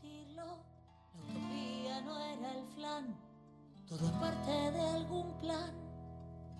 sentirlo. 0.00 0.58
La 1.14 1.22
utopía 1.22 2.00
no 2.02 2.18
era 2.18 2.52
el 2.52 2.64
flan, 2.74 3.16
todo 3.88 4.06
es 4.06 4.12
parte 4.12 4.50
de 4.50 4.80
algún 4.80 5.38
plan. 5.38 5.70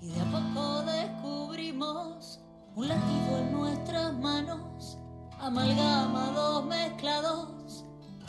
Y 0.00 0.08
de 0.08 0.20
a 0.20 0.24
poco 0.24 0.82
descubrimos 0.82 2.40
un 2.74 2.88
latido 2.88 3.38
en 3.38 3.52
nuestras 3.52 4.12
manos, 4.18 4.98
amalgamados, 5.40 6.64
mezclados, 6.66 7.84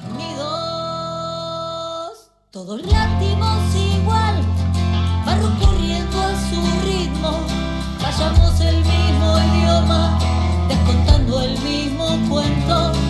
unidos. 0.09 0.47
Todos 2.51 2.81
latimos 2.85 3.75
igual, 3.75 4.41
barro 5.25 5.49
corriendo 5.59 6.21
a 6.21 6.35
su 6.49 6.61
ritmo, 6.85 7.31
vayamos 8.01 8.59
el 8.61 8.77
mismo 8.77 9.37
idioma, 9.39 10.17
descontando 10.69 11.41
el 11.41 11.59
mismo 11.59 12.17
cuento 12.29 13.06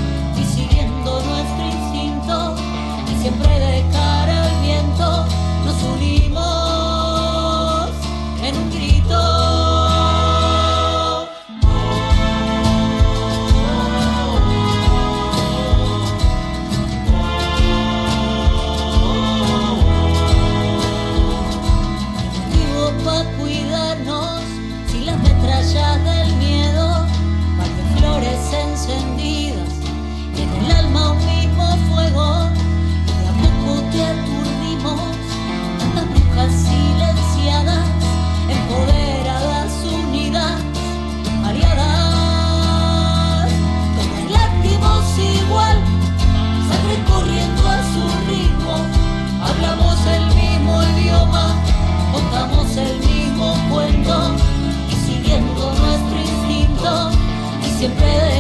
y 57.78 57.80
siempre 57.80 58.37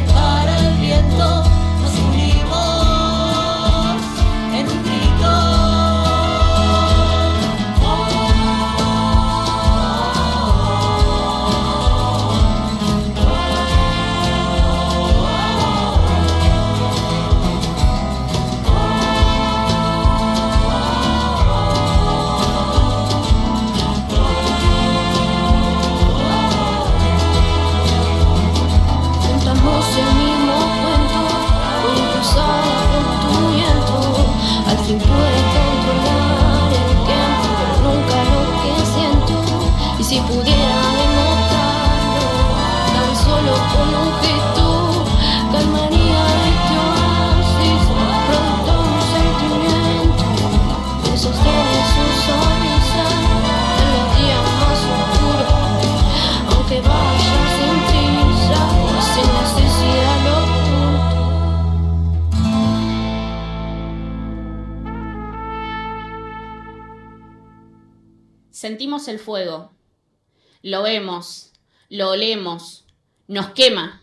Sentimos 68.67 69.07
el 69.07 69.17
fuego. 69.17 69.71
Lo 70.61 70.83
vemos, 70.83 71.53
lo 71.87 72.09
olemos, 72.09 72.83
nos 73.29 73.51
quema, 73.51 74.01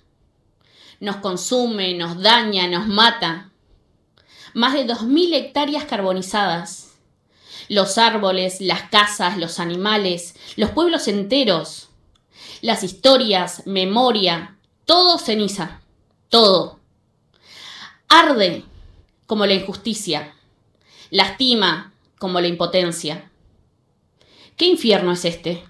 nos 1.00 1.16
consume, 1.16 1.92
nos 1.92 2.18
daña, 2.22 2.66
nos 2.66 2.86
mata. 2.86 3.50
Más 4.54 4.72
de 4.72 4.86
2.000 4.86 5.34
hectáreas 5.34 5.84
carbonizadas. 5.84 6.94
Los 7.68 7.98
árboles, 7.98 8.62
las 8.62 8.88
casas, 8.88 9.36
los 9.36 9.60
animales, 9.60 10.34
los 10.56 10.70
pueblos 10.70 11.08
enteros. 11.08 11.90
Las 12.62 12.84
historias, 12.84 13.66
memoria, 13.66 14.56
todo 14.86 15.18
ceniza. 15.18 15.82
Todo. 16.30 16.80
Arde 18.08 18.64
como 19.26 19.44
la 19.44 19.52
injusticia. 19.52 20.34
Lastima 21.10 21.92
como 22.18 22.40
la 22.40 22.46
impotencia. 22.46 23.30
¿Qué 24.56 24.66
infierno 24.66 25.10
es 25.10 25.24
este? 25.24 25.64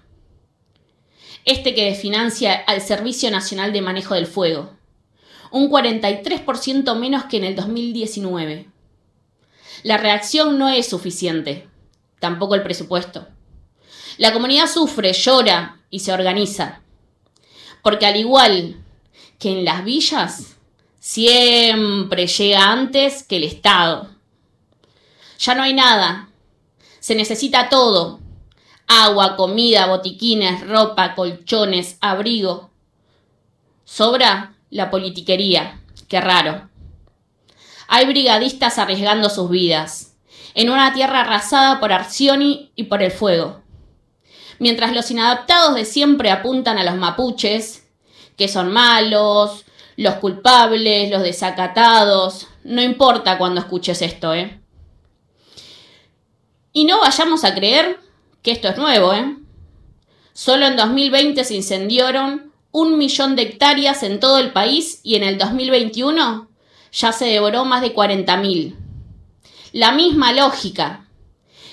Este 1.47 1.75
que 1.75 1.95
financia 1.95 2.53
al 2.53 2.83
Servicio 2.83 3.31
Nacional 3.31 3.73
de 3.73 3.81
Manejo 3.81 4.15
del 4.15 4.27
Fuego, 4.27 4.75
un 5.51 5.71
43% 5.71 6.95
menos 6.95 7.25
que 7.25 7.39
en 7.39 7.45
el 7.45 7.57
2019. 7.57 8.69
La 9.85 9.97
reacción 9.97 10.59
no 10.59 10.69
es 10.69 10.87
suficiente, 10.87 11.67
tampoco 12.19 12.57
el 12.57 12.63
presupuesto. 12.63 13.27
La 14.19 14.35
comunidad 14.35 14.67
sufre, 14.67 15.15
llora 15.15 15.81
y 15.89 16.01
se 16.01 16.13
organiza, 16.13 16.83
porque 17.83 18.05
al 18.05 18.17
igual 18.17 18.85
que 19.39 19.51
en 19.51 19.65
las 19.65 19.83
villas, 19.83 20.57
siempre 20.99 22.27
llega 22.27 22.71
antes 22.71 23.23
que 23.23 23.37
el 23.37 23.45
Estado. 23.45 24.11
Ya 25.39 25.55
no 25.55 25.63
hay 25.63 25.73
nada, 25.73 26.29
se 27.01 27.15
necesita 27.15 27.71
todo, 27.71 28.21
agua, 28.87 29.37
comida, 29.37 29.87
botiquines, 29.87 30.67
ropa, 30.67 31.15
colchones, 31.15 31.99
abrigo. 32.01 32.71
Sobra 33.85 34.55
la 34.71 34.91
politiquería, 34.91 35.81
qué 36.09 36.21
raro. 36.21 36.69
Hay 37.89 38.07
brigadistas 38.07 38.79
arriesgando 38.79 39.31
sus 39.31 39.51
vidas, 39.51 40.17
en 40.55 40.71
una 40.71 40.93
tierra 40.93 41.21
arrasada 41.21 41.81
por 41.81 41.93
Arcioni 41.93 42.73
y 42.75 42.85
por 42.85 43.03
el 43.03 43.11
fuego. 43.11 43.63
Mientras 44.59 44.93
los 44.95 45.11
inadaptados 45.11 45.75
de 45.75 45.85
siempre 45.85 46.31
apuntan 46.31 46.79
a 46.79 46.85
los 46.85 46.97
mapuches, 46.97 47.87
que 48.37 48.49
son 48.49 48.73
malos, 48.73 49.65
los 49.97 50.15
culpables, 50.15 51.11
los 51.11 51.23
desacatados, 51.23 52.49
no 52.65 52.83
importa 52.83 53.39
cuando 53.39 53.61
escuches 53.61 54.03
esto, 54.03 54.35
¿eh? 54.35 54.61
Y 56.73 56.85
no 56.85 57.01
vayamos 57.01 57.45
a 57.45 57.55
creer 57.55 58.01
que 58.45 58.53
esto 58.53 58.69
es 58.69 58.77
nuevo, 58.77 59.13
¿eh? 59.15 59.37
Solo 60.35 60.67
en 60.67 60.77
2020 60.77 61.43
se 61.45 61.55
incendiaron 61.55 62.53
un 62.71 62.99
millón 62.99 63.37
de 63.37 63.43
hectáreas 63.43 64.03
en 64.03 64.21
todo 64.21 64.39
el 64.39 64.53
país 64.53 65.01
y 65.03 65.15
en 65.15 65.25
el 65.25 65.39
2021 65.39 66.49
ya 66.93 67.13
se 67.13 67.25
devoró 67.25 67.65
más 67.65 67.81
de 67.81 67.95
40.000. 67.95 68.77
La 69.73 69.93
misma 69.93 70.33
lógica. 70.33 71.09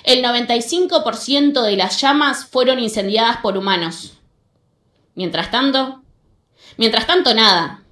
El 0.04 0.24
95% 0.24 1.62
de 1.62 1.75
las 1.75 2.00
llamas 2.00 2.46
fueron 2.46 2.80
incendiadas 2.80 3.38
por 3.38 3.57
humanos. 3.57 4.13
Mientras 5.13 5.51
tanto, 5.51 6.01
mientras 6.78 7.06
tanto 7.06 7.34
nada. 7.34 7.84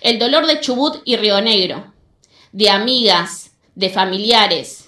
El 0.00 0.20
dolor 0.20 0.46
de 0.46 0.60
Chubut 0.60 1.02
y 1.04 1.16
Río 1.16 1.40
Negro, 1.40 1.92
de 2.52 2.70
amigas, 2.70 3.50
de 3.74 3.90
familiares. 3.90 4.87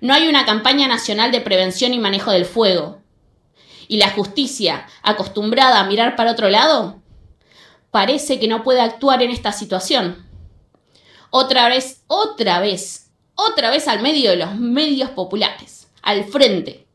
No 0.00 0.14
hay 0.14 0.28
una 0.28 0.44
campaña 0.44 0.88
nacional 0.88 1.32
de 1.32 1.40
prevención 1.40 1.94
y 1.94 1.98
manejo 1.98 2.30
del 2.30 2.44
fuego. 2.44 3.00
Y 3.88 3.96
la 3.96 4.10
justicia, 4.10 4.86
acostumbrada 5.02 5.80
a 5.80 5.86
mirar 5.86 6.16
para 6.16 6.32
otro 6.32 6.48
lado, 6.50 7.00
parece 7.90 8.38
que 8.38 8.48
no 8.48 8.62
puede 8.62 8.80
actuar 8.80 9.22
en 9.22 9.30
esta 9.30 9.52
situación. 9.52 10.26
Otra 11.30 11.68
vez, 11.68 12.02
otra 12.06 12.60
vez, 12.60 13.10
otra 13.34 13.70
vez 13.70 13.88
al 13.88 14.00
medio 14.02 14.30
de 14.30 14.36
los 14.36 14.54
medios 14.56 15.10
populares, 15.10 15.88
al 16.02 16.24
frente, 16.24 16.86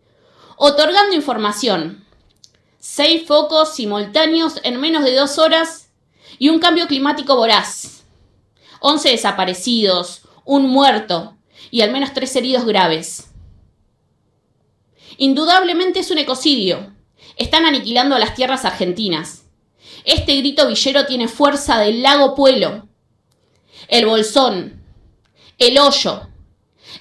otorgando 0.57 1.15
información. 1.15 2.05
Seis 2.79 3.27
focos 3.27 3.75
simultáneos 3.75 4.59
en 4.63 4.79
menos 4.79 5.03
de 5.03 5.15
dos 5.15 5.37
horas 5.37 5.91
y 6.39 6.49
un 6.49 6.59
cambio 6.59 6.87
climático 6.87 7.35
voraz. 7.35 8.03
Once 8.79 9.09
desaparecidos, 9.09 10.23
un 10.43 10.67
muerto, 10.67 11.35
y 11.71 11.81
al 11.81 11.91
menos 11.91 12.13
tres 12.13 12.35
heridos 12.35 12.65
graves. 12.65 13.31
Indudablemente 15.17 15.99
es 15.99 16.11
un 16.11 16.17
ecocidio. 16.17 16.93
Están 17.37 17.65
aniquilando 17.65 18.15
a 18.15 18.19
las 18.19 18.35
tierras 18.35 18.65
argentinas. 18.65 19.45
Este 20.03 20.35
grito 20.37 20.67
villero 20.67 21.05
tiene 21.05 21.27
fuerza 21.27 21.79
del 21.79 22.01
lago 22.01 22.35
Puelo, 22.35 22.87
el 23.87 24.05
bolsón, 24.05 24.81
el 25.57 25.77
hoyo, 25.77 26.27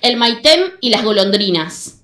el 0.02 0.16
maitén 0.16 0.74
y 0.80 0.90
las 0.90 1.02
golondrinas. 1.02 1.99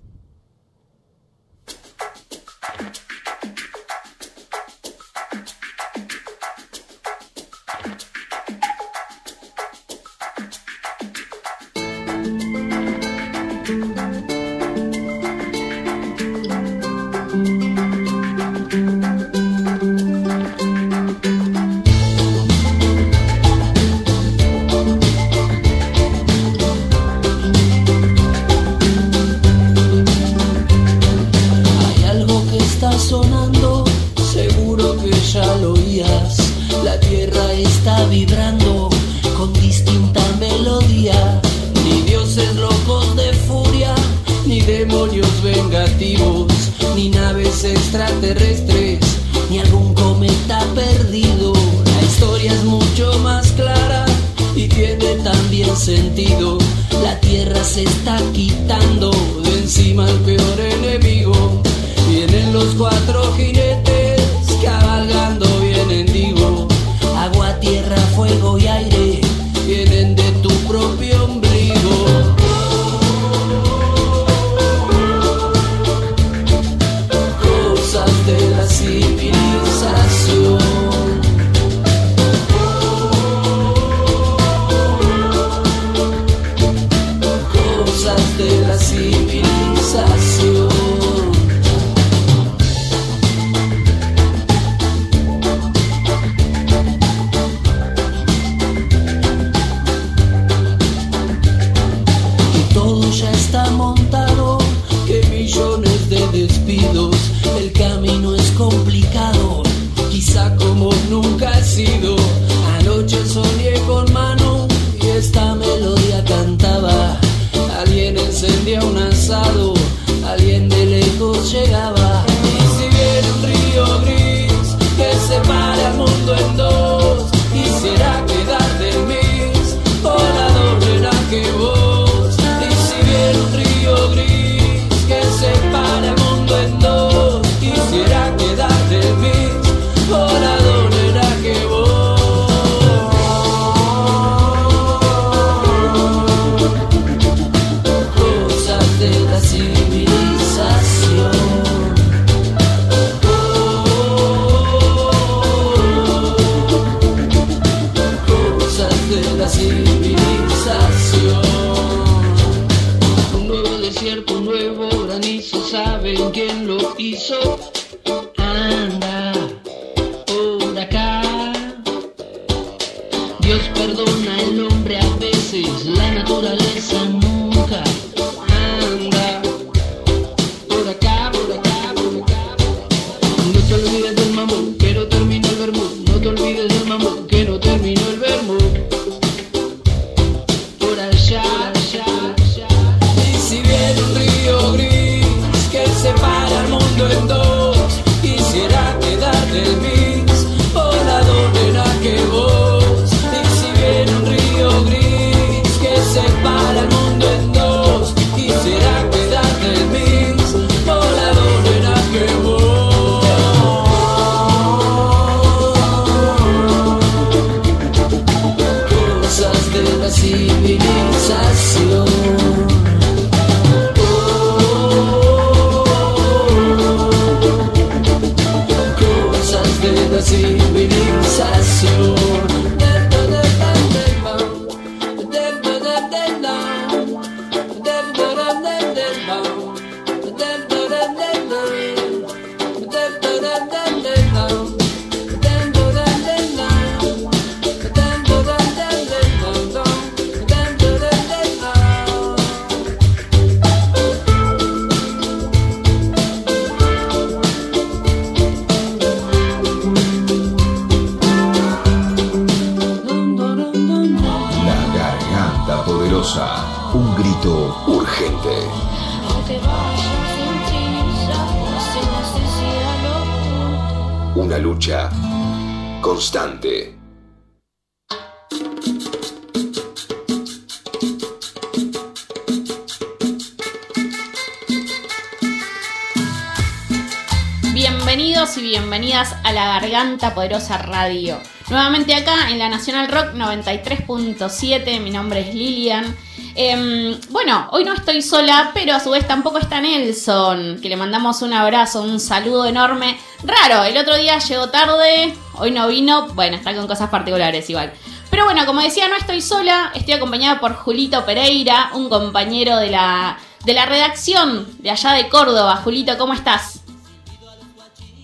Y 288.37 288.61
bienvenidas 288.61 289.35
a 289.45 289.53
la 289.55 289.65
Garganta 289.65 290.35
Poderosa 290.35 290.77
Radio. 290.77 291.41
Nuevamente 291.71 292.15
acá 292.15 292.51
en 292.51 292.59
la 292.59 292.69
Nacional 292.69 293.09
Rock 293.09 293.33
93.7, 293.35 295.01
mi 295.01 295.09
nombre 295.09 295.41
es 295.41 295.55
Lilian. 295.55 296.15
Em, 296.55 297.19
bueno, 297.31 297.69
hoy 297.73 297.83
no 297.83 297.95
estoy 297.95 298.21
sola, 298.21 298.73
pero 298.75 298.95
a 298.95 299.01
su 299.01 299.09
vez 299.09 299.27
tampoco 299.27 299.57
está 299.57 299.81
Nelson, 299.81 300.81
que 300.83 300.91
le 300.91 300.97
mandamos 300.97 301.41
un 301.41 301.55
abrazo, 301.55 302.03
un 302.03 302.21
saludo 302.21 302.67
enorme. 302.67 303.19
Raro, 303.43 303.85
el 303.85 303.97
otro 303.97 304.15
día 304.17 304.39
llegó 304.39 304.69
tarde, 304.69 305.35
hoy 305.55 305.71
no 305.71 305.89
vino, 305.89 306.29
bueno, 306.35 306.59
está 306.59 306.75
con 306.75 306.87
cosas 306.87 307.09
particulares 307.09 307.71
igual. 307.71 307.91
Pero 308.29 308.45
bueno, 308.45 308.67
como 308.67 308.83
decía, 308.83 309.09
no 309.09 309.17
estoy 309.17 309.41
sola, 309.41 309.93
estoy 309.95 310.13
acompañada 310.13 310.61
por 310.61 310.75
Julito 310.75 311.25
Pereira, 311.25 311.89
un 311.95 312.11
compañero 312.11 312.77
de 312.77 312.91
la, 312.91 313.39
de 313.65 313.73
la 313.73 313.87
redacción 313.87 314.67
de 314.83 314.91
allá 314.91 315.13
de 315.13 315.31
Córdoba. 315.31 315.77
Julito, 315.77 316.19
¿cómo 316.19 316.35
estás? 316.35 316.76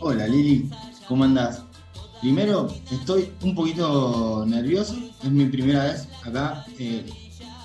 Hola 0.05 0.27
Lili, 0.27 0.69
¿cómo 1.07 1.23
andás? 1.23 1.63
Primero, 2.21 2.67
estoy 2.91 3.33
un 3.45 3.55
poquito 3.55 4.45
nervioso, 4.49 4.97
es 5.23 5.31
mi 5.31 5.45
primera 5.45 5.85
vez 5.85 6.09
acá 6.25 6.67
eh, 6.77 7.07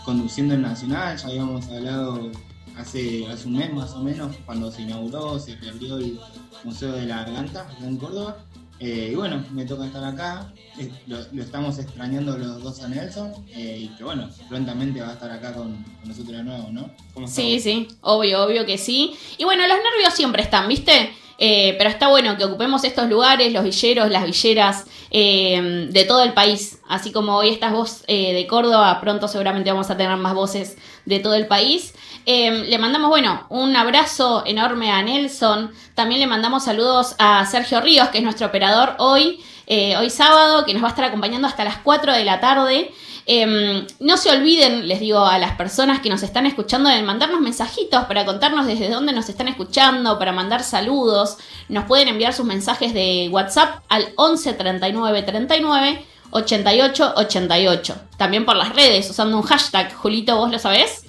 conduciendo 0.06 0.53
el 0.53 0.62
Nacional, 0.62 1.17
ya 1.17 1.29
habíamos 1.29 1.67
hablado 1.67 2.32
hace, 2.77 3.25
hace 3.25 3.48
un 3.48 3.58
mes 3.58 3.74
más 3.74 3.91
o 3.94 4.03
menos, 4.03 4.36
cuando 4.46 4.72
se 4.72 4.84
inauguró, 4.84 5.39
se 5.39 5.56
reabrió 5.56 5.98
el 5.98 6.20
Museo 6.63 6.91
de 6.91 7.08
la 7.08 7.24
Garganta 7.24 7.62
acá 7.62 7.88
en 7.88 7.98
Córdoba. 7.98 8.38
Eh, 8.79 9.10
y 9.12 9.15
bueno, 9.15 9.44
me 9.51 9.65
toca 9.65 9.88
estar 9.88 10.03
acá, 10.03 10.53
eh, 10.77 10.91
lo, 11.08 11.17
estamos 11.41 11.79
extrañando 11.79 12.38
los 12.38 12.62
dos 12.62 12.84
a 12.84 12.88
Nelson, 12.88 13.34
y 13.48 13.88
que 13.98 14.03
bueno, 14.03 14.29
prontamente 14.48 15.01
va 15.01 15.10
a 15.10 15.13
estar 15.13 15.32
acá 15.32 15.56
con, 15.56 15.84
nosotros 16.06 16.38
de 16.38 16.44
nuevo, 16.44 16.70
¿no? 16.72 16.91
sí, 17.25 17.60
sí, 17.60 17.88
obvio, 18.01 18.44
obvio 18.44 18.63
que 18.67 18.77
sí. 18.77 19.15
Y 19.39 19.44
bueno, 19.44 19.63
los 19.67 19.77
nervios 19.77 20.13
siempre 20.13 20.44
están, 20.44 20.67
¿viste? 20.67 21.12
Eh, 21.38 21.75
pero 21.77 21.89
está 21.89 22.08
bueno 22.08 22.36
que 22.36 22.46
ocupemos 22.46 22.84
estos 22.84 23.08
lugares, 23.08 23.53
los 23.53 23.63
villeros, 23.63 24.10
las 24.10 24.25
villeras 24.25 24.86
eh, 25.12 25.88
de 25.89 26.03
todo 26.06 26.24
el 26.24 26.34
país. 26.34 26.79
Así 26.88 27.12
como 27.12 27.36
hoy 27.36 27.50
estás 27.50 27.72
vos 27.72 28.03
eh, 28.08 28.34
de 28.34 28.48
Córdoba, 28.48 29.00
pronto 29.01 29.27
seguramente 29.27 29.72
vamos 29.72 29.89
a 29.89 29.98
tener 29.98 30.17
más 30.17 30.34
voces 30.34 30.77
de 31.06 31.20
todo 31.20 31.36
el 31.36 31.48
país. 31.48 31.94
le 32.25 32.77
mandamos, 32.77 33.10
bueno, 33.10 33.46
un 33.50 33.75
abrazo 33.75 34.44
enorme 34.46 34.91
a 34.91 35.01
Nelson. 35.01 35.72
También 35.96 36.20
le 36.20 36.27
mandamos 36.27 36.65
saludos 36.65 37.15
a 37.20 37.46
Sergio 37.46 37.82
Ríos, 37.82 38.10
que 38.10 38.17
es 38.17 38.24
nuestro 38.24 38.48
operador 38.48 38.96
hoy, 38.98 39.39
hoy 39.67 40.10
sábado, 40.10 40.65
que 40.65 40.74
nos 40.74 40.84
va 40.84 40.88
a 40.88 40.89
estar 40.89 41.06
acompañando 41.06 41.48
hasta 41.48 41.63
las 41.63 41.77
4 41.77 42.13
de 42.13 42.25
la 42.25 42.39
tarde. 42.39 42.91
Em, 43.29 43.86
no 44.00 44.15
se 44.15 44.31
olviden, 44.31 44.88
les 44.88 45.01
digo 45.01 45.19
a 45.19 45.38
las 45.38 45.57
personas 45.57 46.00
que 46.00 46.10
nos 46.10 46.24
están 46.24 46.46
escuchando, 46.46 46.89
de 46.89 47.03
mandarnos 47.03 47.41
mensajitos 47.41 48.05
para 48.05 48.25
contarnos 48.25 48.65
desde 48.65 48.89
dónde 48.89 49.12
nos 49.12 49.27
están 49.27 49.50
escuchando, 49.50 50.17
para 50.17 50.31
mandar 50.31 50.63
saludos. 50.63 51.38
Nos 51.67 51.84
pueden 51.84 52.07
enviar 52.07 52.34
sus 52.34 52.46
mensajes 52.46 52.93
de 52.93 53.27
WhatsApp 53.29 53.84
al 53.89 54.13
11 54.15 54.53
39 54.53 55.24
39 55.24 56.05
88 56.31 57.13
88. 57.17 57.96
También 58.15 58.46
por 58.46 58.55
las 58.55 58.74
redes, 58.74 59.10
usando 59.10 59.36
un 59.36 59.43
hashtag. 59.43 59.93
Julito, 59.93 60.38
¿vos 60.38 60.50
lo 60.50 60.57
sabés? 60.57 61.03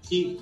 Sí, 0.00 0.38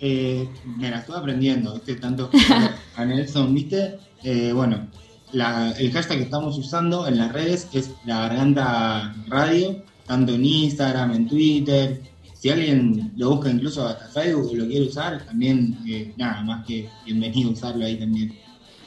eh, 0.00 0.48
me 0.64 0.90
la 0.90 0.98
estoy 0.98 1.16
aprendiendo, 1.16 1.74
¿viste? 1.74 1.94
Tanto 1.94 2.28
a 2.96 3.04
Nelson, 3.04 3.54
¿viste? 3.54 4.00
Eh, 4.24 4.50
bueno, 4.52 4.88
el 5.32 5.92
hashtag 5.92 6.18
que 6.18 6.24
estamos 6.24 6.56
usando 6.58 7.06
en 7.06 7.18
las 7.18 7.32
redes 7.32 7.68
es 7.72 7.90
la 8.04 8.20
garganta 8.20 9.14
radio, 9.28 9.82
tanto 10.06 10.34
en 10.34 10.44
Instagram, 10.44 11.12
en 11.12 11.28
Twitter. 11.28 12.02
Si 12.34 12.50
alguien 12.50 13.12
lo 13.16 13.30
busca 13.30 13.50
incluso 13.50 13.86
hasta 13.86 14.06
Facebook 14.08 14.50
o 14.52 14.54
lo 14.54 14.66
quiere 14.66 14.86
usar, 14.86 15.24
también 15.24 15.78
eh, 15.88 16.12
nada 16.16 16.42
más 16.42 16.66
que 16.66 16.88
bienvenido 17.04 17.50
a 17.50 17.52
usarlo 17.52 17.84
ahí 17.84 17.96
también. 17.96 18.38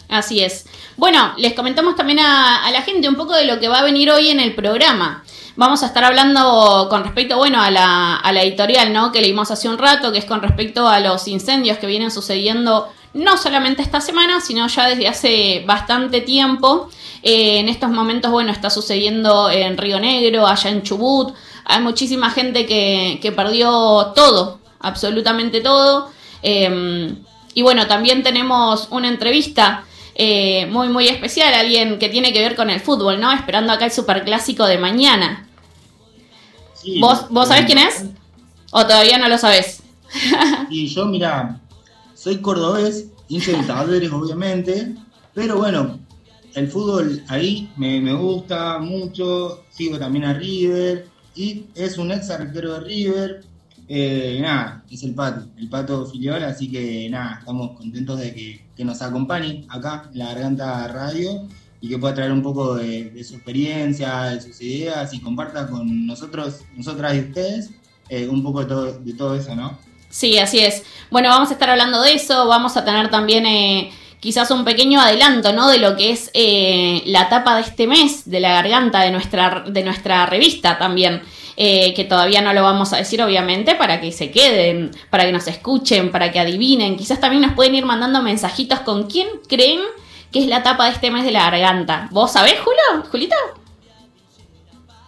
Así 0.07 0.39
es. 0.39 0.65
Bueno, 0.97 1.33
les 1.37 1.53
comentamos 1.53 1.95
también 1.95 2.19
a, 2.19 2.69
la 2.71 2.81
gente 2.81 3.07
un 3.07 3.15
poco 3.15 3.33
de 3.35 3.45
lo 3.45 3.59
que 3.59 3.67
va 3.67 3.79
a 3.79 3.83
venir 3.83 4.09
hoy 4.09 4.29
en 4.29 4.39
el 4.39 4.55
programa. 4.55 5.23
Vamos 5.55 5.83
a 5.83 5.87
estar 5.87 6.03
hablando 6.03 6.87
con 6.89 7.03
respecto, 7.03 7.37
bueno, 7.37 7.61
a 7.61 7.69
la, 7.69 8.15
a 8.15 8.31
la 8.31 8.41
editorial, 8.41 8.91
¿no? 8.91 9.11
Que 9.11 9.21
leímos 9.21 9.51
hace 9.51 9.69
un 9.69 9.77
rato, 9.77 10.11
que 10.11 10.17
es 10.17 10.25
con 10.25 10.41
respecto 10.41 10.87
a 10.87 10.99
los 10.99 11.27
incendios 11.27 11.77
que 11.77 11.85
vienen 11.85 12.09
sucediendo 12.09 12.89
no 13.13 13.37
solamente 13.37 13.81
esta 13.81 14.01
semana, 14.01 14.41
sino 14.41 14.67
ya 14.67 14.87
desde 14.87 15.07
hace 15.07 15.63
bastante 15.65 16.21
tiempo. 16.21 16.89
Eh, 17.23 17.59
en 17.59 17.69
estos 17.69 17.89
momentos, 17.89 18.31
bueno, 18.31 18.51
está 18.51 18.69
sucediendo 18.69 19.49
en 19.49 19.77
Río 19.77 19.99
Negro, 19.99 20.47
allá 20.47 20.69
en 20.69 20.83
Chubut. 20.83 21.33
Hay 21.65 21.81
muchísima 21.81 22.29
gente 22.29 22.65
que, 22.65 23.33
perdió 23.35 24.11
todo, 24.15 24.59
absolutamente 24.79 25.61
todo. 25.61 26.09
Em, 26.41 27.17
y 27.53 27.61
bueno, 27.61 27.87
también 27.87 28.23
tenemos 28.23 28.87
una 28.91 29.07
entrevista 29.07 29.83
eh, 30.15 30.65
muy, 30.67 30.89
muy 30.89 31.07
especial, 31.07 31.53
alguien 31.53 31.99
que 31.99 32.09
tiene 32.09 32.31
que 32.33 32.39
ver 32.39 32.55
con 32.55 32.69
el 32.69 32.79
fútbol, 32.79 33.19
¿no? 33.19 33.31
Esperando 33.31 33.73
acá 33.73 33.85
el 33.85 33.91
superclásico 33.91 34.65
de 34.65 34.77
mañana. 34.77 35.47
¿Vos, 36.99 37.25
¿Vos 37.29 37.47
sabés 37.47 37.65
quién 37.65 37.79
es? 37.79 38.05
¿O 38.71 38.85
todavía 38.85 39.17
no 39.17 39.27
lo 39.27 39.37
sabés? 39.37 39.83
y 40.69 40.87
yo, 40.87 41.05
mira, 41.05 41.58
soy 42.19 42.37
cordobés, 42.41 43.07
hincha 43.29 43.57
de 43.57 43.63
Talleres 43.63 44.11
obviamente, 44.11 44.93
pero 45.33 45.55
bueno, 45.55 45.99
el 46.53 46.67
fútbol 46.67 47.23
ahí 47.29 47.71
me, 47.77 48.13
gusta 48.13 48.77
mucho, 48.79 49.63
sigo 49.69 49.97
también 49.97 50.25
a 50.25 50.33
River, 50.33 51.07
y 51.33 51.67
es 51.75 51.97
un 51.97 52.11
ex 52.11 52.29
arquero 52.29 52.73
de 52.73 52.79
River, 52.81 53.45
eh, 53.87 54.39
nada, 54.41 54.83
es 54.91 55.01
el 55.03 55.15
pato, 55.15 55.47
el 55.57 55.69
pato 55.69 56.05
filial, 56.07 56.43
así 56.43 56.69
que 56.69 57.09
nada, 57.09 57.37
estamos 57.39 57.77
contentos 57.77 58.19
de 58.19 58.33
que, 58.33 58.83
nos 58.83 59.01
acompañe 59.01 59.65
acá 59.67 60.09
en 60.13 60.19
la 60.19 60.33
Garganta 60.33 60.87
Radio 60.87 61.47
y 61.81 61.89
que 61.89 61.97
pueda 61.97 62.15
traer 62.15 62.31
un 62.31 62.41
poco 62.41 62.75
de, 62.75 63.23
su 63.25 63.35
experiencia, 63.35 64.23
de 64.23 64.41
sus 64.41 64.61
ideas 64.61 65.13
y 65.13 65.19
comparta 65.19 65.67
con 65.67 66.07
nosotros, 66.07 66.61
nosotras 66.77 67.15
y 67.15 67.19
ustedes 67.19 67.71
eh, 68.07 68.29
un 68.29 68.41
poco 68.41 68.63
de 68.63 69.13
todo 69.13 69.35
eso, 69.35 69.53
¿no? 69.53 69.88
Sí, 70.09 70.37
así 70.39 70.59
es. 70.59 70.83
Bueno, 71.11 71.29
vamos 71.29 71.49
a 71.49 71.53
estar 71.53 71.69
hablando 71.69 72.01
de 72.01 72.13
eso, 72.13 72.47
vamos 72.47 72.75
a 72.77 72.83
tener 72.83 73.09
también 73.09 73.45
eh, 73.45 73.91
quizás 74.19 74.51
un 74.51 74.65
pequeño 74.65 74.99
adelanto, 74.99 75.53
¿no? 75.53 75.69
De 75.69 75.77
lo 75.77 75.95
que 75.95 76.11
es 76.11 76.31
eh, 76.33 77.03
la 77.05 77.29
tapa 77.29 77.55
de 77.55 77.61
este 77.61 77.87
mes 77.87 78.29
de 78.29 78.39
la 78.39 78.53
garganta 78.53 79.01
de 79.01 79.11
nuestra, 79.11 79.63
de 79.67 79.83
nuestra 79.83 80.25
revista 80.25 80.77
también. 80.77 81.21
Eh, 81.61 81.93
que 81.93 82.05
todavía 82.05 82.41
no 82.41 82.53
lo 82.53 82.63
vamos 82.63 82.93
a 82.93 82.95
decir 82.95 83.21
obviamente 83.21 83.75
para 83.75 83.99
que 83.99 84.13
se 84.13 84.31
queden, 84.31 84.91
para 85.09 85.25
que 85.25 85.33
nos 85.33 85.45
escuchen, 85.45 86.09
para 86.09 86.31
que 86.31 86.39
adivinen. 86.39 86.95
Quizás 86.95 87.19
también 87.19 87.41
nos 87.41 87.51
pueden 87.51 87.75
ir 87.75 87.85
mandando 87.85 88.21
mensajitos 88.21 88.79
con 88.79 89.09
quién 89.09 89.27
creen 89.49 89.81
que 90.31 90.39
es 90.39 90.47
la 90.47 90.63
tapa 90.63 90.85
de 90.85 90.91
este 90.91 91.11
mes 91.11 91.25
de 91.25 91.31
la 91.31 91.49
garganta. 91.49 92.07
¿Vos 92.11 92.31
sabés, 92.31 92.55
Julio? 92.59 93.09
¿Julita? 93.11 93.35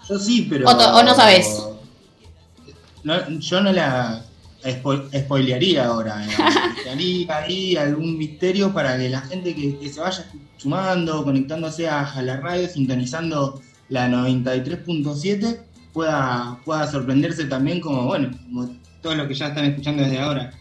Yo 0.10 0.20
sí, 0.20 0.48
pero... 0.50 0.68
¿O, 0.68 1.04
no 1.04 1.16
sabés? 1.16 1.64
yo 3.04 3.62
no 3.62 3.72
la 3.72 4.26
spoilearía 4.64 5.86
ahora. 5.86 6.26
Daría 6.86 7.38
ahí 7.44 7.76
algún 7.76 8.18
misterio 8.18 8.74
para 8.74 8.98
que 8.98 9.10
la 9.10 9.22
gente 9.22 9.56
que, 9.56 9.90
se 9.90 10.00
vaya 10.00 10.26
sumando, 10.58 11.24
conectándose 11.24 11.88
a, 11.88 12.22
la 12.22 12.38
radio, 12.38 12.68
sintonizando 12.68 13.62
la 13.90 14.08
93.7, 14.08 15.60
pueda, 15.94 16.60
pueda 16.64 16.90
sorprenderse 16.90 17.46
también 17.46 17.82
como, 17.82 18.06
bueno, 18.06 18.32
como 18.46 18.70
todo 19.02 19.16
lo 19.16 19.28
que 19.28 19.34
ya 19.34 19.48
están 19.48 19.66
escuchando 19.66 20.04
desde 20.04 20.20
ahora. 20.20 20.54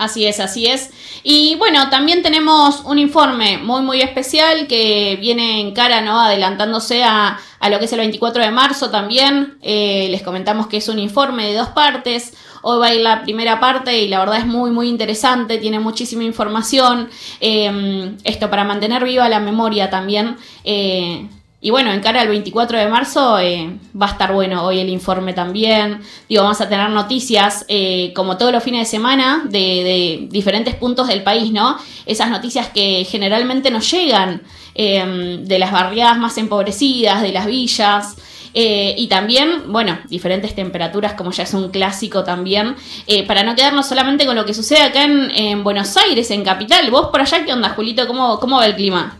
Así 0.00 0.26
es, 0.26 0.40
así 0.40 0.66
es. 0.66 0.88
Y 1.22 1.56
bueno, 1.56 1.90
también 1.90 2.22
tenemos 2.22 2.80
un 2.86 2.98
informe 2.98 3.58
muy, 3.58 3.82
muy 3.82 4.00
especial 4.00 4.66
que 4.66 5.18
viene 5.20 5.60
en 5.60 5.74
cara, 5.74 6.00
¿no? 6.00 6.18
Adelantándose 6.18 7.04
a, 7.04 7.38
lo 7.68 7.78
que 7.78 7.84
es 7.84 7.92
el 7.92 7.98
24 7.98 8.42
de 8.42 8.50
marzo 8.50 8.88
también. 8.88 9.58
Eh, 9.60 10.08
les 10.10 10.22
comentamos 10.22 10.68
que 10.68 10.78
es 10.78 10.88
un 10.88 10.98
informe 10.98 11.48
de 11.48 11.54
dos 11.58 11.68
partes. 11.68 12.32
Hoy 12.62 12.78
va 12.78 12.86
a 12.86 12.94
ir 12.94 13.00
la 13.00 13.22
primera 13.22 13.60
parte 13.60 13.98
y 13.98 14.08
la 14.08 14.18
verdad 14.18 14.38
es 14.38 14.46
muy, 14.46 14.70
muy 14.70 14.88
interesante, 14.88 15.58
tiene 15.58 15.80
muchísima 15.80 16.24
información. 16.24 17.08
Em, 17.40 18.16
esto 18.24 18.50
para 18.50 18.64
mantener 18.64 19.04
viva 19.04 19.28
la 19.28 19.40
memoria 19.40 19.88
también. 19.90 20.36
Eh, 20.64 21.26
y 21.62 21.68
bueno, 21.68 21.92
en 21.92 22.00
cara 22.00 22.22
al 22.22 22.28
24 22.28 22.78
de 22.78 22.88
marzo 22.88 23.38
eh, 23.38 23.78
va 24.00 24.06
a 24.06 24.10
estar 24.12 24.32
bueno 24.32 24.64
hoy 24.64 24.78
el 24.78 24.88
informe 24.88 25.34
también. 25.34 26.00
Digo, 26.26 26.42
vamos 26.42 26.60
a 26.62 26.68
tener 26.68 26.88
noticias 26.88 27.66
eh, 27.68 28.12
como 28.14 28.38
todos 28.38 28.50
los 28.50 28.62
fines 28.62 28.80
de 28.80 28.86
semana 28.86 29.44
de, 29.44 30.26
diferentes 30.30 30.74
puntos 30.74 31.08
del 31.08 31.22
país, 31.22 31.52
¿no? 31.52 31.76
Esas 32.06 32.30
noticias 32.30 32.68
que 32.68 33.04
generalmente 33.04 33.70
nos 33.70 33.90
llegan 33.90 34.42
em, 34.74 35.44
de 35.44 35.58
las 35.58 35.70
barriadas 35.70 36.16
más 36.16 36.38
empobrecidas, 36.38 37.20
de 37.20 37.32
las 37.32 37.44
villas. 37.44 38.16
Eh, 38.54 38.94
y 38.96 39.08
también, 39.08 39.72
bueno, 39.72 39.98
diferentes 40.08 40.54
temperaturas, 40.54 41.14
como 41.14 41.30
ya 41.30 41.44
es 41.44 41.54
un 41.54 41.70
clásico 41.70 42.24
también, 42.24 42.74
eh, 43.06 43.26
para 43.26 43.42
no 43.42 43.54
quedarnos 43.54 43.86
solamente 43.86 44.26
con 44.26 44.36
lo 44.36 44.44
que 44.44 44.54
sucede 44.54 44.82
acá 44.82 45.04
en, 45.04 45.62
Buenos 45.62 45.96
Aires, 45.96 46.30
en 46.30 46.44
Capital. 46.44 46.90
¿Vos 46.90 47.08
por 47.08 47.20
allá 47.20 47.44
qué 47.44 47.52
onda, 47.52 47.70
Julito? 47.70 48.06
¿Cómo, 48.06 48.38
cómo 48.40 48.56
va 48.56 48.66
el 48.66 48.74
clima? 48.74 49.18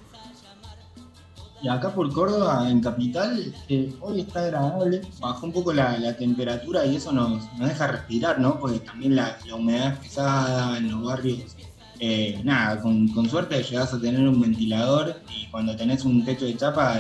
Y 1.62 1.68
acá 1.68 1.90
por 1.90 2.10
Córdoba, 2.12 2.70
en 2.70 2.80
Capital, 2.80 3.52
eh, 3.68 3.92
hoy 4.00 4.20
está 4.20 4.40
agradable, 4.40 5.02
bajó 5.20 5.46
un 5.46 5.52
poco 5.52 5.74
la, 5.74 6.16
temperatura 6.16 6.86
y 6.86 6.96
eso 6.96 7.12
nos, 7.12 7.42
deja 7.58 7.86
respirar, 7.86 8.40
¿no? 8.40 8.58
Porque 8.58 8.78
también 8.78 9.14
la, 9.14 9.36
humedad 9.54 9.98
pesada 9.98 10.78
en 10.78 10.90
los 10.90 11.04
barrios 11.04 11.56
eh, 12.02 12.40
nada, 12.44 12.80
con, 12.80 13.28
suerte 13.28 13.62
llegas 13.62 13.92
a 13.92 14.00
tener 14.00 14.26
un 14.26 14.40
ventilador 14.40 15.20
y 15.36 15.48
cuando 15.48 15.76
tenés 15.76 16.06
un 16.06 16.24
techo 16.24 16.46
de 16.46 16.56
chapa, 16.56 16.98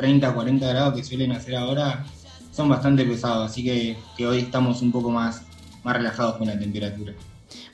30, 0.00 0.32
40 0.32 0.66
grados 0.66 0.94
que 0.94 1.04
suelen 1.04 1.32
hacer 1.32 1.54
ahora 1.56 2.04
son 2.52 2.68
bastante 2.68 3.04
pesados, 3.04 3.50
así 3.50 3.62
que, 3.62 4.26
hoy 4.26 4.38
estamos 4.38 4.80
un 4.82 4.90
poco 4.90 5.10
más, 5.10 5.42
más 5.84 5.96
relajados 5.96 6.36
con 6.36 6.46
la 6.48 6.58
temperatura. 6.58 7.12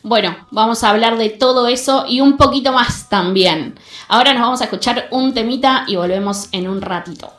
Bueno, 0.03 0.37
vamos 0.51 0.83
a 0.83 0.91
hablar 0.91 1.19
de 1.19 1.31
todo 1.31 1.69
eso 1.69 2.05
y 2.09 2.21
un 2.21 2.37
poquito 2.37 2.73
más 2.73 3.09
también. 3.09 3.79
Ahora 4.09 4.33
nos 4.33 4.43
vamos 4.43 4.61
a 4.61 4.65
escuchar 4.65 5.07
un 5.11 5.35
temita 5.35 5.85
y 5.87 5.97
volvemos 5.97 6.49
en 6.53 6.69
un 6.69 6.81
ratito. 6.81 7.33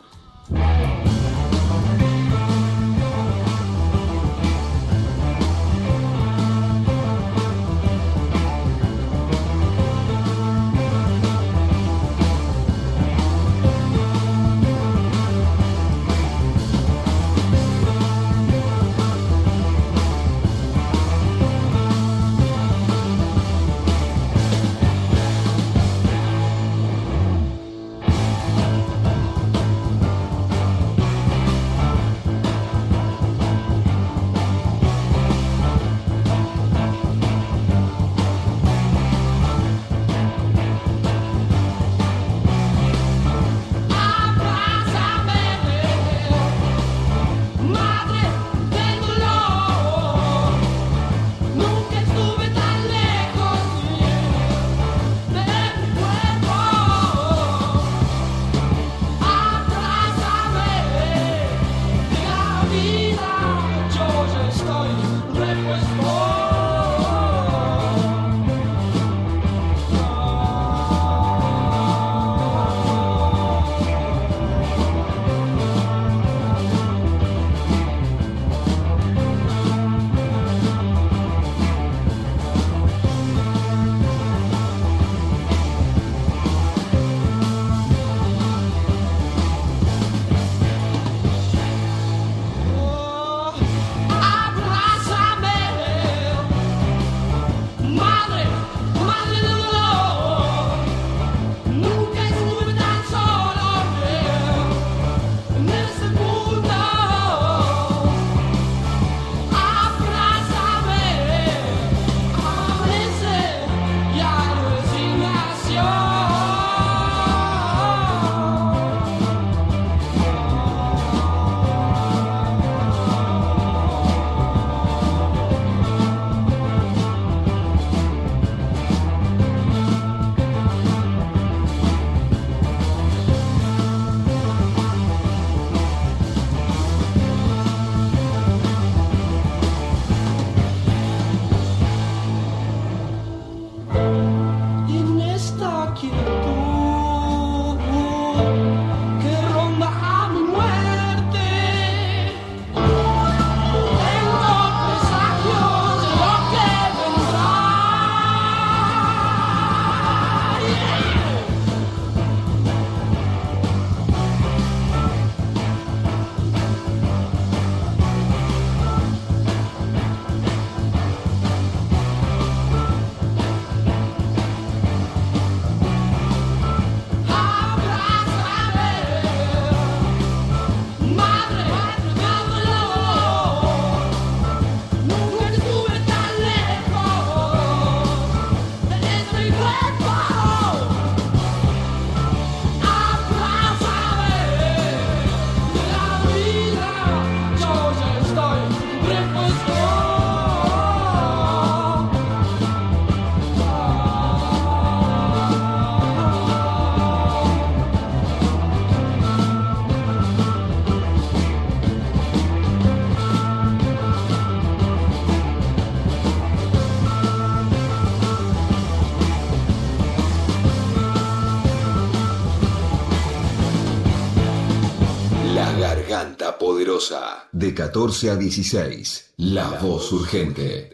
De 227.67 227.73
14 227.73 228.29
a 228.29 228.37
16. 228.37 229.33
La 229.39 229.67
Voz 229.81 230.13
Urgente. 230.13 230.89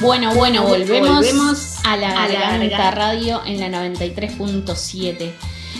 Bueno, 0.00 0.34
bueno, 0.34 0.64
volvemos, 0.64 1.18
Volvemos 1.18 1.76
a 1.84 1.96
la 1.96 2.24
a 2.24 2.28
la 2.28 2.40
Garganta. 2.40 2.90
Radio 2.90 3.40
en 3.46 3.60
la 3.60 3.68
93.7. 3.68 5.32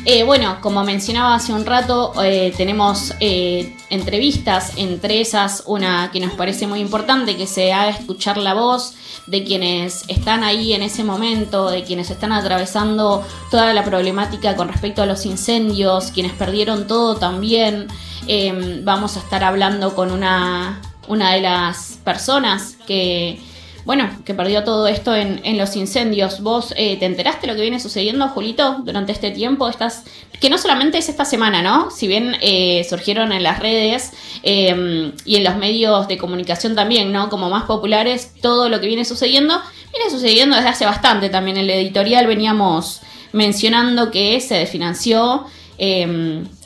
Eh, 0.04 0.22
bueno, 0.22 0.58
como 0.60 0.84
mencionaba 0.84 1.34
hace 1.34 1.52
un 1.52 1.66
rato, 1.66 2.12
eh, 2.22 2.54
tenemos 2.56 3.14
eh, 3.18 3.74
entrevistas, 3.90 4.74
entre 4.76 5.20
esas 5.20 5.64
una 5.66 6.12
que 6.12 6.20
nos 6.20 6.34
parece 6.34 6.68
muy 6.68 6.78
importante, 6.78 7.36
que 7.36 7.48
se 7.48 7.72
haga 7.72 7.90
escuchar 7.90 8.36
la 8.36 8.54
voz 8.54 8.94
de 9.30 9.44
quienes 9.44 10.04
están 10.08 10.42
ahí 10.42 10.72
en 10.72 10.82
ese 10.82 11.04
momento, 11.04 11.70
de 11.70 11.84
quienes 11.84 12.10
están 12.10 12.32
atravesando 12.32 13.24
toda 13.50 13.72
la 13.72 13.84
problemática 13.84 14.56
con 14.56 14.66
respecto 14.66 15.02
a 15.02 15.06
los 15.06 15.24
incendios, 15.24 16.10
quienes 16.10 16.32
perdieron 16.32 16.88
todo 16.88 17.14
también. 17.14 17.86
Eh, 18.26 18.80
vamos 18.82 19.16
a 19.16 19.20
estar 19.20 19.44
hablando 19.44 19.94
con 19.94 20.10
una, 20.10 20.82
una 21.06 21.32
de 21.32 21.42
las 21.42 22.00
personas 22.02 22.76
que 22.88 23.40
bueno, 23.84 24.10
que 24.24 24.34
perdió 24.34 24.64
todo 24.64 24.86
esto 24.86 25.14
en, 25.14 25.40
en 25.44 25.58
los 25.58 25.76
incendios. 25.76 26.40
¿Vos 26.42 26.74
eh, 26.76 26.96
te 26.98 27.06
enteraste 27.06 27.42
de 27.42 27.46
lo 27.48 27.54
que 27.54 27.62
viene 27.62 27.80
sucediendo, 27.80 28.28
Julito, 28.28 28.82
durante 28.84 29.12
este 29.12 29.30
tiempo? 29.30 29.68
Estás, 29.68 30.04
que 30.40 30.50
no 30.50 30.58
solamente 30.58 30.98
es 30.98 31.08
esta 31.08 31.24
semana, 31.24 31.62
¿no? 31.62 31.90
Si 31.90 32.06
bien 32.06 32.36
eh, 32.40 32.86
surgieron 32.88 33.32
en 33.32 33.42
las 33.42 33.58
redes 33.58 34.12
eh, 34.42 35.12
y 35.24 35.36
en 35.36 35.44
los 35.44 35.56
medios 35.56 36.08
de 36.08 36.18
comunicación 36.18 36.74
también, 36.74 37.12
¿no? 37.12 37.30
Como 37.30 37.48
más 37.48 37.64
populares, 37.64 38.34
todo 38.40 38.68
lo 38.68 38.80
que 38.80 38.86
viene 38.86 39.04
sucediendo, 39.04 39.60
viene 39.92 40.10
sucediendo 40.10 40.56
desde 40.56 40.68
hace 40.68 40.84
bastante 40.84 41.30
también. 41.30 41.56
En 41.56 41.64
el 41.64 41.70
editorial 41.70 42.26
veníamos 42.26 43.00
mencionando 43.32 44.10
que 44.10 44.40
se 44.40 44.56
desfinanció 44.56 45.46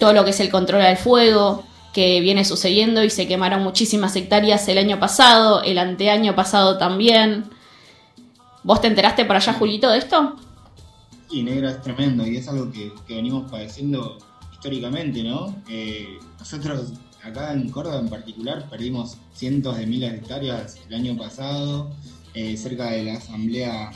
todo 0.01 0.13
lo 0.13 0.25
que 0.25 0.31
es 0.31 0.41
el 0.41 0.51
control 0.51 0.83
al 0.83 0.97
fuego, 0.97 1.65
que 1.95 2.21
viene 2.21 2.45
sucediendo 2.45 3.05
y 3.05 3.09
se 3.09 3.27
quemaron 3.29 3.63
muchísimas 3.63 4.15
hectáreas 4.17 4.69
el 4.69 4.79
año 4.79 4.99
pasado, 4.99 5.63
el 5.63 5.79
anteaño 5.79 6.35
pasado 6.35 6.77
también. 6.77 7.45
¿Vos 8.65 8.81
te 8.81 8.89
enteraste 8.89 9.25
por 9.25 9.37
allá, 9.37 9.53
Julito, 9.55 9.89
de 9.89 9.99
esto? 9.99 10.37
Sí, 11.31 11.43
negra, 11.43 11.71
es 11.71 11.83
tremendo 11.83 12.27
y 12.27 12.37
es 12.37 12.49
algo 12.49 12.71
que, 12.71 12.93
venimos 13.09 13.51
padeciendo 13.51 14.19
históricamente, 14.53 15.23
¿no? 15.23 15.55
Eh, 15.69 16.19
nosotros 16.39 16.93
acá 17.23 17.53
en 17.53 17.71
Córdoba 17.71 18.01
en 18.01 18.09
particular 18.09 18.69
perdimos 18.69 19.17
cientos 19.33 19.77
de 19.77 19.87
miles 19.87 20.11
de 20.11 20.19
hectáreas 20.19 20.79
el 20.89 20.95
año 20.95 21.17
pasado, 21.17 21.91
eh, 22.35 22.57
cerca 22.57 22.91
de 22.91 23.05
la 23.05 23.15
asamblea 23.15 23.93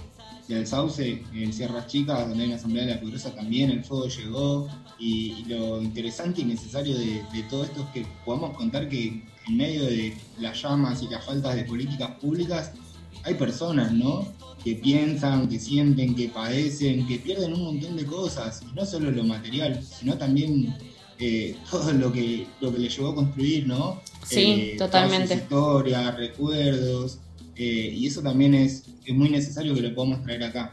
del 0.46 0.66
Sauce, 0.66 1.24
en 1.34 1.52
Sierras 1.52 1.88
Chicas, 1.88 2.28
donde 2.28 2.44
hay 2.44 2.50
una 2.50 2.56
asamblea 2.56 2.86
de 2.86 2.94
la 2.94 3.00
pobreza 3.00 3.34
también, 3.34 3.70
el 3.70 3.84
fuego 3.84 4.06
llegó. 4.06 4.68
Y, 4.98 5.44
lo 5.48 5.80
interesante 5.80 6.40
y 6.40 6.44
necesario 6.44 6.96
de, 6.98 7.22
todo 7.48 7.64
esto 7.64 7.82
es 7.82 7.88
que 7.90 8.06
podamos 8.24 8.56
contar 8.56 8.88
que 8.88 9.22
en 9.46 9.56
medio 9.56 9.84
de 9.84 10.16
las 10.38 10.60
llamas 10.62 11.02
y 11.02 11.08
las 11.08 11.24
faltas 11.24 11.54
de 11.54 11.64
políticas 11.64 12.10
públicas 12.20 12.72
hay 13.24 13.34
personas, 13.34 13.92
¿no? 13.92 14.26
Que 14.64 14.74
piensan, 14.74 15.48
que 15.48 15.58
sienten, 15.58 16.14
que 16.14 16.28
padecen, 16.28 17.06
que 17.06 17.18
pierden 17.18 17.54
un 17.54 17.64
montón 17.64 17.96
de 17.96 18.04
cosas. 18.04 18.62
Y 18.62 18.74
no 18.74 18.84
solo 18.84 19.10
lo 19.10 19.24
material, 19.24 19.82
sino 19.82 20.18
también 20.18 20.74
eh, 21.18 21.56
todo 21.70 21.92
lo 21.92 22.12
que, 22.12 22.46
lo 22.60 22.72
que 22.72 22.78
les 22.78 22.96
llevó 22.96 23.10
a 23.10 23.14
construir, 23.14 23.66
¿no? 23.66 24.00
Sí, 24.26 24.72
eh, 24.72 24.74
totalmente. 24.76 25.34
Historias, 25.34 26.16
recuerdos. 26.16 27.18
Eh, 27.56 27.94
y 27.96 28.06
eso 28.06 28.22
también 28.22 28.54
es, 28.54 28.84
es 29.04 29.14
muy 29.14 29.28
necesario 29.30 29.74
que 29.74 29.82
lo 29.82 29.94
podamos 29.94 30.22
traer 30.22 30.44
acá. 30.44 30.70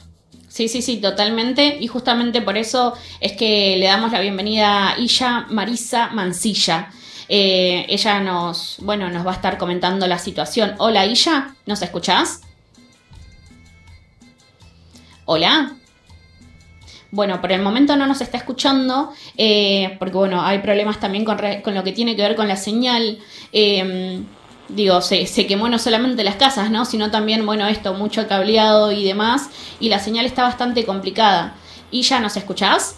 Sí, 0.56 0.70
sí, 0.70 0.82
sí, 0.82 1.02
totalmente. 1.02 1.80
Y 1.82 1.88
justamente 1.88 2.42
por 2.42 2.56
eso 2.56 2.94
es 3.20 3.34
que 3.34 3.76
le 3.76 3.88
damos 3.88 4.14
la 4.14 4.22
bienvenida 4.22 4.92
a 4.92 4.98
Illa 4.98 5.48
Marisa 5.50 6.12
Mancilla. 6.12 6.94
Eh, 7.28 7.86
ella 7.90 8.22
nos, 8.22 8.78
bueno, 8.80 9.10
nos 9.10 9.28
va 9.28 9.32
a 9.32 9.34
estar 9.34 9.58
comentando 9.58 10.08
la 10.08 10.18
situación. 10.18 10.76
Hola, 10.78 11.06
Illa, 11.06 11.54
¿nos 11.66 11.82
escuchás? 11.82 12.40
Hola. 15.26 15.76
Bueno, 17.12 17.42
por 17.42 17.52
el 17.52 17.62
momento 17.62 17.98
no 17.98 18.08
nos 18.08 18.22
está 18.22 18.38
escuchando, 18.38 19.12
eh, 19.36 19.98
porque 20.00 20.16
bueno, 20.16 20.42
hay 20.42 20.60
problemas 20.60 21.02
también 21.02 21.26
con, 21.26 21.38
con, 21.66 21.76
lo 21.76 21.84
que 21.84 21.92
tiene 21.92 22.16
que 22.16 22.22
ver 22.22 22.38
con 22.38 22.48
la 22.48 22.56
señal. 22.56 23.20
Eh, 23.52 24.24
digo, 24.70 25.02
se, 25.02 25.28
se, 25.28 25.48
quemó 25.48 25.70
no 25.70 25.80
solamente 25.80 26.24
las 26.24 26.36
casas, 26.36 26.72
¿no? 26.72 26.86
Sino 26.86 27.12
también, 27.12 27.46
bueno, 27.46 27.68
esto, 27.68 27.94
mucho 27.94 28.28
cableado 28.28 28.92
y 28.92 29.04
demás, 29.04 29.50
y 29.80 29.90
la 29.90 30.00
señal 30.00 30.26
está 30.26 30.44
bastante 30.44 30.86
complicada. 30.86 31.56
¿Y 31.92 32.02
ya 32.02 32.20
nos 32.20 32.36
escuchás? 32.36 32.98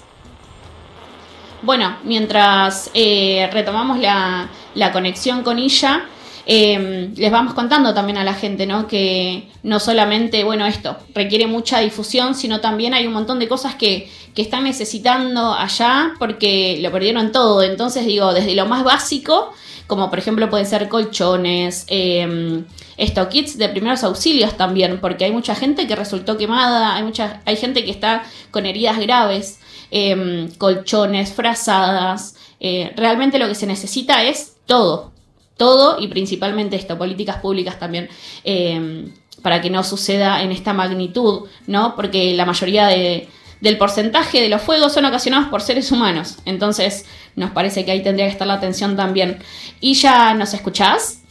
Bueno, 1.62 1.98
mientras 2.04 2.92
eh, 2.94 3.50
retomamos 3.52 4.00
la, 4.00 4.50
la, 4.76 4.92
conexión 4.92 5.44
con 5.44 5.58
ella, 5.58 6.06
em, 6.46 7.14
les 7.16 7.32
vamos 7.32 7.54
contando 7.54 7.94
también 7.94 8.18
a 8.18 8.24
la 8.24 8.34
gente, 8.34 8.66
¿no? 8.66 8.88
Que 8.88 9.50
no 9.64 9.80
solamente, 9.80 10.44
bueno, 10.44 10.66
esto 10.66 10.98
requiere 11.14 11.48
mucha 11.48 11.80
difusión, 11.80 12.36
sino 12.36 12.62
también 12.62 12.94
hay 12.94 13.08
un 13.08 13.14
montón 13.14 13.40
de 13.40 13.48
cosas 13.48 13.76
que, 13.76 14.10
que 14.36 14.44
están 14.44 14.64
necesitando 14.64 15.54
allá 15.54 16.14
porque 16.20 16.78
lo 16.82 16.92
perdieron 16.92 17.32
todo. 17.32 17.64
Entonces, 17.64 18.06
digo, 18.06 18.34
desde 18.34 18.54
lo 18.54 18.68
más 18.68 18.84
básico 18.84 19.52
como 19.88 20.10
por 20.10 20.19
ejemplo 20.19 20.50
pueden 20.50 20.67
ser 20.67 20.89
colchones, 20.89 21.86
eh, 21.88 22.63
esto, 22.97 23.30
kits 23.30 23.58
de 23.58 23.69
primeros 23.69 24.04
auxilios 24.04 24.58
también, 24.58 25.00
porque 25.00 25.26
hay 25.26 25.32
mucha 25.32 25.56
gente 25.56 25.88
que 25.88 25.95
resultó 25.95 26.38
quemada, 26.38 26.95
hay, 26.95 27.04
mucha, 27.04 27.41
hay 27.45 27.56
gente 27.56 27.86
que 27.86 27.91
está 27.91 28.23
con 28.52 28.65
heridas 28.65 29.00
graves, 29.00 29.60
em, 29.91 30.50
colchones, 30.58 31.32
frazadas, 31.32 32.36
eh, 32.60 32.91
realmente 32.95 33.39
lo 33.39 33.47
que 33.47 33.56
se 33.56 33.67
necesita 33.67 34.23
es 34.23 34.58
todo, 34.65 35.12
todo 35.56 36.00
y 36.00 36.08
principalmente 36.08 36.76
esto, 36.76 36.97
políticas 36.97 37.38
públicas 37.38 37.80
también. 37.80 38.10
Em, 38.43 39.13
para 39.41 39.62
que 39.62 39.69
no 39.69 39.84
suceda 39.84 40.41
en 40.41 40.52
esta 40.52 40.73
magnitud, 40.73 41.47
¿no? 41.67 41.95
Porque 41.95 42.34
la 42.34 42.43
mayoría 42.43 42.88
de, 42.88 43.30
del 43.62 43.78
porcentaje 43.78 44.41
de 44.41 44.50
los 44.50 44.62
fuegos 44.62 44.93
son 44.93 45.06
ocasionados 45.06 45.48
por 45.50 45.62
seres 45.62 45.91
humanos. 45.91 46.39
Entonces, 46.46 47.06
nos 47.36 47.52
parece 47.52 47.86
que 47.86 47.91
ahí 47.91 48.04
tendría 48.04 48.26
que 48.26 48.32
estar 48.32 48.48
la 48.48 48.56
atención 48.56 48.96
también. 48.96 49.39
¿Y 49.80 49.93
ya 49.93 50.34
nos 50.34 50.54
escuchás? 50.54 51.24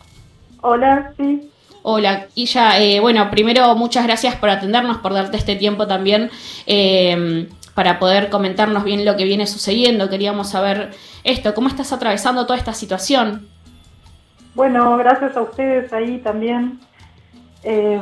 Hola, 0.60 1.12
sí. 1.16 1.50
Hola, 1.82 2.26
y 2.34 2.46
ya, 2.46 2.80
eh, 2.80 2.98
bueno, 2.98 3.30
primero 3.30 3.72
muchas 3.76 4.04
gracias 4.04 4.34
por 4.34 4.50
atendernos, 4.50 4.96
por 4.98 5.14
darte 5.14 5.36
este 5.36 5.54
tiempo 5.54 5.86
también 5.86 6.30
eh, 6.66 7.48
para 7.74 8.00
poder 8.00 8.28
comentarnos 8.28 8.82
bien 8.82 9.04
lo 9.04 9.16
que 9.16 9.24
viene 9.24 9.46
sucediendo. 9.46 10.08
Queríamos 10.08 10.50
saber 10.50 10.90
esto, 11.22 11.54
¿cómo 11.54 11.68
estás 11.68 11.92
atravesando 11.92 12.44
toda 12.44 12.58
esta 12.58 12.72
situación? 12.72 13.46
Bueno, 14.56 14.96
gracias 14.96 15.36
a 15.36 15.42
ustedes 15.42 15.92
ahí 15.92 16.18
también 16.18 16.80
eh, 17.68 18.00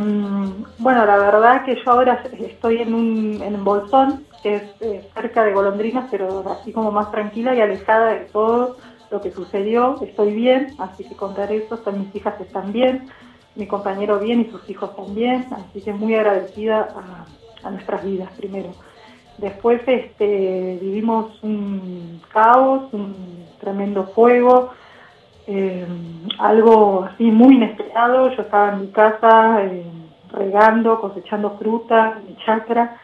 bueno, 0.77 1.07
la 1.07 1.17
verdad 1.17 1.65
que 1.65 1.75
yo 1.75 1.91
ahora 1.91 2.23
estoy 2.39 2.83
en 2.83 2.93
un, 2.93 3.43
en 3.43 3.65
Bolsón, 3.65 4.27
que 4.43 4.57
es 4.57 4.63
eh, 4.81 5.09
cerca 5.15 5.43
de 5.43 5.55
Golondrinas, 5.55 6.07
pero 6.11 6.45
así 6.51 6.71
como 6.71 6.93
más 6.93 7.11
tranquila 7.11 7.55
y 7.55 7.63
alejada 7.63 8.09
de 8.09 8.21
todo 8.27 8.77
lo 9.11 9.23
que 9.23 9.31
sucedió. 9.31 9.97
Estoy 10.03 10.35
bien, 10.35 10.75
así 10.79 11.05
que 11.05 11.17
contar 11.17 11.51
eso. 11.51 11.81
mis 11.93 12.15
hijas 12.15 12.39
están 12.43 12.73
bien, 12.73 13.09
mi 13.55 13.67
compañero 13.67 14.19
bien 14.19 14.43
y 14.43 14.51
sus 14.51 14.69
hijos 14.69 14.95
también, 14.95 15.47
así 15.51 15.81
que 15.81 15.95
muy 15.95 16.15
agradecida 16.15 16.89
a, 16.95 17.67
a 17.67 17.71
nuestras 17.71 18.05
vidas 18.05 18.31
primero. 18.37 18.69
Después 19.39 19.81
este, 19.87 20.79
vivimos 20.81 21.43
un 21.43 22.21
caos, 22.33 22.93
un 22.93 23.47
tremendo 23.61 24.05
fuego 24.09 24.73
eh, 25.47 25.87
algo 26.39 27.05
así 27.05 27.25
muy 27.31 27.57
inesperado. 27.57 28.31
Yo 28.31 28.43
estaba 28.43 28.73
en 28.73 28.81
mi 28.83 28.87
casa 28.89 29.65
eh, 29.65 29.85
regando, 30.33 31.01
cosechando 31.01 31.51
fruta, 31.59 32.21
mi 32.27 32.37
chacra. 32.45 32.97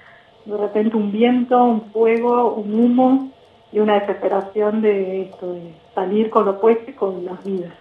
De 0.45 0.57
repente 0.57 0.97
un 0.97 1.13
viento, 1.13 1.63
un 1.63 1.91
fuego, 1.93 2.55
un 2.55 2.75
humo 2.75 3.31
y 3.73 3.79
una 3.79 4.01
desesperación 4.01 4.83
de 4.83 5.23
esto, 5.23 5.53
de 5.53 5.75
salir 5.95 6.31
con 6.31 6.45
lo 6.45 6.61
puesto 6.61 6.91
y 6.91 6.95
con 6.95 7.25
las 7.25 7.43
vidas. 7.45 7.73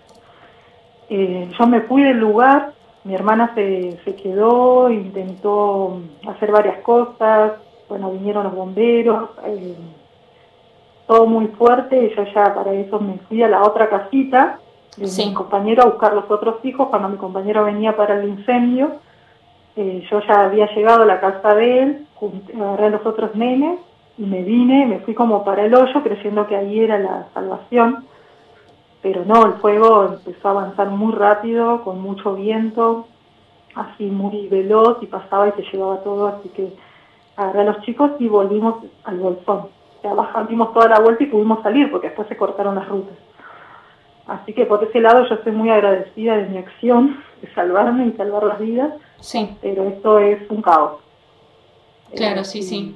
Eh, 1.10 1.50
yo 1.58 1.68
me 1.68 1.82
fui 1.82 2.04
del 2.04 2.18
lugar, 2.18 2.74
mi 3.04 3.16
hermana 3.16 3.52
se, 3.56 3.98
se 4.04 4.16
quedó, 4.16 4.92
intentó 4.92 6.00
hacer 6.28 6.52
varias 6.52 6.82
cosas, 6.82 7.54
bueno, 7.88 8.12
vinieron 8.12 8.44
los 8.44 8.56
bomberos, 8.56 9.32
eh, 9.46 9.76
todo 11.10 11.26
muy 11.26 11.48
fuerte 11.48 12.06
y 12.06 12.16
yo 12.16 12.24
ya 12.36 12.54
para 12.54 12.72
eso 12.72 13.00
me 13.00 13.18
fui 13.28 13.42
a 13.42 13.48
la 13.48 13.64
otra 13.64 13.90
casita 13.90 14.60
de 14.96 15.08
mi 15.26 15.34
compañero 15.34 15.82
a 15.82 15.86
buscar 15.88 16.14
los 16.14 16.30
otros 16.30 16.64
hijos. 16.64 16.90
Cuando 16.90 17.10
mi 17.10 17.18
compañero 17.18 17.64
venía 17.64 17.98
para 17.98 18.20
el 18.20 18.30
incendio, 18.30 18.92
eh, 19.76 20.06
yo 20.08 20.22
ya 20.28 20.46
había 20.46 20.68
llegado 20.68 21.02
a 21.02 21.06
la 21.08 21.20
casa 21.20 21.56
de 21.56 21.82
él, 21.82 22.08
agarré 22.56 22.86
a 22.86 22.90
los 22.92 23.04
otros 23.08 23.34
nenes 23.34 23.80
y 24.20 24.24
me 24.24 24.44
vine, 24.44 24.86
me 24.86 25.00
fui 25.00 25.16
como 25.16 25.44
para 25.44 25.66
el 25.66 25.74
hoyo 25.74 26.04
creyendo 26.04 26.46
que 26.46 26.56
ahí 26.56 26.80
era 26.80 27.00
la 27.00 27.26
salvación. 27.34 28.06
Pero 29.02 29.26
no, 29.26 29.48
el 29.48 29.54
fuego 29.54 30.06
empezó 30.06 30.50
a 30.50 30.52
avanzar 30.52 30.90
muy 30.92 31.14
rápido, 31.14 31.84
con 31.84 32.04
mucho 32.04 32.36
viento, 32.36 33.08
así 33.74 34.06
muy 34.06 34.48
veloz 34.48 35.00
y 35.02 35.08
pasaba 35.08 35.48
y 35.48 35.54
se 35.54 35.64
llevaba 35.72 36.04
todo, 36.04 36.28
así 36.28 36.50
que 36.50 36.72
agarré 37.36 37.62
a 37.62 37.64
los 37.64 37.82
chicos 37.82 38.12
y 38.20 38.28
volvimos 38.28 38.76
al 39.06 39.18
bolsón 39.18 39.79
sea, 40.02 40.44
dimos 40.48 40.74
toda 40.74 40.88
la 40.88 41.00
vuelta 41.00 41.24
y 41.24 41.28
pudimos 41.28 41.62
salir 41.64 41.92
porque 41.92 42.08
después 42.08 42.28
se 42.28 42.38
cortaron 42.38 42.76
las 42.76 42.88
rutas. 42.88 43.16
Así 44.28 44.54
que 44.54 44.66
por 44.66 44.84
ese 44.84 45.00
lado 45.00 45.28
yo 45.28 45.36
estoy 45.36 45.52
muy 45.52 45.70
agradecida 45.70 46.38
de 46.38 46.46
mi 46.48 46.58
acción, 46.58 47.24
de 47.42 47.52
salvarme 47.54 48.08
y 48.08 48.12
salvar 48.14 48.44
las 48.44 48.60
vidas. 48.60 48.94
Sí. 49.20 49.50
Pero 49.62 49.88
esto 49.88 50.20
es 50.20 50.40
un 50.50 50.62
caos. 50.62 51.00
Claro, 52.16 52.44
sí, 52.44 52.62
sí, 52.64 52.96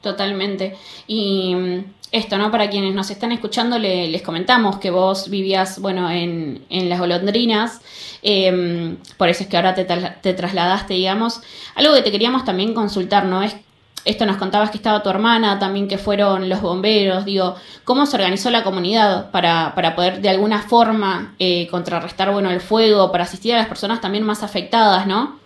totalmente. 0.00 0.76
Y 1.06 1.54
mm, 1.54 1.84
esto, 2.12 2.36
¿no? 2.36 2.50
Para 2.50 2.68
quienes 2.68 2.94
nos 2.94 3.10
están 3.10 3.32
escuchando, 3.32 3.78
les 3.78 4.22
comentamos 4.22 4.78
que 4.78 4.90
vos 4.90 5.30
vivías, 5.30 5.80
bueno, 5.80 6.10
en, 6.10 6.64
en 6.68 6.88
las 6.88 7.00
golondrinas, 7.00 7.80
em, 8.22 8.98
por 9.16 9.28
eso 9.28 9.44
es 9.44 9.48
que 9.48 9.56
ahora 9.56 9.74
te, 9.74 9.84
te, 9.84 10.34
trasladaste, 10.34 10.94
digamos. 10.94 11.42
Algo 11.74 11.94
que 11.94 12.02
te 12.02 12.12
queríamos 12.12 12.44
también 12.44 12.74
consultar, 12.74 13.24
¿no? 13.24 13.42
Es 13.42 13.56
esto 14.04 14.26
nos 14.26 14.36
contabas 14.36 14.70
que 14.70 14.76
estaba 14.76 15.02
tu 15.02 15.10
hermana, 15.10 15.58
también 15.58 15.88
que 15.88 15.98
fueron 15.98 16.48
los 16.48 16.60
bomberos, 16.60 17.24
digo, 17.24 17.54
¿cómo 17.84 18.06
se 18.06 18.16
organizó 18.16 18.50
la 18.50 18.64
comunidad 18.64 19.30
para, 19.30 19.72
para 19.74 19.94
poder 19.94 20.20
de 20.20 20.28
alguna 20.28 20.58
forma 20.58 21.34
eh, 21.38 21.68
contrarrestar 21.70 22.32
bueno, 22.32 22.50
el 22.50 22.60
fuego, 22.60 23.12
para 23.12 23.24
asistir 23.24 23.54
a 23.54 23.58
las 23.58 23.66
personas 23.66 24.00
también 24.00 24.24
más 24.24 24.42
afectadas, 24.42 25.06
¿no? 25.06 25.40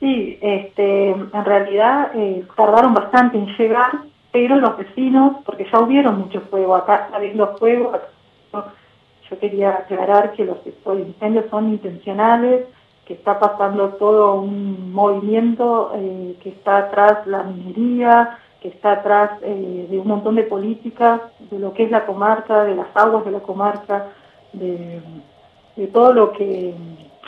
Sí, 0.00 0.38
este, 0.42 1.10
en 1.10 1.44
realidad 1.44 2.10
eh, 2.14 2.44
tardaron 2.56 2.92
bastante 2.92 3.38
en 3.38 3.46
llegar, 3.56 4.02
pero 4.30 4.56
los 4.56 4.76
vecinos, 4.76 5.36
porque 5.46 5.66
ya 5.72 5.78
hubieron 5.80 6.18
mucho 6.18 6.42
fuego, 6.42 6.74
acá 6.74 7.08
habiendo 7.14 7.56
fuego, 7.56 7.92
yo 8.52 9.38
quería 9.38 9.70
aclarar 9.70 10.32
que 10.32 10.44
los 10.44 10.58
incendios 10.66 11.46
son 11.50 11.70
intencionales, 11.70 12.66
que 13.04 13.14
está 13.14 13.38
pasando 13.38 13.90
todo 13.90 14.34
un 14.40 14.92
movimiento 14.92 15.92
eh, 15.94 16.36
que 16.42 16.50
está 16.50 16.78
atrás 16.78 17.26
la 17.26 17.42
minería, 17.42 18.38
que 18.60 18.68
está 18.68 18.92
atrás 18.92 19.30
eh, 19.42 19.86
de 19.90 19.98
un 19.98 20.08
montón 20.08 20.36
de 20.36 20.44
políticas, 20.44 21.20
de 21.50 21.58
lo 21.58 21.74
que 21.74 21.84
es 21.84 21.90
la 21.90 22.06
comarca, 22.06 22.64
de 22.64 22.74
las 22.74 22.86
aguas 22.94 23.24
de 23.24 23.30
la 23.30 23.40
comarca, 23.40 24.06
de, 24.54 25.02
todo 25.92 26.14
lo 26.14 26.32
que, 26.32 26.74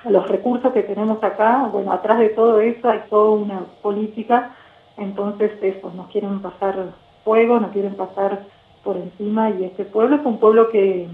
los 0.09 0.27
recursos 0.29 0.73
que 0.73 0.83
tenemos 0.83 1.23
acá, 1.23 1.69
bueno, 1.71 1.93
atrás 1.93 2.21
de 2.21 2.31
todo 2.31 2.61
eso 2.61 2.89
hay 2.89 3.01
toda 3.11 3.31
una 3.33 3.61
política, 3.83 4.57
entonces 4.97 5.53
eso, 5.61 5.93
nos 5.95 6.07
quieren 6.07 6.41
pasar 6.41 6.95
fuego, 7.23 7.61
nos 7.61 7.73
quieren 7.73 7.97
pasar 7.97 8.45
por 8.83 8.97
encima. 8.97 9.51
Y 9.51 9.65
este 9.65 9.85
pueblo 9.85 10.17
es 10.17 10.25
un 10.25 10.39
pueblo 10.39 10.71
que, 10.71 11.07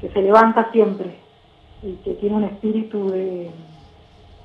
que 0.00 0.08
se 0.08 0.20
levanta 0.20 0.72
siempre 0.72 1.14
y 1.82 1.92
que 1.96 2.14
tiene 2.14 2.36
un 2.36 2.44
espíritu 2.44 3.10
de 3.10 3.50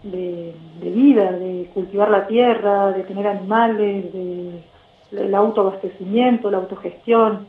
de, 0.03 0.53
vida, 0.81 1.31
de 1.31 1.69
cultivar 1.73 2.09
la 2.09 2.27
tierra, 2.27 2.91
de 2.91 3.03
tener 3.03 3.27
animales, 3.27 4.13
de, 4.13 4.63
el 5.11 5.35
autoabastecimiento, 5.35 6.51
la 6.51 6.57
autogestión. 6.57 7.47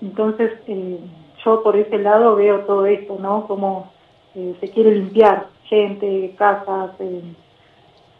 Entonces, 0.00 0.52
eh, 0.66 0.98
yo 1.44 1.62
por 1.62 1.76
ese 1.76 1.98
lado 1.98 2.36
veo 2.36 2.60
todo 2.60 2.86
esto, 2.86 3.18
¿no? 3.20 3.46
Como 3.46 3.90
eh, 4.34 4.54
se 4.60 4.70
quiere 4.70 4.94
limpiar 4.94 5.48
gente, 5.64 6.34
casas. 6.38 6.90
Eh. 7.00 7.22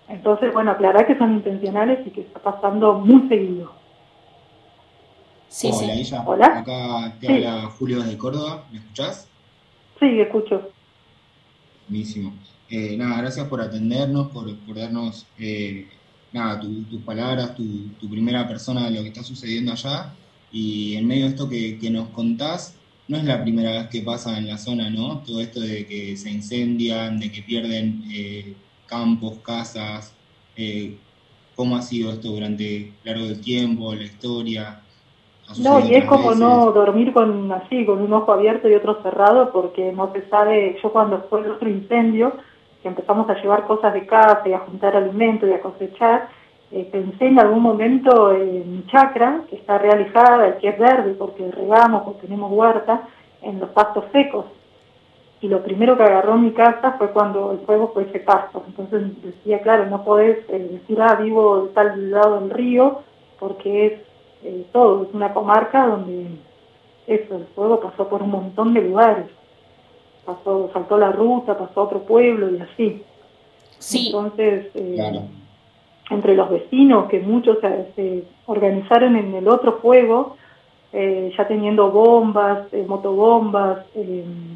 Entonces, 0.08 0.52
bueno, 0.52 0.72
aclarar 0.72 1.06
que 1.06 1.18
son 1.18 1.34
intencionales 1.34 2.06
y 2.06 2.10
que 2.10 2.22
está 2.22 2.40
pasando 2.40 2.94
muy 2.94 3.28
seguido. 3.28 3.72
Sí, 5.48 5.70
Hola, 5.72 5.94
sí. 5.94 6.14
Hola. 6.26 6.46
Acá 6.58 7.14
te 7.20 7.46
habla 7.46 7.62
Julio 7.78 8.02
de 8.02 8.18
Córdoba. 8.18 8.64
¿Me 8.70 8.78
escuchás? 8.78 9.28
Sí, 9.98 10.20
escucho. 10.20 10.68
Buenísimo. 11.88 12.32
Eh, 12.68 12.96
nada, 12.96 13.18
gracias 13.18 13.46
por 13.46 13.60
atendernos, 13.60 14.28
por, 14.28 14.46
darnos 14.74 15.26
eh, 15.38 15.88
nada, 16.32 16.60
tus 16.60 17.02
palabras, 17.02 17.54
tu, 17.54 18.08
primera 18.08 18.46
persona 18.48 18.86
de 18.86 18.96
lo 18.96 19.02
que 19.02 19.08
está 19.08 19.22
sucediendo 19.22 19.72
allá. 19.72 20.12
Y 20.52 20.96
en 20.96 21.06
medio 21.06 21.24
de 21.24 21.30
esto 21.30 21.48
que, 21.48 21.90
nos 21.90 22.08
contás, 22.08 22.76
no 23.08 23.16
es 23.16 23.24
la 23.24 23.42
primera 23.42 23.72
vez 23.72 23.88
que 23.88 24.02
pasa 24.02 24.38
en 24.38 24.46
la 24.46 24.58
zona, 24.58 24.90
¿no? 24.90 25.18
Todo 25.18 25.40
esto 25.40 25.60
de 25.60 25.86
que 25.86 26.16
se 26.16 26.30
incendian, 26.30 27.20
de 27.20 27.30
que 27.30 27.42
pierden 27.42 28.04
eh, 28.12 28.54
campos, 28.86 29.38
casas. 29.44 30.14
¿Cómo 31.54 31.76
ha 31.76 31.82
sido 31.82 32.12
esto 32.12 32.28
durante 32.28 32.92
largo 33.04 33.26
del 33.26 33.40
tiempo, 33.40 33.94
la 33.94 34.04
historia? 34.04 34.80
No, 35.58 35.80
y 35.80 35.94
es 35.94 36.04
como 36.06 36.34
no 36.34 36.72
dormir 36.72 37.12
con 37.12 37.50
así, 37.52 37.86
con 37.86 38.02
un 38.02 38.12
ojo 38.12 38.32
abierto 38.32 38.68
y 38.68 38.74
otro 38.74 39.00
cerrado, 39.02 39.52
porque 39.52 39.92
no 39.92 40.12
se 40.12 40.28
sabe, 40.28 40.76
yo 40.82 40.92
cuando 40.92 41.24
fue 41.30 41.40
el 41.40 41.52
otro 41.52 41.68
incendio, 41.68 42.32
empezamos 42.88 43.28
a 43.28 43.34
llevar 43.34 43.66
cosas 43.66 43.92
de 43.94 44.06
casa 44.06 44.42
y 44.46 44.52
a 44.52 44.60
juntar 44.60 44.96
alimentos 44.96 45.48
y 45.48 45.52
a 45.52 45.60
cosechar, 45.60 46.28
eh, 46.72 46.88
pensé 46.90 47.26
en 47.26 47.38
algún 47.38 47.62
momento 47.62 48.32
en 48.32 48.70
mi 48.72 48.86
chacra, 48.86 49.42
que 49.48 49.56
está 49.56 49.78
realizada, 49.78 50.58
que 50.58 50.68
es 50.68 50.78
verde 50.78 51.14
porque 51.14 51.50
regamos, 51.50 52.02
porque 52.02 52.22
tenemos 52.22 52.50
huerta, 52.50 53.02
en 53.42 53.60
los 53.60 53.70
pastos 53.70 54.04
secos. 54.12 54.46
Y 55.40 55.48
lo 55.48 55.62
primero 55.62 55.96
que 55.96 56.02
agarró 56.02 56.36
mi 56.36 56.52
casa 56.52 56.92
fue 56.98 57.10
cuando 57.10 57.52
el 57.52 57.58
fuego 57.60 57.92
fue 57.92 58.04
ese 58.04 58.20
pasto. 58.20 58.64
Entonces 58.66 59.22
decía, 59.22 59.60
claro, 59.60 59.86
no 59.86 60.02
podés 60.02 60.38
eh, 60.48 60.58
decir, 60.58 61.00
ah, 61.00 61.14
vivo 61.16 61.66
de 61.66 61.68
tal 61.74 62.10
lado 62.10 62.40
del 62.40 62.50
río, 62.50 63.02
porque 63.38 63.86
es 63.86 63.92
eh, 64.42 64.66
todo, 64.72 65.04
es 65.04 65.14
una 65.14 65.32
comarca 65.32 65.86
donde 65.86 66.26
eso, 67.06 67.36
el 67.36 67.46
fuego 67.54 67.80
pasó 67.80 68.08
por 68.08 68.22
un 68.22 68.30
montón 68.30 68.74
de 68.74 68.82
lugares 68.82 69.26
pasó, 70.26 70.70
saltó 70.72 70.98
la 70.98 71.12
ruta, 71.12 71.56
pasó 71.56 71.80
a 71.80 71.84
otro 71.84 72.00
pueblo 72.00 72.50
y 72.50 72.60
así. 72.60 73.02
Sí. 73.78 74.06
Entonces, 74.06 74.66
eh, 74.74 75.20
entre 76.10 76.34
los 76.34 76.50
vecinos, 76.50 77.08
que 77.08 77.20
muchos 77.20 77.58
se, 77.94 78.24
organizaron 78.46 79.16
en 79.16 79.34
el 79.34 79.48
otro 79.48 79.78
fuego, 79.78 80.36
eh, 80.92 81.32
ya 81.36 81.46
teniendo 81.46 81.90
bombas, 81.90 82.72
eh, 82.72 82.84
motobombas, 82.86 83.86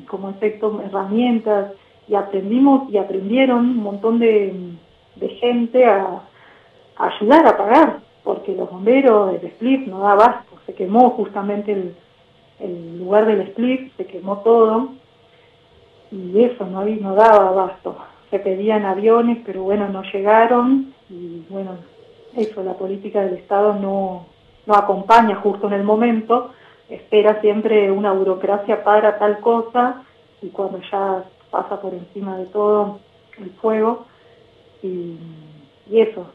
como 0.06 0.30
efecto 0.30 0.80
herramientas, 0.84 1.72
y 2.08 2.14
aprendimos 2.14 2.90
y 2.90 2.98
aprendieron 2.98 3.58
un 3.60 3.76
montón 3.78 4.18
de, 4.18 4.52
gente 5.40 5.84
a, 5.84 6.22
ayudar 6.96 7.46
a 7.46 7.56
pagar, 7.56 8.00
porque 8.24 8.54
los 8.54 8.70
bomberos, 8.70 9.34
el 9.34 9.46
split 9.48 9.86
no 9.86 10.00
da 10.00 10.12
abasto, 10.12 10.56
se 10.66 10.74
quemó 10.74 11.10
justamente 11.10 11.72
el, 11.72 11.94
el 12.58 12.98
lugar 12.98 13.26
del 13.26 13.40
split, 13.42 13.94
se 13.96 14.06
quemó 14.06 14.38
todo, 14.38 14.90
y 16.10 16.42
eso 16.42 16.66
no, 16.66 16.84
no 16.84 17.14
daba 17.14 17.48
abasto. 17.48 17.96
Se 18.30 18.38
pedían 18.38 18.84
aviones, 18.84 19.38
pero 19.44 19.62
bueno, 19.62 19.88
no 19.88 20.02
llegaron 20.02 20.92
y 21.08 21.44
bueno, 21.48 21.72
eso, 22.36 22.62
la 22.62 22.74
política 22.74 23.22
del 23.22 23.34
Estado 23.34 23.74
no, 23.74 24.26
no 24.66 24.74
acompaña 24.74 25.36
justo 25.36 25.66
en 25.66 25.74
el 25.74 25.82
momento, 25.82 26.52
espera 26.88 27.40
siempre 27.40 27.90
una 27.90 28.12
burocracia 28.12 28.84
para 28.84 29.18
tal 29.18 29.40
cosa 29.40 30.04
y 30.42 30.48
cuando 30.48 30.80
ya 30.90 31.24
pasa 31.50 31.80
por 31.80 31.92
encima 31.94 32.38
de 32.38 32.46
todo 32.46 33.00
el 33.38 33.50
fuego 33.50 34.06
y, 34.82 35.18
eso, 35.90 36.26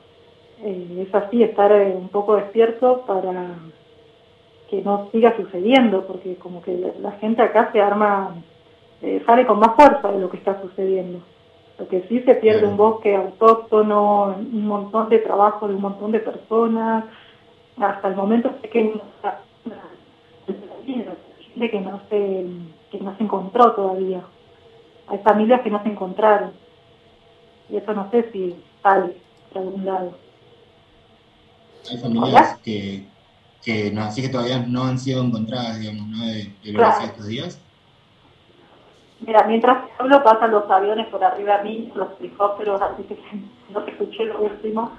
eh, 0.61 1.05
es 1.07 1.15
así, 1.15 1.41
estar 1.41 1.71
eh, 1.71 1.95
un 1.95 2.09
poco 2.09 2.35
despierto 2.35 3.03
para 3.07 3.55
que 4.69 4.81
no 4.81 5.07
siga 5.11 5.35
sucediendo, 5.37 6.05
porque 6.05 6.35
como 6.35 6.61
que 6.61 6.93
la 6.99 7.11
gente 7.13 7.41
acá 7.41 7.71
se 7.71 7.81
arma 7.81 8.35
eh, 9.05 9.21
sale 9.23 9.45
con 9.45 9.59
más 9.59 9.75
fuerza 9.75 10.11
de 10.11 10.19
lo 10.19 10.31
que 10.31 10.37
está 10.37 10.59
sucediendo. 10.63 11.19
Lo 11.77 11.87
que 11.87 12.07
sí 12.09 12.21
se 12.21 12.33
pierde 12.35 12.65
un 12.65 12.75
bosque 12.75 13.15
autóctono, 13.15 14.35
un 14.37 14.65
montón 14.65 15.09
de 15.09 15.19
trabajo 15.19 15.67
de 15.67 15.75
un 15.75 15.81
montón 15.81 16.11
de 16.11 16.21
personas, 16.21 17.05
hasta 17.77 18.07
el 18.07 18.15
momento 18.15 18.51
sé 18.61 18.69
que 18.69 18.83
no, 18.83 19.01
que 21.55 21.79
no 21.81 22.01
se 22.09 22.45
que 22.89 22.99
no 22.99 23.15
se 23.15 23.23
encontró 23.23 23.73
todavía. 23.73 24.23
Hay 25.07 25.19
familias 25.19 25.61
que 25.61 25.69
no 25.69 25.83
se 25.83 25.89
encontraron. 25.89 26.53
Y 27.69 27.77
eso 27.77 27.93
no 27.93 28.09
sé 28.09 28.31
si 28.31 28.55
sale 28.81 29.17
de 29.53 29.59
algún 29.59 29.85
lado. 29.85 30.17
Hay 31.91 31.97
familias 31.97 32.57
que, 32.63 33.05
que 33.63 33.91
no, 33.91 34.01
así 34.01 34.23
que 34.23 34.29
todavía 34.29 34.65
no 34.67 34.85
han 34.85 34.97
sido 34.97 35.23
encontradas, 35.23 35.79
digamos, 35.79 36.07
¿no? 36.07 36.25
De, 36.25 36.51
de 36.63 37.05
estos 37.05 37.27
días. 37.27 37.61
Mira, 39.21 39.43
mientras 39.47 39.89
hablo 39.97 40.23
pasan 40.23 40.51
los 40.51 40.69
aviones 40.69 41.07
por 41.07 41.23
arriba 41.23 41.55
a 41.55 41.63
mí, 41.63 41.91
los 41.95 42.09
helicópteros, 42.19 42.81
así 42.81 43.03
que 43.03 43.17
no 43.73 43.85
escuché 43.85 44.25
lo 44.25 44.41
último. 44.41 44.91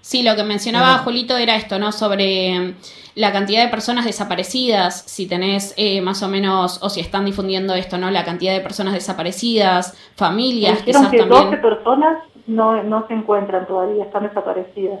Sí, 0.00 0.24
lo 0.24 0.34
que 0.34 0.42
mencionaba 0.42 0.98
Julito 0.98 1.36
era 1.36 1.54
esto, 1.54 1.78
¿no? 1.78 1.92
Sobre 1.92 2.58
mm, 2.58 2.74
la 3.14 3.32
cantidad 3.32 3.62
de 3.62 3.68
personas 3.68 4.04
desaparecidas, 4.04 5.02
si 5.06 5.28
tenés 5.28 5.74
eh, 5.76 6.00
más 6.00 6.24
o 6.24 6.28
menos, 6.28 6.82
o 6.82 6.90
si 6.90 7.00
están 7.00 7.24
difundiendo 7.24 7.74
esto, 7.74 7.98
¿no? 7.98 8.10
La 8.10 8.24
cantidad 8.24 8.52
de 8.52 8.60
personas 8.60 8.94
desaparecidas, 8.94 9.96
familias, 10.16 10.82
quizás 10.82 11.08
que 11.08 11.18
también. 11.18 11.50
12 11.50 11.56
personas 11.58 12.18
no, 12.48 12.82
no 12.82 13.06
se 13.06 13.14
encuentran 13.14 13.66
todavía, 13.66 14.04
están 14.04 14.24
desaparecidas. 14.24 15.00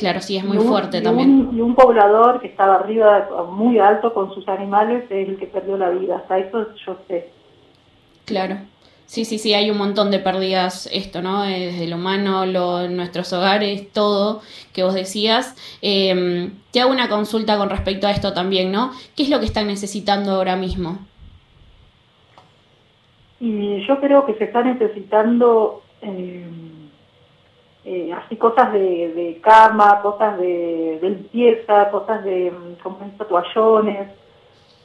Claro, 0.00 0.22
sí, 0.22 0.38
es 0.38 0.44
muy 0.44 0.56
fuerte 0.56 1.02
también. 1.02 1.50
y 1.52 1.60
un 1.60 1.74
poblador 1.74 2.40
que 2.40 2.46
estaba 2.46 2.76
arriba, 2.76 3.28
muy 3.50 3.78
alto 3.78 4.14
con 4.14 4.32
sus 4.32 4.48
animales, 4.48 5.04
es 5.10 5.28
el 5.28 5.36
que 5.36 5.46
perdió 5.46 5.76
la 5.76 5.90
vida. 5.90 6.16
Hasta 6.16 6.38
eso 6.38 6.68
yo 6.86 6.96
sé. 7.06 7.28
Claro. 8.24 8.56
Sí, 9.04 9.26
sí, 9.26 9.38
sí, 9.38 9.52
hay 9.52 9.70
un 9.70 9.76
montón 9.76 10.10
de 10.10 10.18
pérdidas, 10.18 10.88
esto, 10.90 11.20
¿no? 11.20 11.44
Eh, 11.44 11.66
desde 11.66 11.86
lo 11.86 11.96
humano, 11.96 12.46
lo, 12.46 12.88
nuestros 12.88 13.30
hogares, 13.34 13.92
todo 13.92 14.40
que 14.72 14.84
vos 14.84 14.94
decías. 14.94 15.54
Em, 15.82 16.52
te 16.70 16.80
hago 16.80 16.90
una 16.90 17.10
consulta 17.10 17.58
con 17.58 17.68
respecto 17.68 18.06
a 18.06 18.12
esto 18.12 18.32
también, 18.32 18.72
¿no? 18.72 18.92
¿Qué 19.14 19.24
es 19.24 19.28
lo 19.28 19.38
que 19.38 19.44
están 19.44 19.66
necesitando 19.66 20.30
ahora 20.32 20.56
mismo? 20.56 20.98
Y 23.38 23.86
yo 23.86 24.00
creo 24.00 24.24
que 24.24 24.34
se 24.36 24.44
está 24.44 24.62
necesitando 24.62 25.82
eh, 26.00 26.46
eh, 27.84 28.12
así 28.12 28.36
cosas 28.36 28.72
de, 28.72 29.40
cama, 29.42 30.00
cosas 30.02 30.38
de, 30.38 30.98
limpieza, 31.02 31.90
cosas 31.90 32.24
de, 32.24 32.50
mm, 32.50 32.82
como 32.82 32.98
toallones, 33.28 34.10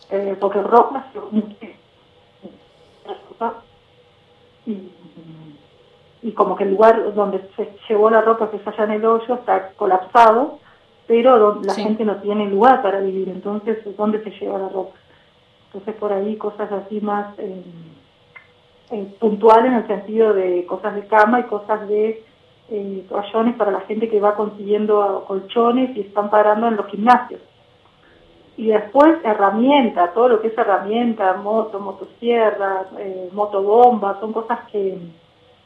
eh, 0.10 0.38
porque 0.39 0.62
ropa 0.62 1.05
y, 4.65 4.91
y 6.21 6.31
como 6.31 6.55
que 6.55 6.63
el 6.63 6.71
lugar 6.71 7.13
donde 7.13 7.41
se 7.55 7.75
llevó 7.88 8.10
la 8.10 8.21
ropa 8.21 8.49
que 8.49 8.58
está 8.58 8.71
allá 8.71 8.86
en 8.86 8.91
el 8.91 9.05
hoyo 9.05 9.36
está 9.36 9.71
colapsado, 9.73 10.60
pero 11.05 11.62
la 11.62 11.73
gente 11.73 12.03
no 12.05 12.15
tiene 12.17 12.47
lugar 12.47 12.81
para 12.81 12.99
vivir, 12.99 13.29
entonces 13.29 13.77
¿dónde 13.97 14.23
se 14.23 14.31
lleva 14.31 14.58
la 14.58 14.69
ropa? 14.69 14.95
Entonces 15.67 15.95
por 15.95 16.13
ahí 16.13 16.36
cosas 16.38 16.71
así 16.71 17.01
más... 17.01 17.38
Eh, 17.39 17.63
eh, 18.91 19.15
puntual 19.19 19.65
en 19.65 19.73
el 19.73 19.88
sentido 19.88 20.34
de 20.34 20.63
cosas 20.67 20.93
de 20.93 21.08
cama 21.08 21.39
y 21.39 21.43
cosas 21.43 21.88
de 21.88 22.23
eh, 22.69 23.06
toallones 23.08 23.56
para 23.56 23.71
la 23.71 23.82
gente 23.82 24.10
que 24.10 24.19
va 24.19 24.36
consiguiendo 24.36 25.23
colchones 25.28 25.95
y 25.95 26.01
están 26.01 26.30
parando 26.30 26.67
en 26.67 26.78
los 26.78 26.88
gimnasios. 26.88 27.41
Y 28.58 28.67
después 28.67 29.17
herramienta, 29.23 30.13
todo 30.13 30.30
lo 30.30 30.41
que 30.41 30.47
es 30.47 30.58
herramienta, 30.58 31.34
moto, 31.34 31.80
motosierra, 31.80 32.86
eh, 32.97 33.30
motobomba, 33.34 34.19
son 34.19 34.32
cosas 34.32 34.60
que, 34.71 34.97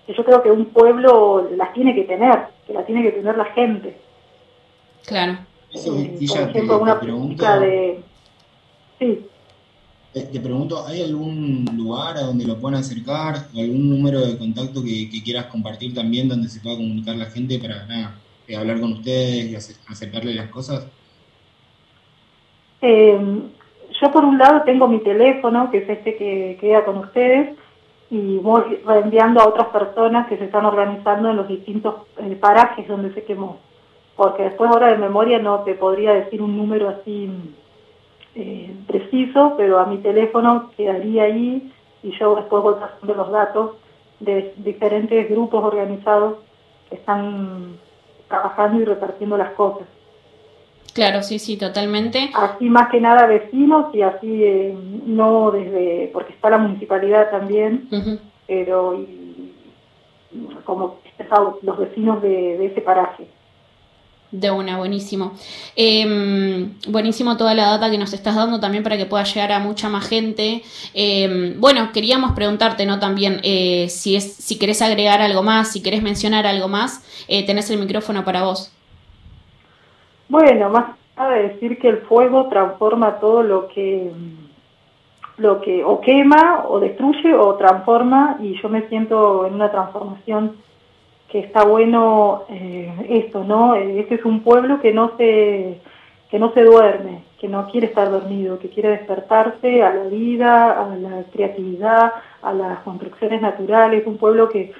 yo 0.07 0.25
creo 0.25 0.41
que 0.41 0.51
un 0.51 0.65
pueblo 0.65 1.47
las 1.55 1.71
tiene 1.73 1.93
que 1.93 2.03
tener, 2.03 2.47
que 2.65 2.73
las 2.73 2.85
tiene 2.85 3.03
que 3.03 3.11
tener 3.11 3.37
la 3.37 3.45
gente. 3.45 3.97
Claro. 5.05 5.37
Eh, 5.73 6.17
por 6.27 6.49
ejemplo, 6.49 6.81
una 6.81 6.99
política 6.99 7.59
de... 7.59 8.03
Sí. 8.97 9.28
Te 10.11 10.39
pregunto, 10.39 10.87
¿hay 10.87 11.03
algún 11.03 11.65
lugar 11.77 12.17
a 12.17 12.21
donde 12.21 12.43
lo 12.43 12.57
puedan 12.57 12.79
acercar? 12.79 13.35
¿Algún 13.55 13.91
número 13.91 14.21
de 14.21 14.39
contacto 14.39 14.81
que, 14.83 15.07
quieras 15.23 15.45
compartir 15.45 15.93
también 15.93 16.27
donde 16.27 16.47
se 16.47 16.59
pueda 16.61 16.77
comunicar 16.77 17.15
la 17.15 17.25
gente 17.25 17.59
para 17.59 18.15
eh, 18.47 18.55
hablar 18.55 18.79
con 18.79 18.93
ustedes 18.93 19.45
y 19.45 19.55
acercarle 19.87 20.33
las 20.33 20.49
cosas? 20.49 20.87
Eh, 22.81 23.19
yo 24.01 24.11
por 24.11 24.25
un 24.25 24.39
lado 24.39 24.63
tengo 24.63 24.87
mi 24.87 24.97
teléfono, 24.99 25.69
que 25.69 25.79
es 25.79 25.89
este 25.89 26.17
que 26.17 26.57
queda 26.59 26.85
con 26.85 26.97
ustedes, 26.97 27.55
y 28.09 28.37
voy 28.37 28.79
reenviando 28.83 29.41
a 29.41 29.47
otras 29.47 29.67
personas 29.67 30.27
que 30.27 30.37
se 30.37 30.45
están 30.45 30.65
organizando 30.65 31.29
en 31.29 31.35
los 31.35 31.47
distintos 31.47 32.07
eh, 32.17 32.35
parajes 32.35 32.87
donde 32.87 33.13
se 33.13 33.23
quemó. 33.25 33.59
Porque 34.15 34.41
después 34.41 34.71
ahora 34.71 34.87
de 34.87 34.97
memoria 34.97 35.37
no 35.37 35.59
te 35.59 35.75
podría 35.75 36.13
decir 36.13 36.41
un 36.41 36.57
número 36.57 36.89
así 36.89 37.29
eh, 38.35 38.75
preciso, 38.87 39.55
pero 39.57 39.79
a 39.79 39.85
mi 39.85 39.97
teléfono 39.97 40.71
quedaría 40.77 41.23
ahí 41.23 41.71
y 42.03 42.11
yo 42.17 42.35
después 42.35 42.63
voy 42.63 42.75
pasando 42.79 43.13
los 43.13 43.31
datos 43.31 43.71
de 44.19 44.53
diferentes 44.57 45.29
grupos 45.29 45.63
organizados 45.63 46.37
que 46.89 46.95
están 46.95 47.77
trabajando 48.27 48.81
y 48.81 48.85
repartiendo 48.85 49.37
las 49.37 49.51
cosas. 49.53 49.87
Claro, 50.93 51.21
sí, 51.23 51.39
sí, 51.39 51.57
totalmente. 51.57 52.29
Así 52.33 52.69
más 52.69 52.89
que 52.89 52.99
nada 52.99 53.27
vecinos 53.27 53.93
y 53.93 54.01
así 54.01 54.43
eh, 54.43 54.75
no 55.05 55.51
desde, 55.51 56.09
porque 56.13 56.33
está 56.33 56.49
la 56.49 56.57
municipalidad 56.57 57.29
también, 57.29 57.87
pero 58.47 58.95
y, 58.95 59.53
como 60.63 60.97
los 61.61 61.77
vecinos 61.77 62.21
de, 62.21 62.65
ese 62.65 62.81
paraje. 62.81 63.27
De 64.31 64.51
una, 64.51 64.77
buenísimo. 64.77 65.33
Em, 65.75 66.75
buenísimo 66.87 67.35
toda 67.35 67.55
la 67.55 67.65
data 67.65 67.89
que 67.89 67.97
nos 67.97 68.13
estás 68.13 68.35
dando 68.35 68.59
también 68.59 68.83
para 68.83 68.95
que 68.95 69.07
pueda 69.07 69.23
llegar 69.23 69.51
a 69.51 69.59
mucha 69.59 69.89
más 69.89 70.07
gente. 70.07 70.61
Em, 70.93 71.59
bueno, 71.59 71.89
queríamos 71.91 72.33
preguntarte, 72.33 72.85
¿no? 72.85 72.99
También 72.99 73.41
eh, 73.43 73.87
si, 73.89 74.15
es, 74.15 74.31
si 74.35 74.59
querés 74.59 74.83
agregar 74.83 75.19
algo 75.21 75.41
más, 75.41 75.71
si 75.71 75.81
querés 75.81 76.03
mencionar 76.03 76.45
algo 76.45 76.67
más, 76.67 77.25
eh, 77.27 77.43
tenés 77.45 77.71
el 77.71 77.79
micrófono 77.79 78.23
para 78.23 78.43
vos. 78.43 78.71
Bueno, 80.27 80.69
más 80.69 80.95
nada 81.17 81.33
de 81.33 81.49
decir 81.49 81.79
que 81.79 81.89
el 81.89 81.97
fuego 82.01 82.47
transforma 82.49 83.19
todo 83.19 83.41
lo 83.41 83.67
que 83.67 84.11
lo 85.37 85.61
que 85.61 85.83
o 85.83 86.01
quema 86.01 86.65
o 86.67 86.79
destruye 86.79 87.33
o 87.33 87.55
transforma 87.55 88.37
y 88.41 88.61
yo 88.61 88.69
me 88.69 88.87
siento 88.89 89.47
en 89.47 89.55
una 89.55 89.71
transformación 89.71 90.57
que 91.29 91.39
está 91.39 91.63
bueno 91.63 92.43
eh, 92.49 92.91
esto, 93.09 93.43
¿no? 93.43 93.75
Este 93.75 94.15
es 94.15 94.25
un 94.25 94.41
pueblo 94.41 94.79
que 94.81 94.93
no 94.93 95.15
se 95.17 95.79
que 96.29 96.37
no 96.37 96.53
se 96.53 96.63
duerme, 96.63 97.23
que 97.39 97.47
no 97.47 97.67
quiere 97.71 97.87
estar 97.87 98.11
dormido, 98.11 98.59
que 98.59 98.69
quiere 98.69 98.89
despertarse 98.89 99.81
a 99.81 99.91
la 99.91 100.03
vida, 100.03 100.79
a 100.79 100.95
la 100.95 101.23
creatividad, 101.33 102.13
a 102.43 102.53
las 102.53 102.79
construcciones 102.81 103.41
naturales, 103.41 104.05
un 104.05 104.17
pueblo 104.17 104.47
que 104.49 104.73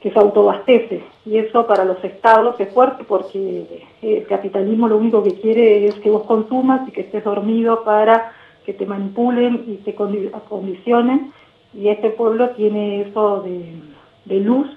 que 0.00 0.10
se 0.10 0.18
autobastece. 0.18 1.02
Y 1.24 1.36
eso 1.36 1.66
para 1.66 1.84
los 1.84 2.02
estados 2.02 2.58
es 2.58 2.72
fuerte 2.72 3.04
porque 3.04 3.86
el 4.02 4.26
capitalismo 4.26 4.88
lo 4.88 4.96
único 4.96 5.22
que 5.22 5.34
quiere 5.34 5.86
es 5.86 5.94
que 5.96 6.10
vos 6.10 6.24
consumas 6.24 6.88
y 6.88 6.90
que 6.90 7.02
estés 7.02 7.22
dormido 7.22 7.84
para 7.84 8.32
que 8.64 8.72
te 8.72 8.86
manipulen 8.86 9.64
y 9.66 9.76
te 9.76 9.94
acondicionen. 10.32 11.32
Y 11.74 11.88
este 11.88 12.10
pueblo 12.10 12.50
tiene 12.50 13.02
eso 13.02 13.42
de, 13.42 14.40
luz, 14.40 14.68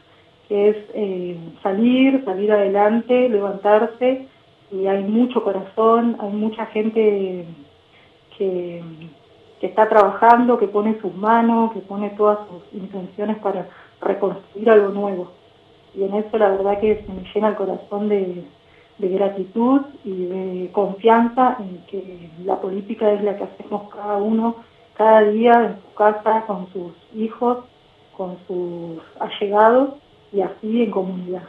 es 0.53 0.77
eh, 0.93 1.37
salir, 1.61 2.23
salir 2.25 2.51
adelante, 2.51 3.29
levantarse. 3.29 4.27
Y 4.71 4.87
hay 4.87 5.03
mucho 5.03 5.43
corazón, 5.43 6.17
hay 6.19 6.31
mucha 6.31 6.65
gente 6.67 7.45
que, 8.37 8.83
que 9.59 9.67
está 9.67 9.87
trabajando, 9.87 10.57
que 10.57 10.67
pone 10.67 10.99
sus 10.99 11.15
manos, 11.15 11.71
que 11.73 11.79
pone 11.79 12.09
todas 12.11 12.39
sus 12.49 12.73
intenciones 12.73 13.37
para 13.37 13.67
reconstruir 14.01 14.69
algo 14.69 14.89
nuevo. 14.89 15.31
Y 15.95 16.03
en 16.03 16.13
eso 16.15 16.37
la 16.37 16.49
verdad 16.49 16.79
que 16.79 17.03
se 17.05 17.13
me 17.13 17.23
llena 17.33 17.49
el 17.49 17.55
corazón 17.55 18.09
de, 18.09 18.43
gratitud 18.99 19.81
y 20.05 20.25
de 20.25 20.69
confianza 20.71 21.57
en 21.59 21.83
que 21.87 22.29
la 22.45 22.61
política 22.61 23.11
es 23.11 23.21
la 23.21 23.35
que 23.35 23.43
hacemos 23.43 23.89
cada 23.93 24.15
uno 24.17 24.55
cada 24.95 25.23
día 25.23 25.53
en 25.53 25.75
su 25.81 25.93
casa, 25.95 26.45
con 26.45 26.71
sus 26.71 26.93
hijos, 27.15 27.65
con 28.15 28.37
sus 28.47 29.01
allegados 29.19 29.95
y 30.33 30.41
así 30.41 30.81
en 30.81 30.91
comunidad. 30.91 31.43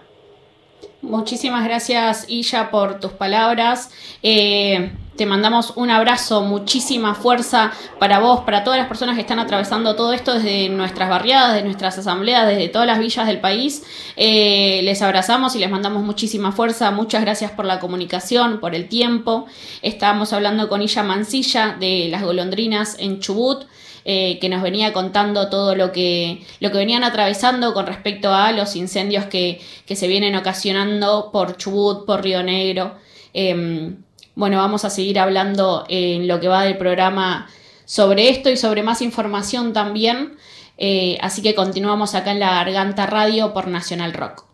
Muchísimas 1.02 1.64
gracias, 1.64 2.26
Illa, 2.28 2.70
por 2.70 2.98
tus 2.98 3.12
palabras. 3.12 3.90
Eh, 4.22 4.92
te 5.16 5.26
mandamos 5.26 5.74
un 5.76 5.90
abrazo, 5.90 6.42
muchísima 6.42 7.14
fuerza 7.14 7.72
para 7.98 8.18
vos, 8.18 8.40
para 8.40 8.64
todas 8.64 8.78
las 8.78 8.88
personas 8.88 9.14
que 9.14 9.20
están 9.20 9.38
atravesando 9.38 9.94
todo 9.94 10.12
esto 10.12 10.34
desde 10.34 10.68
nuestras 10.70 11.08
barriadas, 11.08 11.52
desde 11.52 11.66
nuestras 11.66 11.98
asambleas, 11.98 12.48
desde 12.48 12.68
todas 12.68 12.86
las 12.86 12.98
villas 12.98 13.26
del 13.26 13.38
país. 13.38 13.84
Eh, 14.16 14.80
les 14.82 15.02
abrazamos 15.02 15.54
y 15.54 15.58
les 15.58 15.70
mandamos 15.70 16.02
muchísima 16.02 16.52
fuerza. 16.52 16.90
Muchas 16.90 17.20
gracias 17.22 17.52
por 17.52 17.64
la 17.64 17.80
comunicación, 17.80 18.58
por 18.58 18.74
el 18.74 18.88
tiempo. 18.88 19.46
Estábamos 19.82 20.32
hablando 20.32 20.68
con 20.68 20.82
Illa 20.82 21.02
Mancilla 21.02 21.76
de 21.78 22.08
las 22.10 22.22
golondrinas 22.22 22.96
en 22.98 23.20
Chubut. 23.20 23.66
Eh, 24.06 24.38
que 24.38 24.50
nos 24.50 24.60
venía 24.60 24.92
contando 24.92 25.48
todo 25.48 25.74
lo 25.74 25.90
que, 25.90 26.42
lo 26.60 26.70
que 26.70 26.76
venían 26.76 27.04
atravesando 27.04 27.72
con 27.72 27.86
respecto 27.86 28.34
a 28.34 28.52
los 28.52 28.76
incendios 28.76 29.24
que, 29.24 29.62
que 29.86 29.96
se 29.96 30.08
vienen 30.08 30.36
ocasionando 30.36 31.30
por 31.32 31.56
Chubut, 31.56 32.04
por 32.04 32.22
Río 32.22 32.42
Negro. 32.42 32.96
Em, 33.32 33.96
bueno, 34.34 34.58
vamos 34.58 34.84
a 34.84 34.90
seguir 34.90 35.18
hablando 35.18 35.86
en 35.88 36.28
lo 36.28 36.38
que 36.38 36.48
va 36.48 36.64
del 36.64 36.76
programa 36.76 37.48
sobre 37.86 38.28
esto 38.28 38.50
y 38.50 38.58
sobre 38.58 38.82
más 38.82 39.00
información 39.00 39.72
también. 39.72 40.36
Eh, 40.76 41.18
así 41.20 41.40
que 41.40 41.54
continuamos 41.54 42.14
acá 42.14 42.32
en 42.32 42.40
la 42.40 42.50
Garganta 42.50 43.06
Radio 43.06 43.54
por 43.54 43.68
Nacional 43.68 44.12
Rock. 44.12 44.53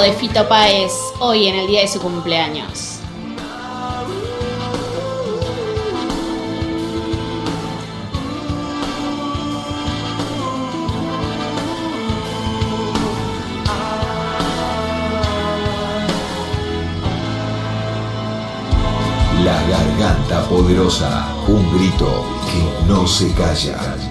De 0.00 0.12
Fito 0.12 0.48
Páez, 0.48 0.90
hoy 1.20 1.48
en 1.48 1.54
el 1.54 1.66
día 1.66 1.82
de 1.82 1.88
su 1.88 2.00
cumpleaños. 2.00 2.98
La 19.44 19.62
garganta 19.68 20.48
poderosa, 20.48 21.28
un 21.46 21.70
grito 21.76 22.24
que 22.50 22.88
no 22.88 23.06
se 23.06 23.32
calla. 23.34 24.01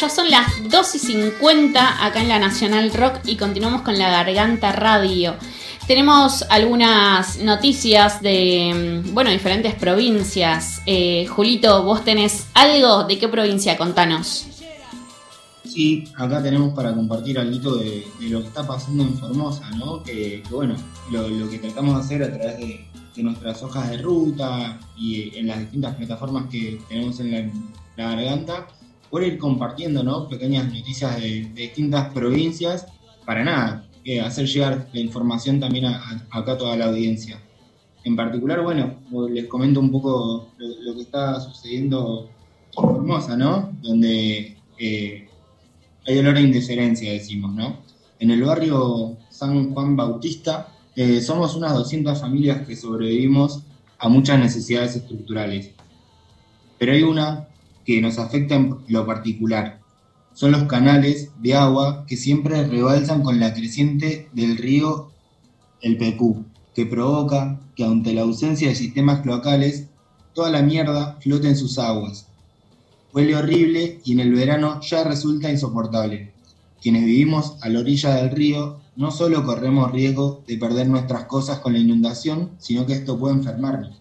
Ya 0.00 0.08
son 0.08 0.30
las 0.30 0.46
2 0.70 0.94
y 0.94 0.98
50 0.98 2.06
acá 2.06 2.22
en 2.22 2.28
la 2.28 2.38
Nacional 2.38 2.90
Rock 2.94 3.16
y 3.26 3.36
continuamos 3.36 3.82
con 3.82 3.98
la 3.98 4.08
Garganta 4.08 4.72
Radio. 4.72 5.34
Tenemos 5.86 6.42
algunas 6.48 7.38
noticias 7.40 8.22
de, 8.22 9.02
mm, 9.04 9.12
bueno, 9.12 9.30
diferentes 9.30 9.74
provincias. 9.74 10.80
Eh, 10.86 11.26
Julito, 11.26 11.82
vos 11.82 12.02
tenés 12.02 12.46
algo 12.54 13.04
de 13.04 13.18
qué 13.18 13.28
provincia? 13.28 13.76
Contanos. 13.76 14.46
Sí, 15.64 16.04
acá 16.16 16.42
tenemos 16.42 16.72
para 16.72 16.94
compartir 16.94 17.38
algo 17.38 17.76
de, 17.76 18.06
lo 18.20 18.40
que 18.40 18.46
está 18.46 18.66
pasando 18.66 19.02
en 19.02 19.18
Formosa, 19.18 19.68
¿no? 19.72 20.02
Que, 20.02 20.42
bueno, 20.50 20.76
lo, 21.10 21.50
que 21.50 21.58
tratamos 21.58 21.96
de 21.96 22.00
hacer 22.00 22.22
a 22.22 22.32
través 22.32 22.58
de, 22.58 22.86
nuestras 23.22 23.62
hojas 23.62 23.90
de 23.90 23.98
ruta 23.98 24.80
y 24.96 25.36
en 25.36 25.48
las 25.48 25.58
distintas 25.58 25.94
plataformas 25.94 26.46
que 26.50 26.80
tenemos 26.88 27.20
en 27.20 27.52
la 27.98 28.14
garganta, 28.14 28.66
por 29.10 29.22
ir 29.24 29.38
compartiendo, 29.38 30.02
¿no? 30.04 30.28
Pequeñas 30.28 30.66
noticias 30.72 31.16
de, 31.20 31.50
de 31.54 31.62
distintas 31.62 32.12
provincias, 32.12 32.86
para 33.26 33.44
nada, 33.44 33.84
eh, 34.04 34.20
hacer 34.20 34.46
llegar 34.46 34.88
la 34.92 35.00
información 35.00 35.60
también 35.60 35.86
a, 35.86 35.96
a- 35.98 36.38
acá 36.38 36.52
a 36.52 36.58
toda 36.58 36.76
la 36.76 36.86
audiencia. 36.86 37.40
En 38.04 38.16
particular, 38.16 38.62
bueno, 38.62 38.94
les 39.30 39.46
comento 39.46 39.80
un 39.80 39.90
poco 39.90 40.48
lo, 40.56 40.66
lo 40.82 40.94
que 40.94 41.02
está 41.02 41.38
sucediendo 41.40 42.28
en 42.76 42.82
Formosa, 42.82 43.36
¿no? 43.36 43.72
Donde 43.82 44.56
eh, 44.78 45.28
hay 46.06 46.18
olor 46.18 46.36
a 46.36 46.40
indiferencia, 46.40 47.12
decimos, 47.12 47.52
¿no? 47.54 47.78
En 48.18 48.30
el 48.30 48.42
barrio 48.42 49.16
San 49.28 49.72
Juan 49.74 49.96
Bautista 49.96 50.68
eh, 50.96 51.20
somos 51.20 51.56
unas 51.56 51.74
200 51.74 52.18
familias 52.20 52.66
que 52.66 52.76
sobrevivimos 52.76 53.60
a 53.98 54.08
muchas 54.08 54.38
necesidades 54.38 54.96
estructurales. 54.96 55.70
Pero 56.78 56.92
hay 56.92 57.02
una 57.02 57.48
que 57.84 58.00
nos 58.00 58.18
afecta 58.18 58.54
en 58.54 58.76
lo 58.88 59.06
particular. 59.06 59.80
Son 60.32 60.52
los 60.52 60.64
canales 60.64 61.30
de 61.40 61.54
agua 61.54 62.04
que 62.06 62.16
siempre 62.16 62.66
rebalsan 62.66 63.22
con 63.22 63.40
la 63.40 63.52
creciente 63.52 64.28
del 64.32 64.56
río 64.56 65.10
El 65.80 65.98
Pecú, 65.98 66.44
que 66.74 66.86
provoca 66.86 67.60
que 67.74 67.84
ante 67.84 68.12
la 68.12 68.22
ausencia 68.22 68.68
de 68.68 68.74
sistemas 68.74 69.20
cloacales, 69.20 69.86
toda 70.34 70.50
la 70.50 70.62
mierda 70.62 71.18
flote 71.20 71.48
en 71.48 71.56
sus 71.56 71.78
aguas. 71.78 72.28
Huele 73.12 73.34
horrible 73.34 74.00
y 74.04 74.12
en 74.12 74.20
el 74.20 74.32
verano 74.32 74.80
ya 74.82 75.02
resulta 75.02 75.50
insoportable. 75.50 76.32
Quienes 76.80 77.04
vivimos 77.04 77.56
a 77.60 77.68
la 77.68 77.80
orilla 77.80 78.14
del 78.14 78.30
río 78.30 78.78
no 78.96 79.10
solo 79.10 79.44
corremos 79.44 79.90
riesgo 79.92 80.42
de 80.46 80.56
perder 80.56 80.88
nuestras 80.88 81.24
cosas 81.24 81.58
con 81.58 81.72
la 81.72 81.80
inundación, 81.80 82.50
sino 82.58 82.86
que 82.86 82.92
esto 82.92 83.18
puede 83.18 83.34
enfermarnos. 83.34 84.00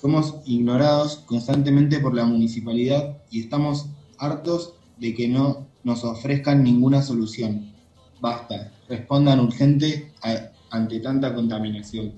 Somos 0.00 0.36
ignorados 0.46 1.16
constantemente 1.26 1.98
por 1.98 2.14
la 2.14 2.24
municipalidad 2.24 3.18
y 3.30 3.40
estamos 3.40 3.86
hartos 4.18 4.74
de 4.96 5.14
que 5.14 5.28
no 5.28 5.66
nos 5.84 6.04
ofrezcan 6.04 6.62
ninguna 6.62 7.02
solución. 7.02 7.72
Basta, 8.20 8.72
respondan 8.88 9.40
urgente 9.40 10.12
a- 10.22 10.50
ante 10.70 11.00
tanta 11.00 11.34
contaminación. 11.34 12.12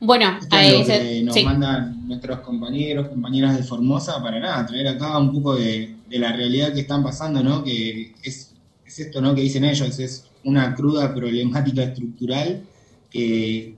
Bueno, 0.00 0.38
Esto 0.40 0.56
ahí 0.56 0.68
es 0.68 0.78
lo 0.78 0.84
se- 0.86 0.98
que 1.00 1.22
nos 1.22 1.34
sí. 1.34 1.44
mandan 1.44 2.08
nuestros 2.08 2.40
compañeros, 2.40 3.08
compañeras 3.08 3.56
de 3.58 3.62
Formosa, 3.62 4.22
para 4.22 4.40
nada, 4.40 4.64
traer 4.66 4.88
acá 4.88 5.18
un 5.18 5.32
poco 5.32 5.56
de, 5.56 5.94
de 6.08 6.18
la 6.18 6.32
realidad 6.32 6.72
que 6.72 6.80
están 6.80 7.02
pasando, 7.02 7.42
¿no? 7.42 7.62
Que 7.62 8.14
es, 8.22 8.54
es 8.86 8.98
esto, 8.98 9.20
¿no? 9.20 9.34
Que 9.34 9.42
dicen 9.42 9.64
ellos, 9.64 9.98
es 9.98 10.24
una 10.44 10.74
cruda 10.74 11.14
problemática 11.14 11.82
estructural 11.82 12.62
que, 13.10 13.74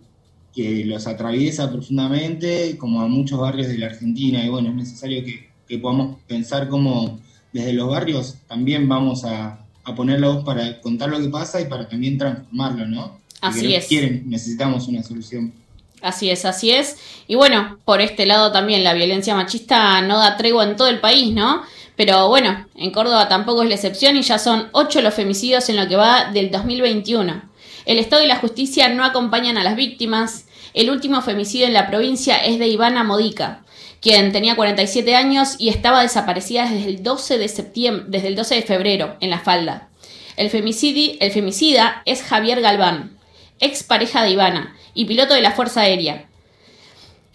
que 0.55 0.85
los 0.85 1.07
atraviesa 1.07 1.71
profundamente, 1.71 2.77
como 2.79 3.01
a 3.01 3.09
muchos 3.09 3.39
barrios 3.39 3.69
de 3.69 3.79
la 3.79 3.87
Argentina, 3.87 4.45
y 4.45 4.49
bueno, 4.49 4.69
es 4.71 4.75
necesario 4.75 5.25
que, 5.25 5.51
que 5.67 5.79
podamos 5.79 6.19
pensar 6.27 6.69
cómo 6.69 7.21
desde 7.53 7.73
los 7.73 7.89
barrios 7.89 8.37
también 8.49 8.89
vamos 8.89 9.25
a, 9.25 9.65
a 9.85 9.95
poner 9.95 10.21
la 10.21 10.29
voz 10.29 10.45
para 10.45 10.81
contar 10.81 11.11
lo 11.11 11.21
que 11.21 11.29
pasa 11.29 11.61
y 11.61 11.67
para 11.67 11.89
también 11.89 12.19
transformarlo, 12.19 12.87
¿no? 12.87 13.19
Así 13.41 13.75
es. 13.75 13.87
Quieren, 13.87 14.25
necesitamos 14.27 14.87
una 14.89 15.03
solución. 15.03 15.53
Así 16.01 16.31
es, 16.31 16.45
así 16.45 16.71
es. 16.71 16.97
Y 17.29 17.35
bueno, 17.35 17.79
por 17.85 18.01
este 18.01 18.27
lado 18.27 18.53
también 18.53 18.85
la 18.85 18.95
violencia 18.95 19.35
machista 19.35 20.01
no 20.03 20.19
da 20.19 20.37
tregua 20.37 20.65
en 20.65 20.77
todo 20.77 20.89
el 20.89 21.01
país, 21.01 21.33
¿no? 21.33 21.63
Pero 21.97 22.29
bueno, 22.29 22.67
en 22.75 22.91
Córdoba 22.91 23.29
tampoco 23.29 23.63
es 23.63 23.69
la 23.69 23.75
excepción 23.75 24.17
y 24.17 24.23
ya 24.23 24.39
son 24.39 24.69
ocho 24.73 25.01
los 25.03 25.15
femicidios 25.15 25.69
en 25.69 25.77
lo 25.77 25.87
que 25.89 25.97
va 25.97 26.33
del 26.33 26.51
2021. 26.51 27.52
El 27.85 27.99
Estado 27.99 28.23
y 28.23 28.27
la 28.27 28.37
justicia 28.37 28.89
no 28.89 29.05
acompañan 29.05 29.59
a 29.59 29.65
las 29.65 29.77
víctimas. 29.77 30.47
El 30.75 30.91
último 30.91 31.21
femicidio 31.23 31.67
en 31.67 31.75
la 31.75 31.89
provincia 31.89 32.37
es 32.37 32.59
de 32.59 32.69
Ivana 32.69 33.05
Modica, 33.05 33.65
quien 34.01 34.33
tenía 34.33 34.57
47 34.57 35.15
años 35.17 35.57
y 35.59 35.69
estaba 35.69 36.03
desaparecida 36.03 36.69
desde 36.69 36.89
el 36.89 37.03
12 37.03 37.39
de 37.39 37.49
septiembre, 37.49 38.07
desde 38.09 38.29
el 38.29 38.37
12 38.37 38.55
de 38.57 38.63
febrero 38.63 39.17
en 39.21 39.31
la 39.31 39.41
falda. 39.41 39.89
El, 40.37 40.47
el 40.47 41.31
femicida 41.31 42.03
es 42.05 42.23
Javier 42.23 42.61
Galván, 42.61 43.19
ex 43.61 43.83
pareja 43.83 44.23
de 44.23 44.31
Ivana 44.31 44.77
y 44.95 45.05
piloto 45.05 45.35
de 45.35 45.43
la 45.43 45.53
Fuerza 45.53 45.83
Aérea, 45.83 46.27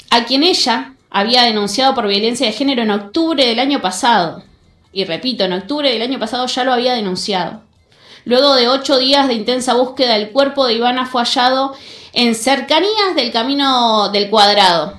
a 0.10 0.26
quien 0.26 0.44
ella 0.44 0.94
había 1.10 1.44
denunciado 1.44 1.94
por 1.94 2.08
violencia 2.08 2.48
de 2.48 2.54
género 2.54 2.84
en 2.84 2.92
octubre 2.92 3.46
del 3.46 3.60
año 3.60 3.82
pasado. 3.82 4.44
Y 4.92 5.06
repito, 5.06 5.44
en 5.44 5.54
octubre 5.54 5.92
del 5.92 6.02
año 6.02 6.20
pasado 6.20 6.48
ya 6.48 6.64
lo 6.64 6.74
había 6.74 6.94
denunciado. 6.94 7.67
Luego 8.28 8.56
de 8.56 8.68
ocho 8.68 9.00
días 9.00 9.30
de 9.30 9.36
intensa 9.36 9.74
búsqueda, 9.74 10.18
el 10.18 10.32
cuerpo 10.32 10.68
de 10.68 10.74
Ivana 10.74 11.06
fue 11.06 11.22
hallado 11.22 11.74
en 12.12 12.36
cercanías 12.36 13.16
del 13.16 13.32
camino 13.32 14.10
del 14.10 14.30
cuadrado. 14.30 14.98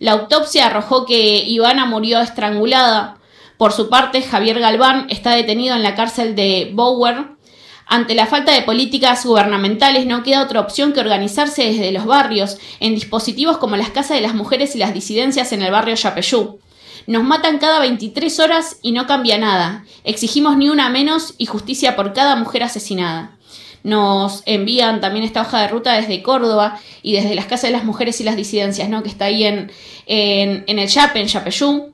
La 0.00 0.10
autopsia 0.10 0.66
arrojó 0.66 1.06
que 1.06 1.44
Ivana 1.44 1.86
murió 1.86 2.20
estrangulada. 2.20 3.18
Por 3.58 3.70
su 3.70 3.88
parte, 3.88 4.22
Javier 4.22 4.58
Galván 4.58 5.06
está 5.08 5.36
detenido 5.36 5.76
en 5.76 5.84
la 5.84 5.94
cárcel 5.94 6.34
de 6.34 6.72
Bower. 6.74 7.36
Ante 7.86 8.16
la 8.16 8.26
falta 8.26 8.50
de 8.50 8.62
políticas 8.62 9.24
gubernamentales 9.24 10.04
no 10.04 10.24
queda 10.24 10.42
otra 10.42 10.58
opción 10.58 10.92
que 10.92 10.98
organizarse 10.98 11.62
desde 11.62 11.92
los 11.92 12.06
barrios, 12.06 12.58
en 12.80 12.96
dispositivos 12.96 13.58
como 13.58 13.76
las 13.76 13.90
casas 13.90 14.16
de 14.16 14.22
las 14.22 14.34
mujeres 14.34 14.74
y 14.74 14.78
las 14.78 14.92
disidencias 14.92 15.52
en 15.52 15.62
el 15.62 15.70
barrio 15.70 15.94
Yapeyú. 15.94 16.58
Nos 17.06 17.24
matan 17.24 17.58
cada 17.58 17.80
23 17.80 18.40
horas 18.40 18.78
y 18.82 18.92
no 18.92 19.06
cambia 19.06 19.38
nada. 19.38 19.84
Exigimos 20.04 20.56
ni 20.56 20.68
una 20.68 20.88
menos 20.88 21.34
y 21.38 21.46
justicia 21.46 21.96
por 21.96 22.12
cada 22.12 22.36
mujer 22.36 22.62
asesinada. 22.62 23.36
Nos 23.82 24.42
envían 24.46 25.02
también 25.02 25.24
esta 25.24 25.42
hoja 25.42 25.60
de 25.60 25.68
ruta 25.68 25.92
desde 25.92 26.22
Córdoba 26.22 26.80
y 27.02 27.12
desde 27.12 27.34
las 27.34 27.44
casas 27.44 27.64
de 27.64 27.76
las 27.76 27.84
mujeres 27.84 28.18
y 28.20 28.24
las 28.24 28.36
disidencias, 28.36 28.88
¿no? 28.88 29.02
Que 29.02 29.10
está 29.10 29.26
ahí 29.26 29.44
en, 29.44 29.70
en, 30.06 30.78
el 30.78 30.88
Yape, 30.88 31.20
en 31.20 31.26
Yapeyú. 31.26 31.92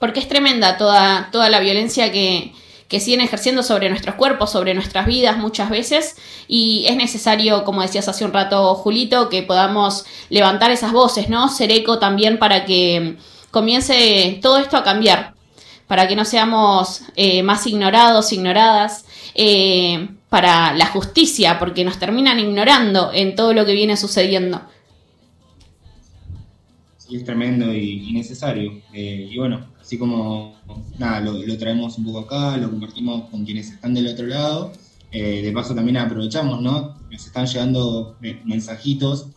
Porque 0.00 0.18
es 0.18 0.26
tremenda 0.26 0.76
toda, 0.76 1.28
toda 1.30 1.48
la 1.50 1.60
violencia 1.60 2.10
que, 2.10 2.52
que 2.88 2.98
siguen 2.98 3.20
ejerciendo 3.20 3.62
sobre 3.62 3.88
nuestros 3.88 4.16
cuerpos, 4.16 4.50
sobre 4.50 4.74
nuestras 4.74 5.06
vidas 5.06 5.38
muchas 5.38 5.70
veces. 5.70 6.16
Y 6.48 6.84
es 6.88 6.96
necesario, 6.96 7.62
como 7.62 7.82
decías 7.82 8.08
hace 8.08 8.24
un 8.24 8.32
rato, 8.32 8.74
Julito, 8.74 9.28
que 9.28 9.44
podamos 9.44 10.04
levantar 10.30 10.72
esas 10.72 10.90
voces, 10.90 11.28
¿no? 11.28 11.48
Ser 11.48 11.70
eco 11.70 12.00
también 12.00 12.40
para 12.40 12.64
que 12.64 13.16
comience 13.54 14.40
todo 14.42 14.58
esto 14.58 14.76
a 14.76 14.84
cambiar. 14.84 15.32
Para 15.86 16.08
que 16.08 16.16
no 16.16 16.24
seamos 16.24 17.02
eh, 17.14 17.42
más 17.42 17.66
ignorados, 17.66 18.32
ignoradas. 18.32 19.04
Eh, 19.34 20.08
para 20.28 20.74
la 20.74 20.86
justicia, 20.86 21.60
porque 21.60 21.84
nos 21.84 21.98
terminan 21.98 22.40
ignorando 22.40 23.12
en 23.12 23.36
todo 23.36 23.52
lo 23.52 23.64
que 23.64 23.72
viene 23.72 23.96
sucediendo. 23.96 24.60
Sí, 26.98 27.14
es 27.14 27.24
tremendo 27.24 27.72
y, 27.72 28.12
necesario. 28.12 28.82
Eh, 28.92 29.28
y 29.30 29.38
bueno, 29.38 29.64
así 29.80 29.96
como 29.96 30.56
nada, 30.98 31.20
lo, 31.20 31.56
traemos 31.56 31.98
un 31.98 32.06
poco 32.06 32.18
acá, 32.20 32.56
lo 32.56 32.68
compartimos 32.68 33.30
con 33.30 33.44
quienes 33.44 33.70
están 33.70 33.94
del 33.94 34.08
otro 34.08 34.26
lado. 34.26 34.72
De 35.12 35.52
paso 35.54 35.76
también 35.76 35.98
aprovechamos, 35.98 36.60
¿no? 36.60 36.96
Nos 37.08 37.26
están 37.26 37.46
llegando 37.46 38.16
mensajitos 38.44 39.28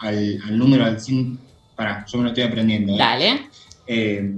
al, 0.00 0.40
al 0.46 0.58
número 0.58 0.86
al 0.86 0.98
100. 0.98 1.47
Pará, 1.78 2.04
yo 2.08 2.18
me 2.18 2.24
lo 2.24 2.30
estoy 2.30 2.42
aprendiendo. 2.42 2.92
¿eh? 2.92 2.96
Dale. 2.98 3.48
Eh, 3.86 4.36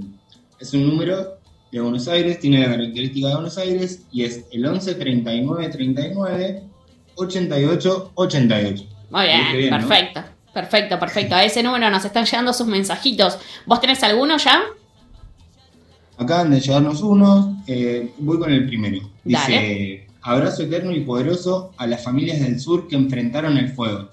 es 0.58 0.74
un 0.74 0.86
número 0.86 1.38
de 1.72 1.80
Buenos 1.80 2.06
Aires, 2.06 2.38
tiene 2.38 2.58
la 2.60 2.66
característica 2.66 3.28
de 3.28 3.34
Buenos 3.34 3.56
Aires 3.56 4.02
y 4.12 4.24
es 4.24 4.44
el 4.52 4.66
11 4.66 4.94
39 4.96 5.68
39 5.70 6.62
88 7.14 8.12
88. 8.14 8.84
Muy 9.08 9.22
bien, 9.22 9.56
bien, 9.56 9.70
¿no? 9.70 9.78
perfecto. 9.78 10.22
Perfecto, 10.52 10.98
perfecto. 10.98 11.34
A 11.34 11.42
ese 11.42 11.62
número 11.62 11.88
nos 11.88 12.04
están 12.04 12.26
llegando 12.26 12.52
sus 12.52 12.66
mensajitos. 12.66 13.38
¿Vos 13.64 13.80
tenés 13.80 14.02
alguno 14.02 14.36
ya? 14.36 14.60
Acaban 16.18 16.50
de 16.50 16.60
llegarnos 16.60 17.00
unos. 17.00 17.56
eh, 17.66 18.12
voy 18.18 18.38
con 18.38 18.52
el 18.52 18.66
primero. 18.66 18.98
Dice: 19.24 19.52
Dale. 19.54 20.06
Abrazo 20.20 20.64
eterno 20.64 20.92
y 20.92 21.00
poderoso 21.00 21.72
a 21.78 21.86
las 21.86 22.04
familias 22.04 22.38
del 22.40 22.60
sur 22.60 22.86
que 22.86 22.96
enfrentaron 22.96 23.56
el 23.56 23.70
fuego. 23.70 24.10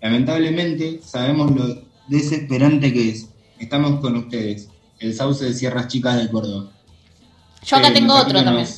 Lamentablemente, 0.00 1.00
sabemos 1.02 1.50
lo 1.50 1.89
desesperante 2.10 2.92
que 2.92 3.08
es. 3.10 3.28
Estamos 3.58 4.00
con 4.00 4.16
ustedes. 4.16 4.68
El 4.98 5.14
sauce 5.14 5.46
de 5.46 5.54
Sierras 5.54 5.88
Chicas 5.88 6.18
de 6.18 6.28
Córdoba. 6.30 6.70
Yo 7.64 7.76
acá 7.76 7.88
Eh, 7.88 7.92
tengo 7.92 8.14
otro 8.14 8.42
también. 8.44 8.68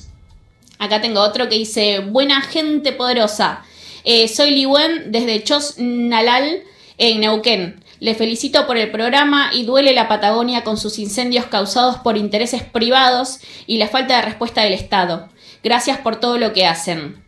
Acá 0.79 1.01
tengo 1.01 1.21
otro 1.21 1.49
que 1.49 1.57
dice, 1.57 2.01
buena 2.01 2.43
gente 2.43 2.93
poderosa. 2.93 3.65
Eh, 4.05 4.29
soy 4.29 4.51
Liwen 4.51 5.11
desde 5.13 5.43
Chos 5.43 5.75
Nalal 5.79 6.63
en 6.99 7.21
Neuquén. 7.21 7.83
Le 8.01 8.15
felicito 8.17 8.67
por 8.67 8.77
el 8.77 8.91
programa 8.91 9.51
y 9.55 9.65
duele 9.65 9.95
la 9.95 10.09
Patagonia 10.09 10.65
con 10.65 10.77
sus 10.77 10.99
incendios 10.99 11.47
causados 11.47 11.99
por 11.99 12.17
intereses 12.17 12.65
privados 12.65 13.39
y 13.67 13.79
la 13.79 13.87
falta 13.87 14.17
de 14.17 14.23
respuesta 14.23 14.63
del 14.63 14.73
Estado. 14.73 15.29
Gracias 15.63 15.99
por 15.99 16.17
todo 16.17 16.37
lo 16.37 16.53
que 16.53 16.67
hacen. 16.67 17.23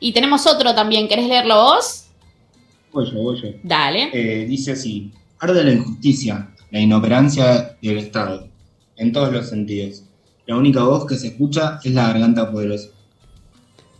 Y 0.00 0.12
tenemos 0.12 0.46
otro 0.46 0.74
también, 0.74 1.06
¿querés 1.06 1.28
leerlo 1.28 1.54
vos? 1.62 2.06
Voy 2.92 3.06
yo, 3.08 3.22
voy 3.22 3.40
yo. 3.40 3.48
Dale. 3.62 4.10
Eh, 4.12 4.46
dice 4.46 4.72
así: 4.72 5.12
Arde 5.40 5.62
la 5.62 5.72
injusticia, 5.72 6.48
la 6.72 6.80
inoperancia 6.80 7.76
del 7.80 7.98
Estado, 7.98 8.48
en 8.96 9.12
todos 9.12 9.32
los 9.32 9.48
sentidos. 9.48 10.02
La 10.46 10.56
única 10.56 10.82
voz 10.82 11.06
que 11.06 11.14
se 11.14 11.28
escucha 11.28 11.78
es 11.84 11.94
la 11.94 12.08
garganta 12.08 12.50
poderosa. 12.50 12.88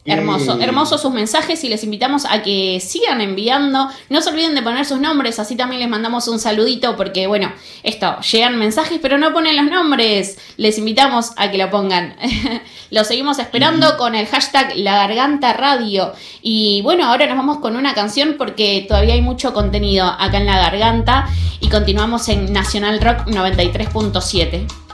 Hermoso, 0.09 0.59
Eh, 0.59 0.65
hermoso 0.65 0.99
sus 0.99 1.13
mensajes 1.13 1.63
y 1.65 1.69
les 1.69 1.85
invitamos 1.85 2.25
a 2.25 2.43
que 2.43 2.81
sigan 2.81 3.21
enviando. 3.21 3.89
No 4.09 4.21
se 4.21 4.31
olviden 4.31 4.55
de 4.55 4.63
poner 4.63 4.85
sus 4.85 5.01
nombres, 5.01 5.39
así 5.39 5.57
también 5.57 5.81
les 5.81 5.89
mandamos 5.89 6.29
un 6.29 6.39
saludito 6.39 6.97
porque, 6.97 7.27
bueno, 7.27 7.53
esto, 7.83 8.19
llegan 8.21 8.59
mensajes 8.59 8.99
pero 9.01 9.19
no 9.19 9.33
ponen 9.33 9.57
los 9.57 9.67
nombres. 9.67 10.39
Les 10.57 10.79
invitamos 10.79 11.33
a 11.37 11.51
que 11.51 11.59
lo 11.59 11.71
pongan. 11.71 12.17
lo 12.91 13.05
seguimos 13.05 13.39
esperando 13.39 13.97
con 13.97 14.15
el 14.15 14.27
hashtag 14.27 14.77
La 14.77 14.97
Garganta 14.97 15.53
Radio. 15.53 16.13
Y 16.43 16.81
bueno, 16.83 17.07
ahora 17.07 17.27
nos 17.27 17.37
vamos 17.37 17.59
con 17.59 17.77
una 17.77 17.95
canción 17.95 18.37
porque 18.39 18.85
todavía 18.89 19.15
hay 19.15 19.23
mucho 19.23 19.53
contenido 19.53 20.07
acá 20.07 20.39
en 20.39 20.47
La 20.47 20.59
Garganta 20.59 21.29
y 21.61 21.69
continuamos 21.69 22.29
en 22.29 22.53
Nacional 22.53 23.01
Rock 23.01 23.27
93.7. 23.27 24.88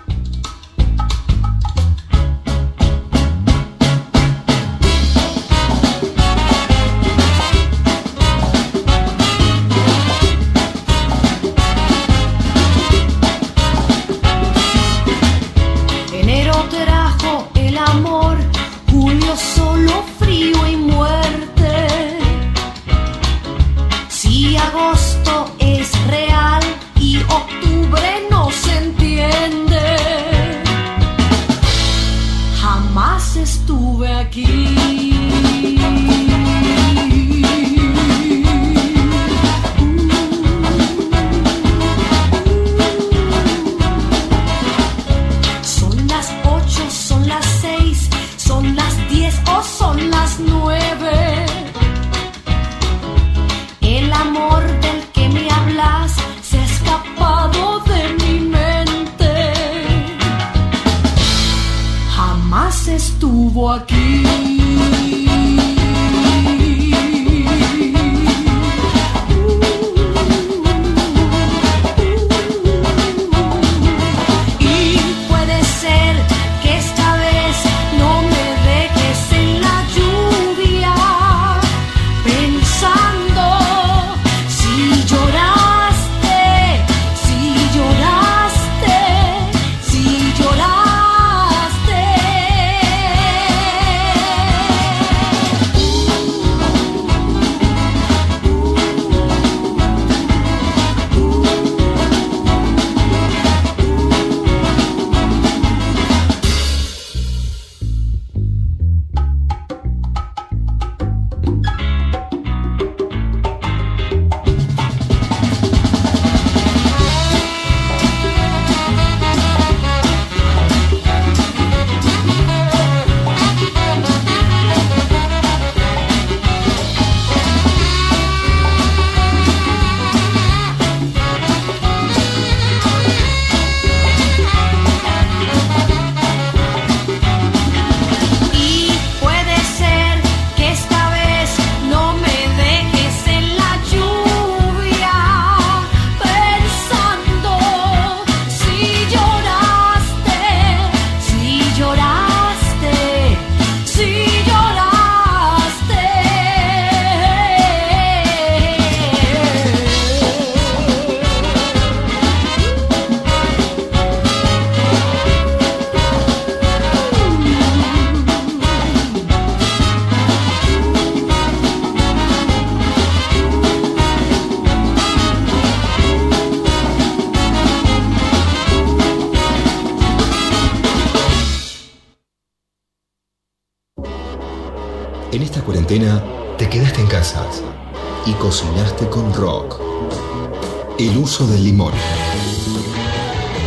uso 191.34 191.46
del 191.48 191.64
limón. 191.64 191.92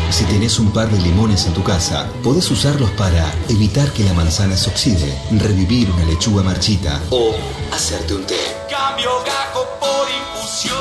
Si 0.09 0.24
tenés 0.24 0.57
un 0.57 0.72
par 0.72 0.89
de 0.89 0.97
limones 1.01 1.45
en 1.47 1.53
tu 1.53 1.63
casa, 1.63 2.09
podés 2.24 2.49
usarlos 2.49 2.89
para 2.91 3.30
evitar 3.49 3.91
que 3.91 4.05
la 4.05 4.13
manzana 4.13 4.55
se 4.55 4.70
oxide, 4.70 5.13
revivir 5.32 5.91
una 5.91 6.05
lechuga 6.05 6.43
marchita 6.43 7.01
o 7.09 7.36
hacerte 7.74 8.13
un 8.13 8.26
té. 8.26 8.39
Cambio 8.70 9.09
gajo 9.26 9.68
por 9.82 10.07
infusión. 10.22 10.78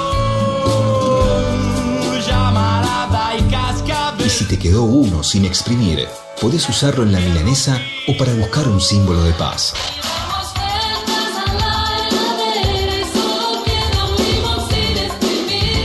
Llamarada 2.25 3.37
y 3.37 3.43
cascabel. 3.51 4.25
Y 4.25 4.31
si 4.31 4.45
te 4.45 4.57
quedó 4.57 4.85
uno 4.85 5.25
sin 5.25 5.45
exprimir, 5.45 6.07
podés 6.41 6.69
usarlo 6.69 7.03
en 7.03 7.11
la 7.11 7.19
milanesa 7.19 7.81
o 8.07 8.17
para 8.17 8.33
buscar 8.35 8.69
un 8.69 8.81
símbolo 8.81 9.25
de 9.25 9.33
paz. 9.33 9.75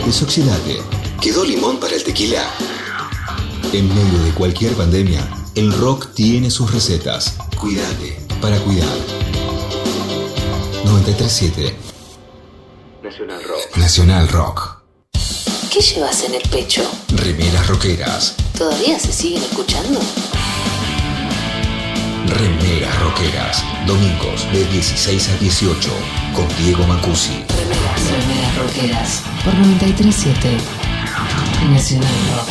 Desoxidate. 0.06 0.91
¿Quedó 1.22 1.45
limón 1.45 1.80
para 1.80 1.95
el 1.95 2.03
tequila? 2.03 2.41
En 3.72 3.88
medio 3.88 4.24
de 4.24 4.32
cualquier 4.32 4.74
pandemia, 4.74 5.22
el 5.53 5.72
rock 5.72 6.15
tiene 6.15 6.49
sus 6.49 6.74
recetas. 6.74 7.36
Cuídate 7.59 8.17
para 8.41 8.57
cuidar. 8.57 8.89
937 10.84 11.76
Nacional 13.03 13.43
Rock. 13.43 13.78
Nacional 13.78 14.28
Rock. 14.30 14.82
¿Qué 15.72 15.80
llevas 15.82 16.24
en 16.24 16.34
el 16.34 16.41
pecho? 16.49 16.82
Remeras 17.09 17.67
rockeras. 17.67 18.36
¿Todavía 18.57 18.97
se 18.97 19.13
siguen 19.13 19.43
escuchando? 19.43 19.99
Remeras 22.26 22.99
rockeras. 22.99 23.63
Domingos 23.86 24.51
de 24.51 24.65
16 24.65 25.30
a 25.30 25.38
18 25.38 25.89
con 26.36 26.47
Diego 26.57 26.84
Mancusi. 26.88 27.45
Remeras, 27.47 28.09
remeras 28.09 28.57
rockeras. 28.57 29.22
Por 29.45 29.53
937 29.53 30.81
Nacional 31.70 32.09
Rock. 32.36 32.49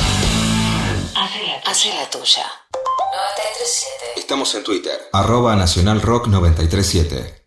Hace 1.66 1.88
la 1.94 2.08
tuya. 2.08 2.46
937. 2.72 4.20
Estamos 4.20 4.54
en 4.54 4.64
Twitter. 4.64 5.00
Arroba 5.12 5.56
Nacional 5.56 6.00
Rock 6.00 6.28
937. 6.28 7.44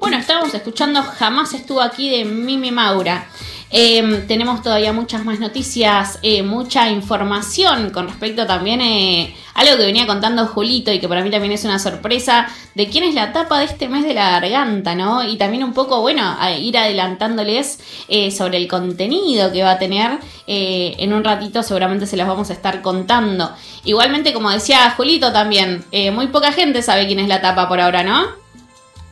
Bueno, 0.00 0.18
estábamos 0.18 0.52
escuchando 0.54 1.02
Jamás 1.02 1.54
estuvo 1.54 1.80
aquí 1.80 2.10
de 2.10 2.24
Mimi 2.24 2.72
Maura. 2.72 3.30
Eh, 3.70 4.24
tenemos 4.26 4.62
todavía 4.62 4.94
muchas 4.94 5.24
más 5.26 5.40
noticias, 5.40 6.18
eh, 6.22 6.42
mucha 6.42 6.88
información 6.90 7.90
con 7.90 8.08
respecto 8.08 8.46
también 8.46 8.80
eh, 8.80 9.34
a 9.54 9.60
algo 9.60 9.76
que 9.76 9.84
venía 9.84 10.06
contando 10.06 10.46
Julito 10.46 10.90
y 10.90 11.00
que 11.00 11.08
para 11.08 11.22
mí 11.22 11.30
también 11.30 11.52
es 11.52 11.64
una 11.64 11.78
sorpresa 11.78 12.48
de 12.74 12.88
quién 12.88 13.04
es 13.04 13.14
la 13.14 13.32
tapa 13.34 13.58
de 13.58 13.66
este 13.66 13.88
mes 13.88 14.04
de 14.04 14.14
la 14.14 14.30
garganta, 14.30 14.94
¿no? 14.94 15.22
Y 15.22 15.36
también 15.36 15.64
un 15.64 15.74
poco, 15.74 16.00
bueno, 16.00 16.36
a 16.38 16.52
ir 16.52 16.78
adelantándoles 16.78 17.80
eh, 18.08 18.30
sobre 18.30 18.56
el 18.56 18.68
contenido 18.68 19.52
que 19.52 19.62
va 19.62 19.72
a 19.72 19.78
tener. 19.78 20.18
eh, 20.46 20.94
en 20.98 21.12
un 21.12 21.22
ratito 21.22 21.62
seguramente 21.62 22.06
se 22.06 22.16
las 22.16 22.26
vamos 22.26 22.48
a 22.48 22.54
estar 22.54 22.80
contando. 22.80 23.52
Igualmente, 23.84 24.32
como 24.32 24.50
decía 24.50 24.90
Julito 24.96 25.30
también, 25.30 25.84
muy 26.14 26.28
poca 26.28 26.52
gente 26.52 26.80
sabe 26.80 27.06
quién 27.06 27.18
es 27.18 27.28
la 27.28 27.42
tapa 27.42 27.68
por 27.68 27.80
ahora, 27.80 28.02
¿no? 28.02 28.24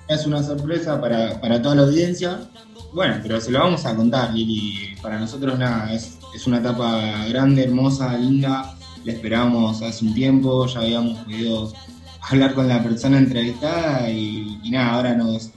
Es 0.08 0.24
una 0.26 0.42
sorpresa 0.42 0.98
para, 1.00 1.38
para 1.40 1.60
toda 1.60 1.74
la 1.74 1.82
audiencia. 1.82 2.38
Bueno, 2.96 3.20
pero 3.22 3.38
se 3.42 3.50
lo 3.50 3.58
vamos 3.58 3.84
a 3.84 3.94
contar, 3.94 4.32
Lili. 4.32 4.96
Para 5.02 5.18
nosotros 5.18 5.58
nada, 5.58 5.92
es, 5.92 6.16
una 6.46 6.60
etapa 6.60 7.26
grande, 7.28 7.64
hermosa, 7.64 8.16
linda. 8.16 8.74
La 9.04 9.12
esperábamos 9.12 9.82
hace 9.82 10.02
un 10.02 10.14
tiempo, 10.14 10.66
ya 10.66 10.80
habíamos 10.80 11.18
podido 11.18 11.74
hablar 12.22 12.54
con 12.54 12.66
la 12.66 12.82
persona 12.82 13.18
entrevistada 13.18 14.08
y, 14.08 14.62
nada, 14.70 14.94
ahora 14.94 15.14
nos, 15.14 15.50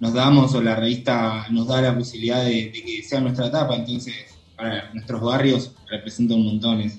nos 0.00 0.12
damos 0.12 0.54
o 0.54 0.60
la 0.60 0.76
revista 0.76 1.46
nos 1.48 1.66
da 1.66 1.80
la 1.80 1.96
posibilidad 1.96 2.44
de, 2.44 2.70
que 2.70 3.02
sea 3.02 3.22
nuestra 3.22 3.46
etapa. 3.46 3.74
Entonces, 3.74 4.14
para 4.54 4.92
nuestros 4.92 5.22
barrios 5.22 5.72
representa 5.88 6.34
un 6.34 6.44
montón. 6.44 6.92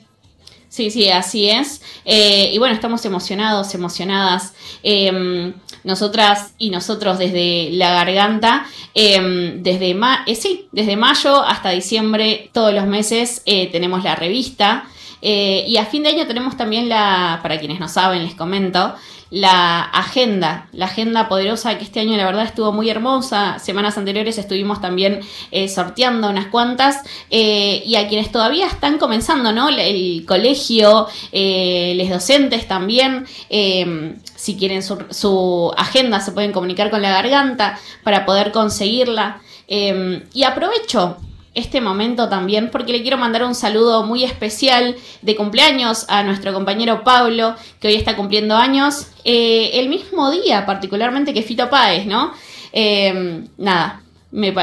Sí, 0.70 0.90
sí, 0.90 1.08
así 1.10 1.52
es. 1.52 1.84
Eh, 2.04 2.50
y 2.52 2.58
bueno, 2.58 2.74
estamos 2.74 3.06
emocionados, 3.06 3.76
emocionadas. 3.76 4.56
Eh, 4.82 5.54
nosotras 5.84 6.54
y 6.58 6.70
nosotros 6.70 7.18
desde 7.18 7.70
la 7.72 7.92
garganta, 7.92 8.66
eh, 8.96 9.54
desde, 9.58 9.96
eh, 10.26 10.36
sí, 10.36 10.68
desde 10.72 10.96
mayo 10.96 11.44
hasta 11.44 11.70
diciembre, 11.70 12.50
todos 12.54 12.74
los 12.74 12.86
meses 12.86 13.42
eh, 13.46 13.68
tenemos 13.72 14.04
la 14.04 14.16
revista. 14.16 14.86
Eh, 15.26 15.64
y 15.70 15.78
a 15.78 15.86
fin 15.86 16.04
de 16.04 16.10
año 16.10 16.28
tenemos 16.28 16.58
también 16.58 16.90
la, 16.90 17.40
para 17.42 17.58
quienes 17.58 17.80
no 17.80 17.88
saben, 17.88 18.24
les 18.24 18.36
comento, 18.36 18.94
la 19.34 19.82
agenda, 19.82 20.68
la 20.74 20.86
agenda 20.86 21.28
poderosa 21.28 21.76
que 21.80 21.84
este 21.84 22.00
año 22.00 22.16
la 22.16 22.26
verdad 22.28 22.44
estuvo 22.44 22.72
muy 22.72 22.92
hermosa. 22.92 23.58
Semanas 23.58 23.98
anteriores 23.98 24.38
estuvimos 24.38 24.80
también 24.80 25.22
eh, 25.50 25.68
sorteando 25.70 26.30
unas 26.30 26.46
cuantas 26.48 27.02
eh, 27.32 27.82
y 27.84 27.96
a 27.96 28.08
quienes 28.08 28.32
todavía 28.32 28.68
están 28.68 29.00
comenzando, 29.00 29.52
¿no? 29.52 29.70
El 29.70 30.24
colegio, 30.28 31.08
eh, 31.32 31.96
los 31.98 32.10
docentes 32.10 32.68
también, 32.68 33.26
eh, 33.50 34.18
si 34.36 34.56
quieren 34.56 34.84
su, 34.84 35.74
agenda 35.78 36.20
se 36.20 36.32
pueden 36.32 36.52
comunicar 36.52 36.92
con 36.92 37.02
la 37.02 37.10
garganta 37.10 37.80
para 38.04 38.28
poder 38.28 38.52
conseguirla. 38.52 39.42
Eh, 39.68 40.28
y 40.32 40.44
aprovecho 40.44 41.18
este 41.54 41.82
momento 41.82 42.30
también 42.30 42.70
porque 42.72 42.92
le 42.92 43.02
quiero 43.02 43.18
mandar 43.18 43.44
un 43.44 43.56
saludo 43.56 44.04
muy 44.04 44.24
especial 44.24 44.96
de 45.22 45.36
cumpleaños 45.36 46.06
a 46.10 46.24
nuestro 46.24 46.54
compañero 46.54 47.04
Pablo, 47.04 47.56
que 47.80 47.88
hoy 47.88 47.96
está 47.96 48.16
cumpliendo 48.16 48.56
años, 48.56 49.08
eh, 49.24 49.72
el 49.74 49.90
mismo 49.90 50.32
día 50.32 50.66
particularmente 50.66 51.34
que 51.34 51.44
Fito 51.44 51.70
Páez, 51.70 52.06
¿no? 52.06 52.34
Eh, 52.72 53.46
nada, 53.58 54.02
me, 54.32 54.54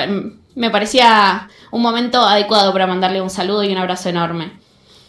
me 0.55 0.71
parecía 0.71 1.49
un 1.71 1.83
momento 1.83 2.23
adecuado 2.23 2.73
para 2.73 2.87
mandarle 2.87 3.21
un 3.21 3.31
saludo 3.31 3.63
y 3.63 3.73
un 3.73 3.79
abrazo 3.79 4.09
enorme. 4.09 4.53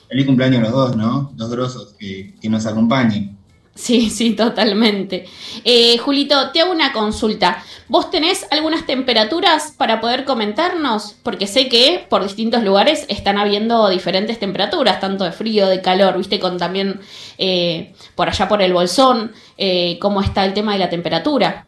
Feliz 0.08 0.26
cumpleaños 0.26 0.60
a 0.60 0.64
los 0.64 0.72
dos, 0.72 0.96
¿no? 0.96 1.32
Dos 1.36 1.50
grosos 1.50 1.96
que, 1.98 2.36
que 2.42 2.50
nos 2.50 2.66
acompañen. 2.66 3.38
Sí, 3.76 4.10
sí, 4.10 4.32
totalmente. 4.36 5.26
Eh, 5.64 5.98
Julito, 5.98 6.52
te 6.52 6.62
hago 6.62 6.72
una 6.72 6.92
consulta. 6.94 7.64
¿Vos 7.88 8.10
tenés 8.12 8.46
algunas 8.52 8.86
temperaturas 8.86 9.74
para 9.78 10.00
poder 10.00 10.24
comentarnos? 10.26 11.16
Porque 11.24 11.48
sé 11.48 11.68
que 11.70 12.06
por 12.10 12.24
distintos 12.24 12.64
lugares 12.64 13.06
están 13.10 13.38
habiendo 13.38 13.90
diferentes 13.90 14.40
temperaturas, 14.40 15.00
tanto 15.00 15.24
de 15.26 15.32
frío, 15.32 15.68
de 15.68 15.82
calor, 15.82 16.18
viste, 16.18 16.40
con 16.40 16.58
también 16.58 17.00
eh, 17.38 17.94
por 18.16 18.30
allá 18.30 18.48
por 18.48 18.62
el 18.62 18.74
bolsón, 18.74 19.32
eh, 19.58 19.98
cómo 20.00 20.22
está 20.22 20.46
el 20.46 20.54
tema 20.54 20.74
de 20.74 20.80
la 20.80 20.90
temperatura. 20.90 21.66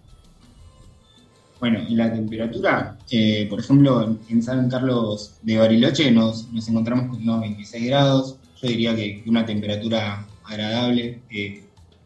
Bueno, 1.60 1.80
la 1.90 2.12
temperatura, 2.14 2.98
eh, 3.10 3.48
por 3.50 3.60
ejemplo, 3.62 4.18
en- 4.30 4.44
San 4.44 4.70
Carlos 4.70 5.36
de 5.42 5.58
Bariloche 5.58 6.12
nos, 6.12 6.50
nos 6.52 6.68
encontramos 6.68 7.10
con 7.10 7.22
unos 7.24 7.40
26 7.42 7.86
grados. 7.86 8.36
Yo 8.62 8.68
diría 8.68 8.96
que 8.96 9.24
una 9.28 9.46
temperatura 9.46 10.28
agradable 10.44 11.22
eh, 11.30 11.63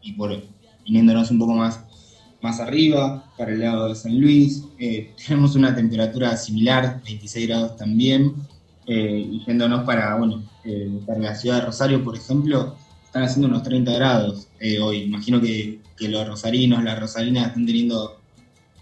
y 0.08 0.12
por 0.12 0.42
viniéndonos 0.84 1.30
un 1.30 1.38
poco 1.38 1.54
más, 1.54 1.80
más 2.40 2.60
arriba, 2.60 3.30
para 3.36 3.52
el 3.52 3.60
lado 3.60 3.88
de 3.88 3.94
San 3.94 4.18
Luis, 4.18 4.64
eh, 4.78 5.10
tenemos 5.26 5.54
una 5.54 5.74
temperatura 5.74 6.36
similar, 6.36 7.00
26 7.04 7.46
grados 7.46 7.76
también. 7.76 8.34
eh, 8.90 9.28
y 9.32 9.44
yéndonos 9.44 9.84
para, 9.84 10.16
bueno, 10.16 10.42
eh, 10.64 10.88
para 11.06 11.18
la 11.18 11.34
ciudad 11.34 11.56
de 11.56 11.66
Rosario, 11.66 12.02
por 12.02 12.16
ejemplo, 12.16 12.74
están 13.04 13.22
haciendo 13.22 13.48
unos 13.48 13.62
30 13.62 13.92
grados 13.92 14.48
hoy. 14.82 15.02
Imagino 15.02 15.42
que, 15.42 15.80
que 15.94 16.08
los 16.08 16.26
rosarinos, 16.26 16.82
las 16.82 16.98
rosarinas 16.98 17.48
están 17.48 17.66
teniendo 17.66 18.18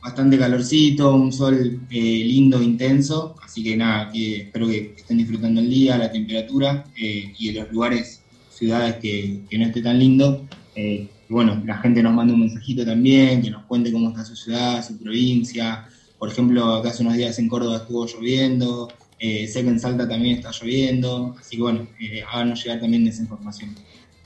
bastante 0.01 0.39
calorcito, 0.39 1.13
un 1.13 1.33
sol 1.33 1.81
lindo, 1.91 2.63
intenso, 2.63 3.35
así 3.43 3.65
que 3.65 3.77
nada, 3.77 4.13
que 4.13 4.43
espero 4.43 4.69
que 4.69 4.95
estén 4.97 5.19
disfrutando 5.19 5.61
el 5.61 5.69
día, 5.69 5.99
la 5.99 6.13
temperatura 6.13 6.85
y 6.97 7.49
en 7.49 7.57
los 7.57 7.73
lugares, 7.73 8.23
ciudades 8.49 8.95
que, 9.03 9.41
que 9.51 9.59
no 9.59 9.67
esté 9.67 9.83
tan 9.83 9.99
lindo. 9.99 10.47
Y 11.29 11.33
bueno, 11.33 11.63
la 11.65 11.79
gente 11.79 12.03
nos 12.03 12.15
manda 12.15 12.35
un 12.35 12.41
mensajito 12.41 12.85
también, 12.85 13.43
que 13.43 13.51
nos 13.51 13.65
cuente 13.65 13.93
cómo 13.93 14.11
está 14.11 14.25
su 14.25 14.37
ciudad, 14.37 14.85
su 14.87 14.97
provincia. 14.99 15.87
Por 16.19 16.31
ejemplo, 16.31 16.75
acá 16.75 16.91
hace 16.91 17.03
unos 17.03 17.17
días 17.17 17.39
en 17.39 17.49
Córdoba 17.49 17.79
estuvo 17.79 18.07
lloviendo, 18.07 18.89
eh, 19.19 19.47
sé 19.49 19.63
que 19.63 19.69
en 19.69 19.81
Salta 19.81 20.09
también 20.09 20.37
está 20.37 20.51
lloviendo, 20.51 21.35
así 21.39 21.57
que 21.57 21.63
bueno, 21.63 21.87
eh, 22.01 22.23
háganos 22.31 22.63
llegar 22.63 22.81
también 22.81 23.07
esa 23.07 23.23
información. 23.23 23.75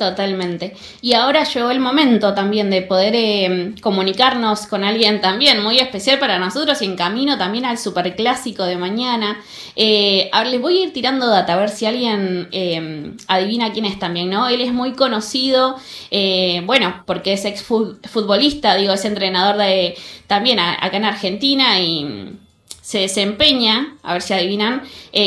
Totalmente. 0.01 0.75
Y 1.03 1.13
ahora 1.13 1.45
llegó 1.45 1.71
el 1.71 1.79
momento 1.79 2.33
también 2.33 2.71
de 2.71 2.81
poder 2.81 3.13
eh, 3.15 3.75
comunicarnos 3.83 4.67
con 4.67 4.83
alguien 4.83 5.21
también 5.21 5.63
muy 5.63 5.77
especial 5.79 6.19
para 6.19 6.39
nosotros 6.39 6.81
y 6.81 6.87
en 6.87 6.97
camino 6.97 7.37
también 7.37 7.67
al 7.67 7.77
superclásico 7.77 8.65
de 8.65 8.79
mañana. 8.79 9.39
Eh, 9.77 10.31
les 10.51 10.59
voy 10.59 10.79
a 10.79 10.83
ir 10.85 10.95
tirando 10.95 11.27
data 11.29 11.53
a 11.53 11.57
ver 11.57 11.69
si 11.69 11.85
alguien 11.85 12.49
eh, 12.51 13.13
adivina 13.27 13.75
quién 13.75 13.85
es 13.85 13.99
también, 13.99 14.31
¿no? 14.31 14.49
Él 14.49 14.63
es 14.63 14.73
muy 14.73 14.93
conocido, 14.95 15.77
eh, 16.11 16.63
bueno, 16.65 17.03
porque 17.05 17.35
es 17.35 17.45
ex 17.45 17.63
futbolista, 17.63 18.77
digo, 18.77 18.95
es 18.95 19.05
entrenador 19.05 19.59
de 19.59 19.99
también 20.27 20.61
a- 20.61 20.79
acá 20.83 20.97
en 20.97 21.05
Argentina 21.05 21.79
y 21.79 22.39
se 22.81 23.01
desempeña, 23.01 23.97
a 24.03 24.15
ver 24.15 24.23
si 24.23 24.33
adivinan, 24.33 24.83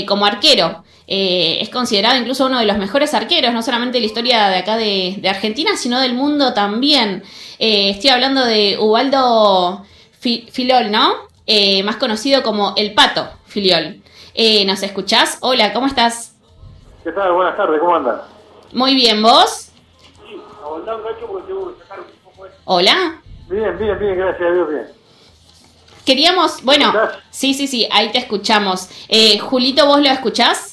como 0.08 0.26
arquero. 0.26 0.83
Eh, 1.08 1.58
es 1.62 1.70
considerado 1.70 2.18
incluso 2.18 2.46
uno 2.46 2.60
de 2.60 2.66
los 2.66 2.78
mejores 2.78 3.14
arqueros, 3.14 3.54
no 3.54 3.62
solamente 3.62 3.98
de 3.98 4.02
la 4.02 4.06
historia 4.06 4.48
de 4.50 4.58
acá 4.58 4.78
de, 4.78 5.16
de 5.18 5.30
Argentina, 5.30 5.76
sino 5.76 6.00
del 6.00 6.14
mundo 6.14 6.54
también. 6.54 7.24
Eh, 7.60 7.90
estoy 7.90 8.10
hablando 8.10 8.44
de 8.46 8.78
Ubaldo 8.80 9.86
Fi- 10.20 10.48
Filol, 10.52 10.92
¿no? 10.92 11.14
Eh, 11.46 11.84
más 11.84 11.98
conocido 11.98 12.42
como 12.42 12.74
El 12.78 12.94
Pato 12.94 13.30
Filiol. 13.48 14.02
Eh, 14.34 14.64
¿Nos 14.66 14.82
escuchás? 14.82 15.38
Hola, 15.42 15.74
¿cómo 15.74 15.88
estás? 15.88 16.36
¿Qué 17.04 17.12
tal? 17.12 17.34
Buenas 17.34 17.58
tardes, 17.58 17.80
¿cómo 17.82 17.96
andan? 17.96 18.22
Muy 18.72 18.96
bien, 18.96 19.22
¿vos? 19.22 19.70
Aguantá 20.64 20.96
un 20.96 21.04
cacho 21.04 21.28
porque 21.28 21.48
tengo 21.48 21.76
que 21.76 21.82
sacar 21.84 22.00
un 22.00 22.06
poco 22.24 22.46
de... 22.46 22.52
Hola. 22.64 23.22
Bien, 23.50 23.78
bien, 23.78 24.00
bien, 24.00 24.18
gracias 24.18 24.50
a 24.50 24.54
Dios, 24.54 24.70
bien. 24.70 24.88
Queríamos, 26.06 26.64
bueno, 26.64 26.94
sí, 27.30 27.54
sí, 27.54 27.68
sí, 27.68 27.88
ahí 27.92 28.12
te 28.12 28.18
escuchamos. 28.18 28.90
Eh, 29.08 29.38
Julito, 29.40 29.86
¿vos 29.86 30.02
lo 30.02 30.10
escuchás? 30.10 30.73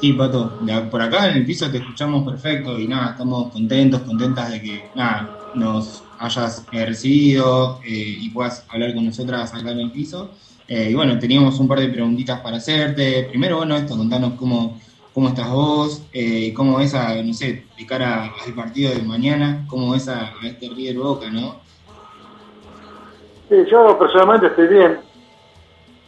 Sí, 0.00 0.14
Pato, 0.14 0.58
por 0.90 1.02
acá 1.02 1.28
en 1.28 1.36
el 1.36 1.44
piso 1.44 1.70
te 1.70 1.76
escuchamos 1.76 2.24
perfecto 2.26 2.78
y 2.78 2.88
nada, 2.88 3.10
estamos 3.10 3.52
contentos, 3.52 4.00
contentas 4.00 4.50
de 4.50 4.62
que 4.62 4.90
nada, 4.94 5.28
nos 5.52 6.02
hayas 6.18 6.66
eh, 6.72 6.86
recibido 6.86 7.80
eh, 7.84 8.16
y 8.18 8.30
puedas 8.30 8.64
hablar 8.70 8.94
con 8.94 9.04
nosotras 9.04 9.52
acá 9.52 9.72
en 9.72 9.80
el 9.80 9.90
piso. 9.90 10.30
Eh, 10.66 10.88
y 10.90 10.94
bueno, 10.94 11.18
teníamos 11.18 11.60
un 11.60 11.68
par 11.68 11.80
de 11.80 11.88
preguntitas 11.88 12.40
para 12.40 12.56
hacerte. 12.56 13.24
Primero, 13.28 13.58
bueno, 13.58 13.76
esto, 13.76 13.94
contanos 13.94 14.32
cómo, 14.38 14.80
cómo 15.12 15.28
estás 15.28 15.50
vos, 15.50 16.02
eh, 16.14 16.54
cómo 16.54 16.78
ves 16.78 16.94
a, 16.94 17.22
no 17.22 17.34
sé, 17.34 17.66
de 17.78 17.86
cara 17.86 18.32
al 18.46 18.54
partido 18.54 18.94
de 18.94 19.02
mañana, 19.02 19.66
cómo 19.68 19.90
ves 19.92 20.08
a, 20.08 20.28
a 20.28 20.46
este 20.46 20.70
River 20.70 20.96
Boca, 20.96 21.28
¿no? 21.28 21.56
Sí, 23.50 23.56
yo 23.70 23.98
personalmente 23.98 24.46
estoy 24.46 24.66
bien. 24.68 24.98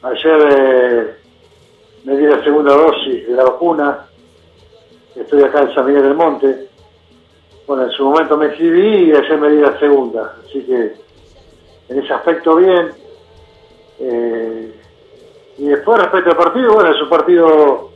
Ayer 0.03 1.22
me 2.05 2.21
la 2.21 2.43
segunda 2.43 2.75
dosis 2.75 3.27
de 3.27 3.35
la 3.35 3.45
vacuna. 3.45 4.07
Estoy 5.15 5.43
acá 5.43 5.63
en 5.63 5.75
San 5.75 5.87
Miguel 5.87 6.03
del 6.03 6.15
Monte. 6.15 6.69
Bueno, 7.67 7.85
en 7.85 7.91
su 7.91 8.05
momento 8.05 8.37
me 8.37 8.47
exhibí 8.47 9.11
y 9.11 9.13
ayer 9.13 9.39
me 9.39 9.51
di 9.51 9.61
la 9.61 9.79
segunda. 9.79 10.37
Así 10.45 10.63
que 10.65 10.95
en 11.89 11.99
ese 11.99 12.13
aspecto 12.13 12.57
bien. 12.57 12.91
Eh, 14.01 14.75
y 15.59 15.67
después 15.67 16.01
respecto 16.01 16.31
al 16.31 16.37
partido, 16.37 16.75
bueno, 16.75 16.91
es 16.91 17.01
un 17.01 17.09
partido 17.09 17.91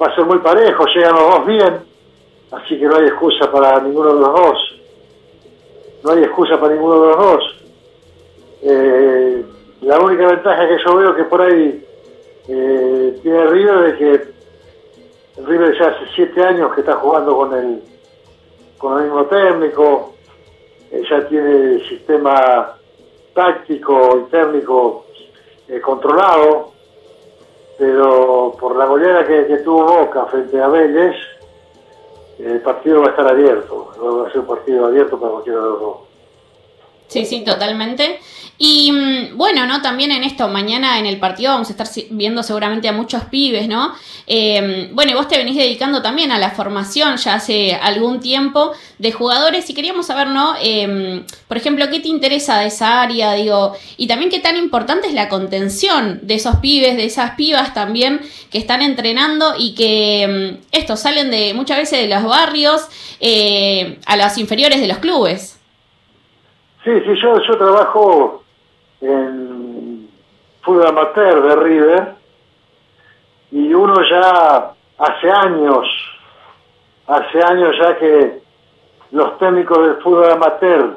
va 0.00 0.06
a 0.06 0.14
ser 0.14 0.24
muy 0.24 0.38
parejo, 0.38 0.84
llegan 0.86 1.14
los 1.14 1.34
dos 1.34 1.46
bien. 1.46 1.80
Así 2.52 2.78
que 2.78 2.86
no 2.86 2.96
hay 2.96 3.06
excusa 3.06 3.50
para 3.50 3.80
ninguno 3.80 4.14
de 4.14 4.20
los 4.20 4.32
dos. 4.32 4.80
No 6.04 6.12
hay 6.12 6.22
excusa 6.22 6.58
para 6.58 6.74
ninguno 6.74 7.00
de 7.00 7.08
los 7.08 7.16
dos. 7.18 7.56
Eh, 8.62 9.44
la 9.82 9.98
única 9.98 10.26
ventaja 10.26 10.68
que 10.68 10.78
yo 10.84 10.96
veo 10.96 11.16
que 11.16 11.24
por 11.24 11.40
ahí 11.40 11.84
eh, 12.48 13.18
tiene 13.22 13.46
River 13.46 13.84
es 13.86 13.94
que 13.96 15.42
River 15.42 15.78
ya 15.78 15.88
hace 15.88 16.04
siete 16.14 16.42
años 16.42 16.74
que 16.74 16.80
está 16.80 16.94
jugando 16.94 17.36
con 17.36 17.54
el 17.56 17.82
con 18.80 18.96
el 18.98 19.04
mismo 19.04 19.26
técnico, 19.26 20.14
eh, 20.90 21.02
ya 21.08 21.28
tiene 21.28 21.86
sistema 21.86 22.74
táctico 23.34 24.24
y 24.26 24.30
técnico 24.30 25.04
eh, 25.68 25.80
controlado, 25.82 26.72
pero 27.78 28.56
por 28.58 28.76
la 28.76 28.86
goleada 28.86 29.26
que, 29.26 29.46
que 29.46 29.58
tuvo 29.58 29.84
Boca 29.84 30.24
frente 30.26 30.58
a 30.60 30.68
Vélez, 30.68 31.14
el 32.38 32.60
partido 32.62 33.02
va 33.02 33.08
a 33.08 33.10
estar 33.10 33.28
abierto, 33.28 33.92
va 34.02 34.26
a 34.26 34.32
ser 34.32 34.40
un 34.40 34.46
partido 34.46 34.86
abierto 34.86 35.20
para 35.20 35.32
cualquiera 35.32 35.60
de 35.60 35.66
los 35.66 35.80
dos. 35.80 36.09
Sí, 37.10 37.24
sí, 37.24 37.40
totalmente. 37.44 38.20
Y 38.56 38.92
mm, 38.92 39.36
bueno, 39.38 39.66
¿no? 39.66 39.82
También 39.82 40.12
en 40.12 40.22
esto, 40.22 40.46
mañana 40.46 40.98
en 40.98 41.06
el 41.06 41.18
partido 41.18 41.52
vamos 41.52 41.68
a 41.68 41.72
estar 41.72 41.88
viendo 42.10 42.42
seguramente 42.42 42.88
a 42.88 42.92
muchos 42.92 43.24
pibes, 43.24 43.66
¿no? 43.66 43.94
Eh, 44.28 44.90
bueno, 44.92 45.10
y 45.10 45.14
vos 45.14 45.26
te 45.26 45.38
venís 45.38 45.56
dedicando 45.56 46.02
también 46.02 46.30
a 46.30 46.38
la 46.38 46.50
formación 46.50 47.16
ya 47.16 47.34
hace 47.34 47.74
algún 47.74 48.20
tiempo 48.20 48.72
de 48.98 49.10
jugadores 49.10 49.68
y 49.70 49.74
queríamos 49.74 50.06
saber, 50.06 50.28
¿no? 50.28 50.54
Eh, 50.62 51.24
por 51.48 51.56
ejemplo, 51.56 51.88
¿qué 51.90 51.98
te 51.98 52.08
interesa 52.08 52.60
de 52.60 52.66
esa 52.66 53.02
área? 53.02 53.32
Digo, 53.32 53.74
y 53.96 54.06
también 54.06 54.30
qué 54.30 54.38
tan 54.38 54.56
importante 54.56 55.08
es 55.08 55.14
la 55.14 55.28
contención 55.28 56.20
de 56.22 56.34
esos 56.34 56.56
pibes, 56.56 56.96
de 56.96 57.06
esas 57.06 57.32
pibas 57.32 57.74
también 57.74 58.20
que 58.50 58.58
están 58.58 58.82
entrenando 58.82 59.54
y 59.58 59.74
que 59.74 60.58
mm, 60.60 60.66
estos 60.70 61.00
salen 61.00 61.30
de 61.30 61.54
muchas 61.54 61.78
veces 61.78 62.02
de 62.02 62.14
los 62.14 62.22
barrios 62.22 62.82
eh, 63.20 63.98
a 64.06 64.16
las 64.16 64.38
inferiores 64.38 64.80
de 64.80 64.86
los 64.86 64.98
clubes. 64.98 65.59
Sí, 66.84 66.90
sí, 67.00 67.20
yo, 67.20 67.38
yo 67.40 67.58
trabajo 67.58 68.42
en 69.02 70.08
fútbol 70.62 70.86
amateur 70.86 71.42
de 71.42 71.56
River 71.56 72.14
y 73.50 73.74
uno 73.74 73.94
ya 74.08 74.72
hace 74.96 75.30
años, 75.30 75.86
hace 77.06 77.42
años 77.42 77.76
ya 77.78 77.98
que 77.98 78.40
los 79.10 79.38
técnicos 79.38 79.78
del 79.78 79.96
fútbol 79.96 80.30
amateur 80.30 80.96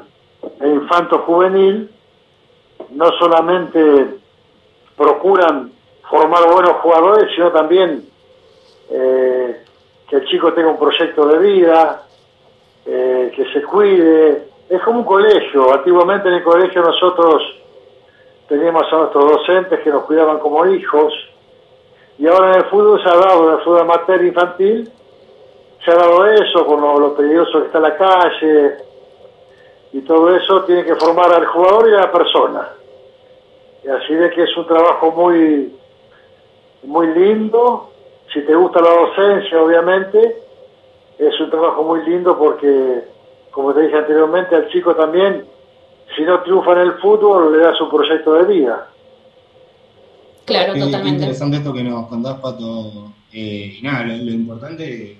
e 0.60 0.68
infanto 0.68 1.18
juvenil 1.20 1.90
no 2.90 3.10
solamente 3.18 4.14
procuran 4.96 5.70
formar 6.08 6.50
buenos 6.50 6.76
jugadores, 6.80 7.30
sino 7.34 7.50
también 7.50 8.08
eh, 8.90 9.64
que 10.08 10.16
el 10.16 10.24
chico 10.26 10.52
tenga 10.52 10.68
un 10.68 10.78
proyecto 10.78 11.26
de 11.26 11.38
vida, 11.38 12.02
eh, 12.86 13.32
que 13.34 13.52
se 13.52 13.62
cuide. 13.62 14.53
Es 14.68 14.82
como 14.82 15.00
un 15.00 15.04
colegio. 15.04 15.72
Antiguamente 15.72 16.28
en 16.28 16.34
el 16.34 16.42
colegio 16.42 16.82
nosotros 16.82 17.42
teníamos 18.48 18.84
a 18.92 18.96
nuestros 18.96 19.30
docentes 19.30 19.80
que 19.80 19.90
nos 19.90 20.04
cuidaban 20.04 20.38
como 20.38 20.66
hijos. 20.66 21.12
Y 22.18 22.26
ahora 22.26 22.52
en 22.52 22.56
el 22.60 22.64
fútbol 22.66 23.02
se 23.02 23.08
ha 23.08 23.16
dado, 23.16 23.48
en 23.48 23.58
el 23.58 23.64
fútbol 23.64 23.80
amateur 23.80 24.24
infantil, 24.24 24.90
se 25.84 25.90
ha 25.90 25.94
dado 25.96 26.26
eso, 26.26 26.64
con 26.64 26.80
lo, 26.80 27.14
peligroso 27.14 27.60
que 27.60 27.66
está 27.66 27.80
la 27.80 27.96
calle. 27.96 28.76
Y 29.92 30.00
todo 30.00 30.34
eso 30.34 30.64
tiene 30.64 30.84
que 30.84 30.96
formar 30.96 31.32
al 31.32 31.46
jugador 31.46 31.88
y 31.90 31.94
a 31.94 32.00
la 32.00 32.12
persona. 32.12 32.68
Y 33.84 33.88
así 33.88 34.14
de 34.14 34.30
que 34.30 34.42
es 34.44 34.56
un 34.56 34.66
trabajo 34.66 35.10
muy, 35.12 35.76
muy 36.84 37.06
lindo. 37.08 37.90
Si 38.32 38.40
te 38.42 38.54
gusta 38.54 38.80
la 38.80 38.90
docencia, 38.90 39.62
obviamente, 39.62 40.42
es 41.18 41.40
un 41.40 41.50
trabajo 41.50 41.82
muy 41.82 42.02
lindo 42.04 42.36
porque, 42.36 43.04
como 43.54 43.72
te 43.72 43.82
dije 43.82 43.96
anteriormente, 43.96 44.54
al 44.56 44.68
chico 44.70 44.94
también, 44.94 45.44
si 46.16 46.22
no 46.22 46.42
triunfa 46.42 46.72
en 46.72 46.78
el 46.88 46.92
fútbol, 46.94 47.52
le 47.52 47.58
das 47.64 47.80
un 47.80 47.88
proyecto 47.90 48.34
de 48.34 48.44
vida. 48.52 48.88
Claro, 50.44 50.74
Qué- 50.74 50.78
qué 50.80 50.84
totalmente. 50.86 51.18
interesante 51.20 51.56
esto 51.58 51.72
que 51.72 51.84
nos 51.84 52.06
contás, 52.08 52.38
Pato. 52.40 53.12
Eh, 53.32 53.76
y 53.78 53.82
nada, 53.82 54.04
lo, 54.04 54.16
lo 54.24 54.30
importante 54.32 55.12
es 55.12 55.18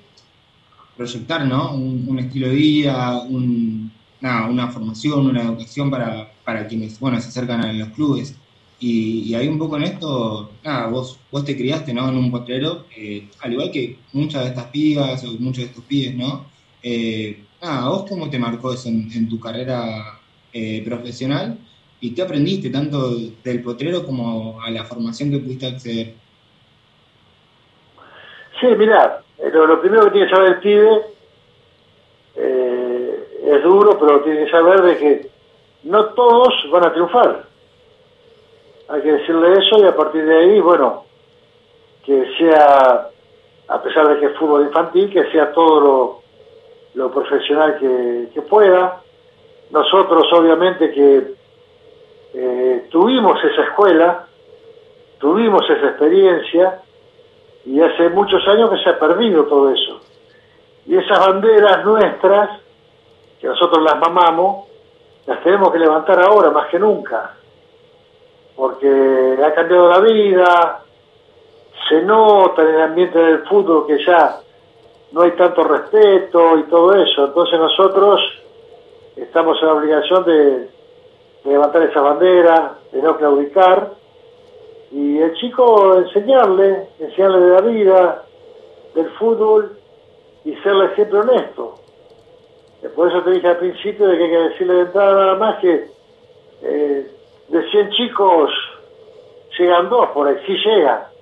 proyectar, 0.96 1.44
¿no? 1.46 1.72
Un, 1.74 2.04
un 2.08 2.18
estilo 2.18 2.48
de 2.48 2.54
vida, 2.54 3.22
un, 3.22 3.90
nada, 4.20 4.46
una 4.48 4.68
formación, 4.68 5.26
una 5.26 5.42
educación 5.42 5.90
para, 5.90 6.30
para 6.44 6.66
quienes, 6.66 7.00
bueno, 7.00 7.20
se 7.20 7.28
acercan 7.28 7.64
a 7.64 7.72
los 7.72 7.88
clubes. 7.88 8.36
Y, 8.78 9.20
y 9.22 9.34
ahí 9.34 9.48
un 9.48 9.58
poco 9.58 9.76
en 9.76 9.84
esto, 9.84 10.50
nada, 10.62 10.88
vos, 10.88 11.18
vos 11.32 11.44
te 11.44 11.56
criaste, 11.56 11.94
¿no? 11.94 12.08
En 12.08 12.16
un 12.16 12.30
potrero, 12.30 12.84
eh, 12.96 13.28
al 13.40 13.52
igual 13.52 13.70
que 13.70 13.98
muchas 14.12 14.42
de 14.42 14.48
estas 14.50 14.66
pibas 14.66 15.24
o 15.24 15.28
muchos 15.40 15.64
de 15.64 15.70
estos 15.70 15.84
pibes, 15.84 16.14
¿no? 16.14 16.44
Eh, 16.82 17.42
nada, 17.64 17.88
¿vos 17.88 18.04
cómo 18.08 18.28
te 18.28 18.38
marcó 18.38 18.72
eso 18.72 18.88
en, 18.88 19.28
tu 19.28 19.40
carrera 19.40 20.18
eh, 20.52 20.82
profesional? 20.84 21.58
¿Y 22.00 22.14
qué 22.14 22.22
aprendiste 22.22 22.70
tanto 22.70 23.16
del 23.42 23.62
potrero 23.62 24.04
como 24.04 24.60
a 24.62 24.70
la 24.70 24.84
formación 24.84 25.30
que 25.30 25.38
pudiste 25.38 25.66
acceder? 25.66 26.14
Sí, 28.60 28.66
mira, 28.76 29.22
lo, 29.52 29.66
lo 29.66 29.80
primero 29.80 30.04
que 30.04 30.10
tiene 30.10 30.28
que 30.28 30.34
saber 30.34 30.52
el 30.52 30.60
pibe 30.60 31.00
eh, 32.36 33.24
es 33.46 33.62
duro, 33.62 33.98
pero 33.98 34.22
tiene 34.22 34.44
que 34.44 34.50
saber 34.50 34.82
de 34.82 34.98
que 34.98 35.30
no 35.84 36.06
todos 36.06 36.52
van 36.70 36.86
a 36.86 36.92
triunfar. 36.92 37.46
Hay 38.88 39.00
que 39.00 39.12
decirle 39.12 39.52
eso 39.52 39.82
y 39.82 39.86
a 39.86 39.96
partir 39.96 40.26
de 40.26 40.36
ahí, 40.36 40.60
bueno, 40.60 41.04
que 42.04 42.26
sea, 42.38 43.08
a 43.68 43.82
pesar 43.82 44.08
de 44.08 44.20
que 44.20 44.26
es 44.26 44.38
fútbol 44.38 44.66
infantil, 44.66 45.10
que 45.10 45.30
sea 45.30 45.52
todo 45.52 45.80
lo, 45.80 46.23
lo 46.94 47.10
profesional 47.10 47.78
que, 47.78 48.42
pueda. 48.42 49.00
Nosotros, 49.70 50.26
obviamente, 50.32 50.92
que 50.92 51.34
eh, 52.34 52.86
tuvimos 52.90 53.42
esa 53.44 53.62
escuela, 53.62 54.26
tuvimos 55.18 55.62
esa 55.68 55.88
experiencia, 55.88 56.80
y 57.66 57.80
hace 57.80 58.10
muchos 58.10 58.46
años 58.46 58.70
que 58.70 58.78
se 58.78 58.90
ha 58.90 58.98
perdido 58.98 59.44
todo 59.44 59.70
eso. 59.70 60.00
Y 60.86 60.96
esas 60.96 61.18
banderas 61.18 61.84
nuestras, 61.84 62.60
que 63.40 63.46
nosotros 63.46 63.82
las 63.82 63.98
mamamos, 63.98 64.66
las 65.26 65.42
tenemos 65.42 65.72
que 65.72 65.78
levantar 65.78 66.20
ahora 66.20 66.50
más 66.50 66.68
que 66.68 66.78
nunca, 66.78 67.34
porque 68.54 69.38
ha 69.42 69.54
cambiado 69.54 69.88
la 69.88 70.00
vida, 70.00 70.82
se 71.88 72.02
nota 72.02 72.62
en 72.62 72.68
el 72.68 72.82
ambiente 72.82 73.18
del 73.18 73.38
fútbol 73.46 73.86
que 73.86 74.04
ya 74.04 74.40
no 75.14 75.22
hay 75.22 75.30
tanto 75.32 75.62
respeto 75.62 76.58
y 76.58 76.64
todo 76.64 76.92
eso, 76.92 77.26
entonces 77.26 77.56
nosotros 77.56 78.20
estamos 79.14 79.56
en 79.60 79.66
la 79.68 79.74
obligación 79.74 80.24
de, 80.24 80.68
levantar 81.44 81.82
esa 81.82 82.00
bandera, 82.00 82.78
de 82.90 83.00
no 83.00 83.16
claudicar, 83.16 83.92
y 84.90 85.18
el 85.18 85.34
chico 85.34 85.98
enseñarle, 85.98 86.88
enseñarle 86.98 87.40
de 87.40 87.50
la 87.50 87.60
vida, 87.60 88.24
del 88.94 89.10
fútbol 89.10 89.76
y 90.44 90.54
serle 90.56 90.92
siempre 90.96 91.20
honesto. 91.20 91.74
Eh, 92.82 92.88
Por 92.88 93.08
eso 93.08 93.22
te 93.22 93.30
dije 93.32 93.46
al 93.46 93.58
principio 93.58 94.08
de 94.08 94.16
que 94.16 94.24
hay 94.24 94.30
que 94.30 94.48
decirle 94.48 94.74
de 94.74 94.80
entrada 94.80 95.14
nada 95.14 95.36
más 95.36 95.60
que 95.60 95.90
eh, 96.62 97.10
de 97.48 97.70
100 97.70 97.90
chicos 97.90 98.50
llegan 99.58 99.88
dos, 99.88 100.08
por 100.10 100.26
ahí 100.26 100.36
sí 100.44 100.56
llegan. 100.56 101.13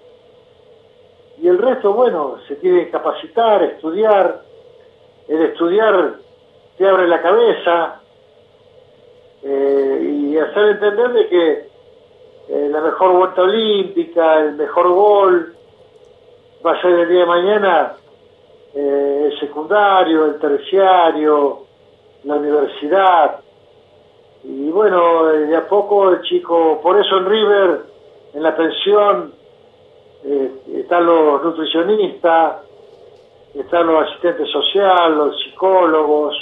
Y 1.41 1.49
el 1.49 1.59
resto, 1.59 1.93
bueno, 1.93 2.37
se 2.47 2.57
tiene 2.57 2.85
que 2.85 2.91
capacitar, 2.91 3.63
estudiar. 3.63 4.43
El 5.29 5.43
estudiar 5.43 6.15
te 6.77 6.89
abre 6.89 7.09
la 7.09 7.23
cabeza 7.23 8.01
eh, 9.43 10.29
y 10.31 10.39
hacer 10.39 10.69
entender 10.71 11.13
de 11.13 11.29
que 11.29 11.53
eh, 12.49 12.69
la 12.71 12.81
mejor 12.81 13.13
vuelta 13.13 13.43
olímpica, 13.43 14.41
el 14.41 14.55
mejor 14.55 14.89
gol, 14.91 15.55
va 16.65 16.73
a 16.73 16.83
ser 16.83 16.93
el 16.93 17.09
día 17.09 17.21
de 17.21 17.27
mañana 17.27 17.93
eh, 18.75 19.31
el 19.31 19.41
secundario, 19.41 20.27
el 20.27 20.39
terciario, 20.39 21.67
la 22.25 22.37
universidad. 22.37 23.41
Y 24.45 24.71
bueno, 24.71 25.27
de 25.27 25.57
a 25.57 25.69
poco 25.69 26.11
el 26.11 26.23
chico, 26.23 26.81
por 26.83 26.99
eso 26.99 27.19
en 27.19 27.27
River, 27.27 27.81
en 28.35 28.43
la 28.43 28.57
pensión, 28.57 29.35
eh, 30.25 30.51
están 30.77 31.07
los 31.07 31.43
nutricionistas, 31.43 32.63
están 33.55 33.87
los 33.87 34.09
asistentes 34.09 34.51
sociales, 34.51 35.17
los 35.17 35.43
psicólogos, 35.43 36.37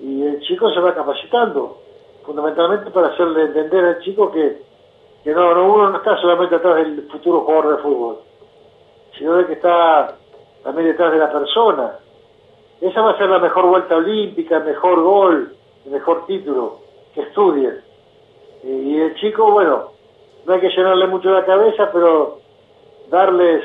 y 0.00 0.22
el 0.22 0.40
chico 0.40 0.70
se 0.70 0.80
va 0.80 0.94
capacitando, 0.94 1.78
fundamentalmente 2.24 2.90
para 2.90 3.08
hacerle 3.08 3.42
entender 3.42 3.84
al 3.84 4.00
chico 4.00 4.32
que, 4.32 4.62
que 5.22 5.32
no, 5.32 5.54
no, 5.54 5.72
uno 5.72 5.90
no 5.90 5.96
está 5.98 6.16
solamente 6.20 6.56
atrás 6.56 6.76
del 6.76 7.08
futuro 7.10 7.40
jugador 7.42 7.76
de 7.76 7.82
fútbol, 7.82 8.18
sino 9.16 9.36
de 9.36 9.46
que 9.46 9.52
está 9.52 10.16
también 10.64 10.88
detrás 10.88 11.12
de 11.12 11.18
la 11.18 11.30
persona. 11.30 11.98
Esa 12.80 13.00
va 13.00 13.12
a 13.12 13.18
ser 13.18 13.28
la 13.28 13.38
mejor 13.38 13.66
vuelta 13.66 13.96
olímpica, 13.96 14.56
el 14.56 14.64
mejor 14.64 15.02
gol, 15.02 15.54
el 15.84 15.92
mejor 15.92 16.26
título, 16.26 16.80
que 17.14 17.22
estudien. 17.22 17.80
Y 18.64 18.98
el 18.98 19.14
chico, 19.16 19.52
bueno, 19.52 19.90
no 20.46 20.52
hay 20.52 20.60
que 20.60 20.68
llenarle 20.68 21.06
mucho 21.06 21.30
la 21.30 21.44
cabeza, 21.44 21.90
pero 21.92 22.41
darles 23.12 23.62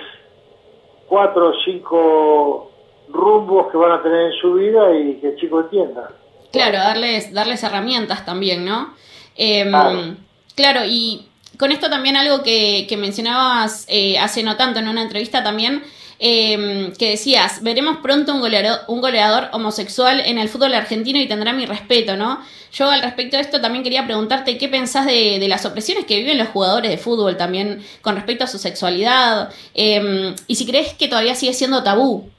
cuatro 1.08 1.50
o 1.50 1.54
cinco 1.64 2.72
rumbos 3.08 3.72
que 3.72 3.78
van 3.78 3.93
a 3.93 4.04
tener 4.04 4.34
en 4.34 4.34
su 4.34 4.54
vida 4.56 4.93
y 4.93 5.16
que 5.16 5.30
el 5.30 5.36
chico 5.38 5.62
entienda. 5.62 6.12
Claro, 6.52 6.78
darles, 6.78 7.34
darles 7.34 7.64
herramientas 7.64 8.26
también, 8.26 8.66
¿no? 8.66 8.93
Em, 9.38 9.70
Claro. 9.70 10.16
claro, 10.54 10.82
y 10.86 11.30
con 11.58 11.72
esto 11.72 11.89
también 11.89 12.18
algo 12.18 12.43
que, 12.43 12.86
que 12.89 12.98
mencionabas 12.98 13.86
eh, 13.88 14.20
hace 14.20 14.43
no 14.43 14.58
tanto 14.58 14.80
en 14.80 14.89
una 14.89 15.02
entrevista 15.02 15.43
también, 15.43 15.82
em, 16.20 16.93
que 16.93 17.11
decías, 17.11 17.61
veremos 17.63 17.97
pronto 17.97 18.34
un 18.34 18.41
goleador, 18.41 18.80
un 18.88 19.01
goleador 19.01 19.49
homosexual 19.53 20.22
en 20.26 20.38
el 20.38 20.49
fútbol 20.49 20.74
argentino 20.74 21.20
y 21.20 21.28
tendrá 21.28 21.53
mi 21.53 21.65
respeto, 21.65 22.15
¿no? 22.15 22.39
Yo 22.72 22.89
al 22.89 23.01
respecto 23.01 23.38
de 23.38 23.43
esto 23.43 23.61
también 23.61 23.84
quería 23.84 24.05
preguntarte 24.05 24.57
qué 24.57 24.68
pensás 24.68 25.05
de, 25.05 25.38
de 25.39 25.47
las 25.47 25.65
opresiones 25.65 26.05
que 26.05 26.18
viven 26.18 26.38
los 26.38 26.49
jugadores 26.49 26.91
de 26.91 26.97
fútbol 26.97 27.38
también 27.38 27.82
con 28.01 28.15
respecto 28.15 28.43
a 28.43 28.47
su 28.47 28.57
sexualidad, 28.57 29.51
em, 29.74 30.36
y 30.47 30.55
si 30.55 30.65
crees 30.65 30.93
que 30.93 31.07
todavía 31.07 31.36
sigue 31.36 31.53
siendo 31.53 31.84
tabú. 31.84 32.30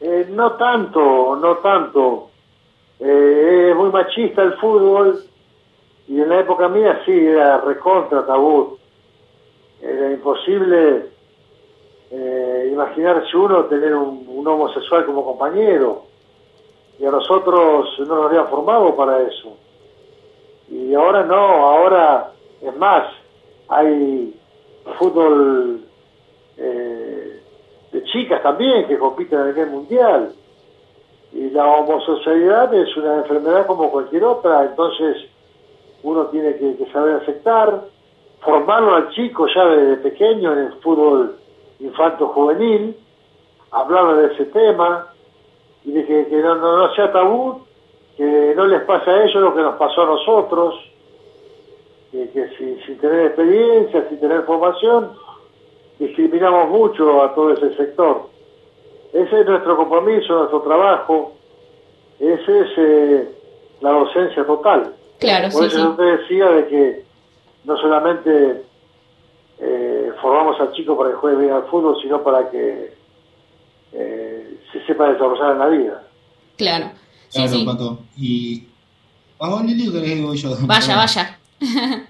Eh, 0.00 0.26
no 0.28 0.52
tanto, 0.52 1.36
no 1.36 1.56
tanto. 1.58 2.30
Eh, 3.00 3.68
es 3.70 3.76
muy 3.76 3.90
machista 3.90 4.42
el 4.42 4.52
fútbol 4.58 5.24
y 6.06 6.20
en 6.20 6.28
la 6.28 6.40
época 6.40 6.68
mía 6.68 7.00
sí 7.06 7.12
era 7.12 7.58
recontra 7.62 8.26
tabú. 8.26 8.78
Era 9.80 10.12
imposible 10.12 11.13
eh, 12.10 12.70
imaginarse 12.72 13.36
uno 13.36 13.64
tener 13.64 13.94
un, 13.94 14.24
un 14.28 14.46
homosexual 14.46 15.04
como 15.06 15.24
compañero 15.24 16.04
y 16.98 17.06
a 17.06 17.10
nosotros 17.10 17.88
no 17.98 18.14
nos 18.14 18.26
habían 18.26 18.48
formado 18.48 18.94
para 18.94 19.22
eso. 19.22 19.56
Y 20.68 20.94
ahora 20.94 21.24
no, 21.24 21.36
ahora 21.36 22.32
es 22.60 22.76
más, 22.76 23.04
hay 23.68 24.34
fútbol 24.98 25.80
eh, 26.56 27.40
de 27.92 28.04
chicas 28.04 28.42
también 28.42 28.86
que 28.86 28.98
compiten 28.98 29.38
a 29.38 29.46
nivel 29.46 29.70
mundial. 29.70 30.32
Y 31.32 31.50
la 31.50 31.66
homosexualidad 31.66 32.72
es 32.74 32.96
una 32.96 33.16
enfermedad 33.16 33.66
como 33.66 33.90
cualquier 33.90 34.24
otra, 34.24 34.64
entonces 34.64 35.16
uno 36.02 36.26
tiene 36.26 36.54
que 36.56 36.76
saber 36.92 37.16
aceptar, 37.16 37.82
formarlo 38.40 38.94
al 38.94 39.10
chico 39.10 39.46
ya 39.52 39.64
desde 39.66 39.96
pequeño 39.96 40.52
en 40.52 40.58
el 40.58 40.72
fútbol 40.74 41.38
infanto-juvenil, 41.80 42.96
hablarle 43.70 44.22
de 44.28 44.34
ese 44.34 44.44
tema 44.46 45.08
y 45.84 45.92
de 45.92 46.06
que, 46.06 46.26
que 46.28 46.36
no, 46.36 46.54
no, 46.56 46.76
no 46.78 46.94
sea 46.94 47.12
tabú, 47.12 47.62
que 48.16 48.54
no 48.56 48.66
les 48.66 48.82
pase 48.82 49.10
a 49.10 49.24
ellos 49.24 49.42
lo 49.42 49.54
que 49.54 49.60
nos 49.62 49.76
pasó 49.76 50.02
a 50.02 50.06
nosotros, 50.06 50.74
que, 52.12 52.28
que 52.30 52.48
si- 52.56 52.80
sin 52.86 52.98
tener 52.98 53.26
experiencia, 53.26 54.08
sin 54.08 54.20
tener 54.20 54.42
formación, 54.42 55.10
discriminamos 55.98 56.68
mucho 56.70 57.22
a 57.22 57.34
todo 57.34 57.52
ese 57.52 57.74
sector. 57.76 58.22
Ese 59.12 59.40
es 59.40 59.46
nuestro 59.46 59.76
compromiso, 59.76 60.34
nuestro 60.38 60.60
trabajo, 60.62 61.32
ese 62.18 62.60
es 62.60 62.68
eh, 62.76 63.28
la 63.80 63.90
docencia 63.90 64.44
total. 64.46 64.92
Claro, 65.18 65.48
Por 65.52 65.62
sí, 65.62 65.66
eso 65.66 65.76
sí. 65.76 65.82
yo 65.82 65.90
te 65.96 66.02
decía 66.04 66.46
de 66.50 66.66
que 66.66 67.04
no 67.64 67.76
solamente 67.76 68.62
eh, 69.66 70.12
formamos 70.20 70.60
al 70.60 70.72
chico 70.72 70.96
para 70.96 71.10
que 71.10 71.16
juegue 71.16 71.38
bien 71.38 71.52
al 71.52 71.64
fútbol, 71.68 71.96
sino 72.02 72.22
para 72.22 72.50
que 72.50 72.94
eh, 73.92 74.60
se 74.72 74.84
sepa 74.86 75.10
desarrollar 75.10 75.52
en 75.52 75.58
la 75.58 75.66
vida. 75.68 76.02
Claro. 76.56 76.90
Sí, 77.28 77.38
Claro, 77.40 77.52
sí. 77.52 77.64
Pato. 77.64 77.98
Y. 78.16 78.66
¿Vas 79.38 79.50
vos, 79.50 79.64
Lili, 79.64 79.88
o 79.88 79.92
querés 79.92 80.14
que 80.14 80.22
voy 80.22 80.36
yo? 80.36 80.56
Vaya, 80.66 80.96
vaya. 80.96 81.38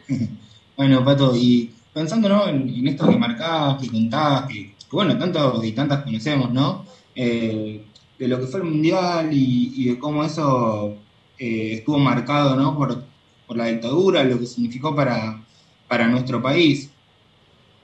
Bueno, 0.76 1.04
Pato, 1.04 1.36
y 1.36 1.70
pensando 1.92 2.28
¿no? 2.28 2.48
en, 2.48 2.68
en 2.68 2.88
esto 2.88 3.08
que 3.08 3.16
marcás, 3.16 3.80
que 3.80 3.88
contás, 3.88 4.46
que, 4.48 4.74
que, 4.74 4.90
bueno, 4.90 5.16
tantos 5.16 5.64
y 5.64 5.70
tantas 5.70 6.02
conocemos, 6.02 6.52
¿no? 6.52 6.84
Eh, 7.14 7.84
de 8.18 8.28
lo 8.28 8.40
que 8.40 8.46
fue 8.46 8.58
el 8.58 8.66
Mundial 8.66 9.32
y, 9.32 9.72
y 9.76 9.84
de 9.90 9.98
cómo 10.00 10.24
eso 10.24 10.96
eh, 11.38 11.74
estuvo 11.74 11.96
marcado, 11.98 12.56
¿no? 12.56 12.76
Por, 12.76 13.04
por 13.46 13.56
la 13.56 13.66
dictadura, 13.66 14.24
lo 14.24 14.38
que 14.40 14.46
significó 14.46 14.96
para, 14.96 15.40
para 15.86 16.08
nuestro 16.08 16.42
país. 16.42 16.90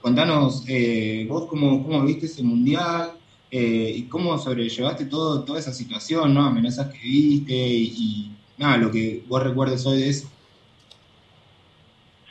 Contanos, 0.00 0.64
eh, 0.66 1.26
vos 1.28 1.46
cómo, 1.46 1.82
cómo 1.82 2.02
viste 2.02 2.24
ese 2.24 2.42
Mundial 2.42 3.12
eh, 3.50 3.92
y 3.96 4.08
cómo 4.08 4.38
sobrellevaste 4.38 5.04
todo, 5.04 5.44
toda 5.44 5.58
esa 5.58 5.72
situación, 5.72 6.32
¿no? 6.32 6.46
Amenazas 6.46 6.88
que 6.88 6.98
viste 6.98 7.52
y, 7.52 8.30
nada, 8.56 8.78
lo 8.78 8.90
que 8.90 9.22
vos 9.28 9.42
recuerdes 9.42 9.84
hoy 9.86 9.98
de 9.98 10.08
eso. 10.08 10.28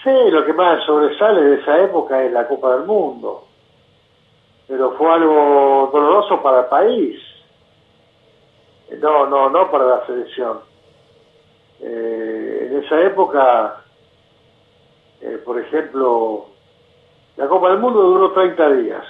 Sí, 0.03 0.09
lo 0.32 0.45
que 0.45 0.53
más 0.53 0.84
sobresale 0.86 1.41
de 1.41 1.61
esa 1.61 1.84
época 1.84 2.24
es 2.24 2.32
la 2.32 2.47
Copa 2.47 2.76
del 2.76 2.86
Mundo, 2.86 3.45
pero 4.67 4.95
fue 4.97 5.11
algo 5.11 5.91
doloroso 5.93 6.41
para 6.41 6.61
el 6.61 6.65
país, 6.67 7.22
no, 8.99 9.28
no, 9.28 9.49
no 9.49 9.70
para 9.70 9.86
la 9.86 10.05
selección. 10.07 10.59
Eh, 11.82 12.70
en 12.72 12.84
esa 12.84 13.01
época, 13.01 13.84
eh, 15.22 15.39
por 15.45 15.59
ejemplo, 15.59 16.48
la 17.39 17.47
Copa 17.47 17.69
del 17.69 17.79
Mundo 17.79 18.01
duró 18.01 18.33
30 18.33 18.69
días, 18.73 19.05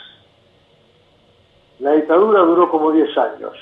la 1.79 1.93
dictadura 1.93 2.41
duró 2.41 2.69
como 2.69 2.91
10 2.91 3.17
años. 3.17 3.53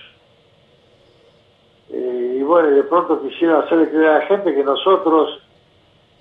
Eh, 1.89 2.35
y 2.37 2.43
bueno, 2.43 2.71
de 2.71 2.83
pronto 2.83 3.21
quisieron 3.21 3.63
hacerle 3.63 3.89
creer 3.89 4.07
a 4.07 4.19
la 4.19 4.25
gente 4.25 4.53
que 4.53 4.65
nosotros 4.65 5.39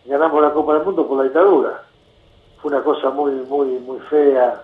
ganamos 0.05 0.41
la 0.41 0.53
Copa 0.53 0.75
del 0.75 0.85
Mundo 0.85 1.09
por 1.09 1.19
la 1.19 1.25
dictadura. 1.25 1.83
Fue 2.63 2.71
una 2.71 2.85
cosa 2.85 3.11
muy, 3.11 3.33
muy, 3.33 3.67
muy 3.81 3.99
fea. 4.03 4.63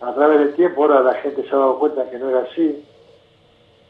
A 0.00 0.14
través 0.14 0.38
del 0.38 0.54
tiempo 0.54 0.82
ahora 0.82 1.00
la 1.00 1.14
gente 1.14 1.42
se 1.42 1.48
ha 1.48 1.58
dado 1.58 1.80
cuenta 1.80 2.08
que 2.08 2.16
no 2.16 2.30
era 2.30 2.42
así. 2.42 2.84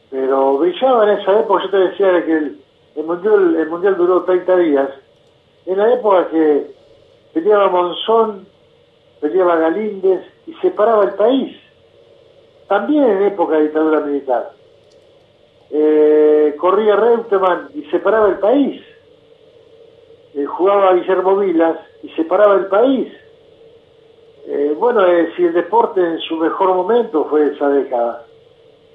Pero 0.08 0.56
brillaba 0.56 1.04
en 1.12 1.18
esa 1.20 1.38
época, 1.40 1.64
yo 1.64 1.70
te 1.70 1.76
decía 1.76 2.06
de 2.06 2.24
que 2.24 2.32
el, 2.32 2.60
el 2.96 3.04
mundial, 3.04 3.54
el 3.54 3.68
mundial 3.68 3.98
duró 3.98 4.22
30 4.22 4.56
días. 4.56 4.88
En 5.66 5.76
la 5.76 5.92
época 5.92 6.28
que 6.28 6.70
peleaba 7.34 7.68
Monzón, 7.68 8.46
peleaba 9.20 9.56
Galíndez 9.56 10.24
y 10.46 10.54
separaba 10.54 11.04
el 11.04 11.14
país. 11.14 11.56
También 12.66 13.04
en 13.04 13.22
época 13.22 13.56
de 13.56 13.62
dictadura 13.62 14.00
militar. 14.00 14.50
Eh, 15.70 16.54
corría 16.58 16.96
Reutemann 16.96 17.68
y 17.74 17.82
separaba 17.84 18.28
el 18.28 18.38
país 18.38 18.82
eh, 20.38 20.44
jugaba 20.46 20.94
Guillermo 20.94 21.36
Vilas 21.36 21.78
y 22.02 22.10
separaba 22.10 22.54
el 22.54 22.66
país. 22.66 23.12
Eh, 24.46 24.74
bueno, 24.78 25.04
eh, 25.04 25.32
si 25.36 25.44
el 25.44 25.52
deporte 25.52 26.00
en 26.00 26.20
su 26.20 26.36
mejor 26.36 26.74
momento 26.74 27.24
fue 27.24 27.52
esa 27.52 27.68
década. 27.70 28.24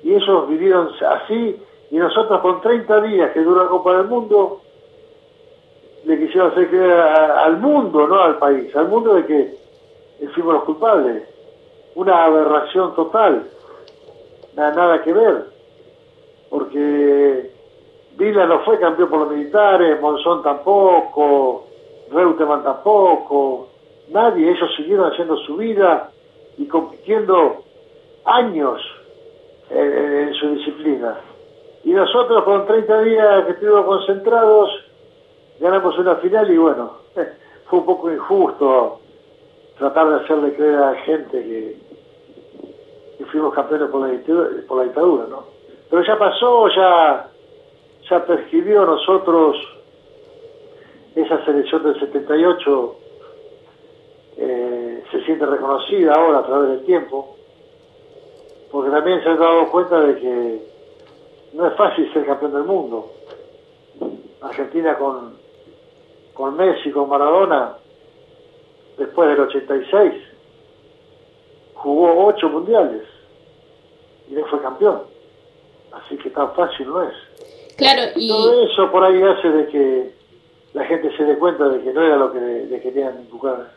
Y 0.04 0.14
ellos 0.14 0.48
vivieron 0.48 0.90
así, 1.06 1.62
y 1.92 1.98
nosotros 1.98 2.40
con 2.40 2.62
30 2.62 3.02
días 3.02 3.32
que 3.32 3.42
dura 3.42 3.64
la 3.64 3.70
Copa 3.70 3.98
del 3.98 4.08
Mundo, 4.08 4.62
le 6.06 6.18
quisieron 6.18 6.52
hacer 6.52 6.70
creer 6.70 6.92
al 6.92 7.58
mundo, 7.58 8.08
no 8.08 8.20
al 8.22 8.38
país, 8.38 8.74
al 8.76 8.88
mundo 8.88 9.14
de 9.16 9.26
que 9.26 9.58
fuimos 10.28 10.54
los 10.56 10.64
culpables. 10.64 11.24
Una 11.96 12.26
aberración 12.26 12.96
total, 12.96 13.44
Na- 14.56 14.72
nada 14.72 15.02
que 15.02 15.12
ver, 15.14 15.46
porque 16.50 17.50
Vila 18.18 18.46
no 18.46 18.60
fue 18.62 18.80
campeón 18.80 19.10
por 19.10 19.20
los 19.22 19.32
militares, 19.32 20.00
Monzón 20.02 20.44
tampoco, 20.44 21.66
Reutemann 22.12 22.64
tampoco, 22.64 23.70
nadie, 24.10 24.52
ellos 24.52 24.70
siguieron 24.78 25.12
haciendo 25.12 25.38
su 25.38 25.58
vida 25.58 26.12
y 26.58 26.68
compitiendo 26.68 27.64
años 28.26 28.80
en, 29.72 29.80
en- 29.94 30.14
en 30.28 30.34
su 30.36 30.50
disciplina. 30.56 31.18
Y 31.84 31.92
nosotros 31.92 32.44
con 32.44 32.66
30 32.68 33.02
días 33.02 33.46
que 33.46 33.52
estuvimos 33.54 33.86
concentrados, 33.86 34.70
ganamos 35.60 35.98
una 35.98 36.16
final 36.18 36.52
y 36.52 36.58
bueno, 36.58 36.92
fue 37.66 37.80
un 37.80 37.86
poco 37.86 38.12
injusto 38.12 39.00
tratar 39.78 40.10
de 40.10 40.16
hacerle 40.24 40.54
creer 40.56 40.76
a 40.76 40.92
la 40.92 40.96
gente 41.02 41.44
que, 41.44 41.84
fuimos 43.32 43.54
campeones 43.54 43.90
por 43.90 44.02
la, 44.02 44.08
dictadura, 44.10 44.50
por 44.68 44.78
la 44.78 44.84
dictadura, 44.84 45.26
¿no? 45.28 45.44
Pero 45.90 46.04
ya 46.04 46.20
pasó, 46.20 46.68
ya, 46.70 47.30
ya 48.10 48.26
prescribió 48.26 48.86
nosotros 48.86 49.58
esa 51.16 51.44
selección 51.46 51.84
del 51.84 52.00
78 52.00 52.96
eh, 54.38 55.04
se 55.12 55.24
siente 55.26 55.46
reconocida 55.46 56.14
ahora 56.14 56.40
a 56.40 56.46
través 56.46 56.70
del 56.70 56.86
tiempo, 56.86 57.36
porque 58.72 58.90
también 58.92 59.22
se 59.24 59.30
han 59.30 59.40
dado 59.40 59.70
cuenta 59.70 60.00
de 60.00 60.20
que 60.20 60.68
no 61.54 61.68
es 61.68 61.76
fácil 61.76 62.12
ser 62.12 62.26
campeón 62.26 62.54
del 62.54 62.64
mundo. 62.64 63.12
Argentina 64.42 64.98
con, 64.98 65.38
con 66.34 66.58
Messi, 66.58 66.92
con 66.92 67.08
Maradona, 67.08 67.78
después 68.98 69.30
del 69.30 69.40
86, 69.42 70.14
jugó 71.74 72.28
ocho 72.28 72.50
mundiales 72.50 73.04
y 74.30 74.34
no 74.34 74.46
fue 74.46 74.62
campeón. 74.62 75.02
Así 75.92 76.18
que 76.18 76.30
tan 76.30 76.54
fácil 76.56 76.88
no 76.88 77.04
es. 77.04 77.14
Claro, 77.78 78.02
y 78.16 78.30
Todo 78.30 78.66
eso 78.66 78.92
por 78.92 79.04
ahí 79.04 79.22
hace 79.22 79.50
de 79.50 79.68
que 79.68 80.12
la 80.74 80.86
gente 80.86 81.16
se 81.16 81.24
dé 81.24 81.38
cuenta 81.38 81.68
de 81.70 81.84
que 81.84 81.94
no 81.94 82.02
era 82.02 82.18
lo 82.18 82.32
que 82.32 82.40
le, 82.40 82.66
le 82.66 82.82
querían 82.82 83.22
inculcar 83.22 83.72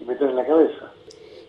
y 0.00 0.04
meter 0.04 0.28
en 0.28 0.36
la 0.36 0.46
cabeza. 0.46 0.92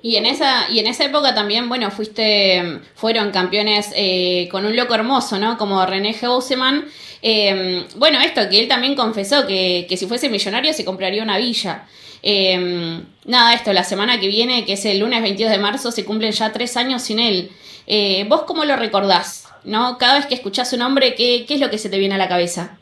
Y 0.01 0.17
en 0.17 0.25
esa, 0.25 0.69
y 0.69 0.79
en 0.79 0.87
esa 0.87 1.05
época 1.05 1.33
también, 1.33 1.69
bueno, 1.69 1.89
fuiste, 1.89 2.81
fueron 2.93 3.31
campeones 3.31 3.93
eh, 3.95 4.49
con 4.51 4.65
un 4.65 4.75
loco 4.75 4.93
hermoso, 4.93 5.39
¿no? 5.39 5.57
Como 5.57 5.85
René 5.85 6.13
Hausemann. 6.21 6.85
Eh, 7.21 7.85
bueno, 7.95 8.19
esto, 8.19 8.41
que 8.49 8.59
él 8.59 8.67
también 8.67 8.95
confesó 8.95 9.47
que, 9.47 9.85
que 9.87 9.95
si 9.95 10.05
fuese 10.05 10.27
millonario 10.27 10.73
se 10.73 10.83
compraría 10.83 11.23
una 11.23 11.37
villa. 11.37 11.87
Eh, 12.25 13.03
nada, 13.25 13.53
esto, 13.53 13.73
la 13.73 13.83
semana 13.83 14.19
que 14.19 14.29
viene, 14.29 14.65
que 14.65 14.73
es 14.73 14.85
el 14.85 14.99
lunes 14.99 15.21
22 15.21 15.51
de 15.51 15.59
marzo, 15.59 15.91
se 15.91 16.05
cumplen 16.05 16.31
ya 16.31 16.53
tres 16.53 16.77
años 16.77 17.01
sin 17.01 17.19
él. 17.19 17.51
Eh, 17.85 18.25
¿Vos 18.29 18.43
cómo 18.43 18.63
lo 18.63 18.77
recordás? 18.77 19.53
¿No? 19.65 19.97
Cada 19.97 20.15
vez 20.15 20.25
que 20.25 20.35
escuchás 20.35 20.69
su 20.69 20.77
nombre, 20.77 21.15
¿qué, 21.15 21.45
¿qué 21.45 21.55
es 21.55 21.59
lo 21.59 21.69
que 21.69 21.77
se 21.77 21.89
te 21.89 21.99
viene 21.99 22.15
a 22.15 22.17
la 22.17 22.29
cabeza? 22.29 22.77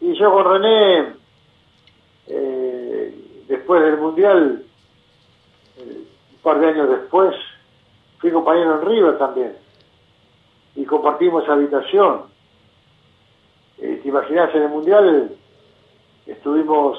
Y 0.00 0.18
yo 0.18 0.32
con 0.32 0.44
René, 0.52 1.12
eh, 2.26 3.14
después 3.48 3.82
del 3.82 3.98
Mundial, 3.98 4.64
eh, 5.78 5.98
un 6.32 6.38
par 6.42 6.58
de 6.58 6.66
años 6.66 6.90
después, 6.90 7.34
fui 8.18 8.32
compañero 8.32 8.80
en 8.80 8.86
River 8.88 9.18
también. 9.18 9.52
Y 10.74 10.84
compartimos 10.84 11.48
habitación. 11.48 12.22
¿Te 13.78 14.08
imaginas 14.08 14.54
en 14.54 14.62
el 14.62 14.68
Mundial? 14.68 15.30
Estuvimos 16.26 16.98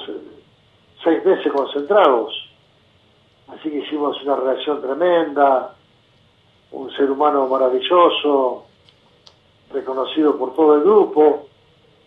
seis 1.02 1.24
meses 1.24 1.52
concentrados. 1.52 2.34
Así 3.48 3.70
que 3.70 3.78
hicimos 3.78 4.20
una 4.22 4.36
relación 4.36 4.80
tremenda, 4.82 5.74
un 6.72 6.90
ser 6.92 7.10
humano 7.10 7.46
maravilloso, 7.46 8.64
reconocido 9.72 10.36
por 10.36 10.54
todo 10.54 10.76
el 10.76 10.82
grupo 10.82 11.46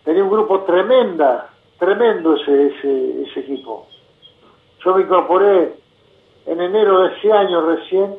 tenía 0.04 0.24
un 0.24 0.30
grupo 0.30 0.60
tremenda, 0.60 1.50
tremendo 1.78 2.34
ese, 2.34 2.68
ese, 2.68 3.22
ese 3.22 3.40
equipo. 3.40 3.86
Yo 4.84 4.94
me 4.94 5.02
incorporé 5.02 5.74
en 6.46 6.60
enero 6.60 7.02
de 7.02 7.16
ese 7.16 7.32
año 7.32 7.60
recién 7.62 8.16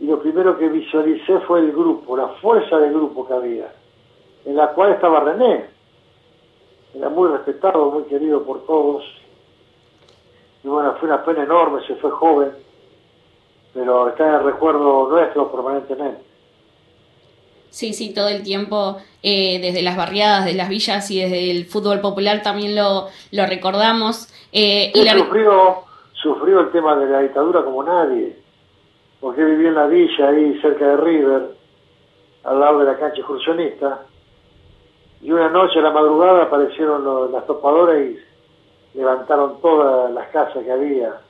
y 0.00 0.06
lo 0.06 0.20
primero 0.20 0.58
que 0.58 0.68
visualicé 0.68 1.40
fue 1.40 1.60
el 1.60 1.72
grupo, 1.72 2.16
la 2.16 2.28
fuerza 2.40 2.78
del 2.78 2.92
grupo 2.92 3.26
que 3.26 3.34
había, 3.34 3.72
en 4.44 4.56
la 4.56 4.68
cual 4.72 4.92
estaba 4.92 5.20
René. 5.20 5.66
Era 6.94 7.08
muy 7.10 7.28
respetado, 7.28 7.90
muy 7.90 8.04
querido 8.04 8.42
por 8.42 8.64
todos. 8.64 9.04
Y 10.66 10.68
bueno, 10.68 10.96
fue 10.98 11.08
una 11.08 11.24
pena 11.24 11.44
enorme, 11.44 11.80
se 11.86 11.94
fue 11.94 12.10
joven, 12.10 12.50
pero 13.72 14.08
está 14.08 14.26
en 14.26 14.34
el 14.34 14.42
recuerdo 14.42 15.08
nuestro 15.08 15.52
permanentemente. 15.52 16.20
Sí, 17.70 17.92
sí, 17.92 18.12
todo 18.12 18.28
el 18.28 18.42
tiempo, 18.42 18.96
eh, 19.22 19.60
desde 19.60 19.82
las 19.82 19.96
barriadas, 19.96 20.44
de 20.44 20.54
las 20.54 20.68
villas 20.68 21.08
y 21.12 21.20
desde 21.22 21.52
el 21.52 21.66
fútbol 21.66 22.00
popular 22.00 22.42
también 22.42 22.74
lo, 22.74 23.06
lo 23.30 23.46
recordamos. 23.46 24.28
Eh, 24.50 24.90
y 24.92 25.04
la- 25.04 25.16
sufrió, 25.16 25.84
sufrió 26.14 26.58
el 26.58 26.72
tema 26.72 26.96
de 26.96 27.06
la 27.10 27.20
dictadura 27.20 27.62
como 27.62 27.84
nadie, 27.84 28.36
porque 29.20 29.44
vivía 29.44 29.68
en 29.68 29.74
la 29.76 29.86
villa 29.86 30.30
ahí 30.30 30.58
cerca 30.60 30.84
de 30.84 30.96
River, 30.96 31.42
al 32.42 32.58
lado 32.58 32.80
de 32.80 32.86
la 32.86 32.98
cancha 32.98 33.18
excursionista, 33.18 34.00
y 35.22 35.30
una 35.30 35.48
noche 35.48 35.78
a 35.78 35.82
la 35.82 35.92
madrugada 35.92 36.42
aparecieron 36.42 37.04
los- 37.04 37.30
las 37.30 37.46
topadoras 37.46 38.00
y 38.00 38.18
levantaron 38.96 39.60
todas 39.60 40.10
las 40.12 40.28
casas 40.28 40.64
que 40.64 40.72
había, 40.72 41.20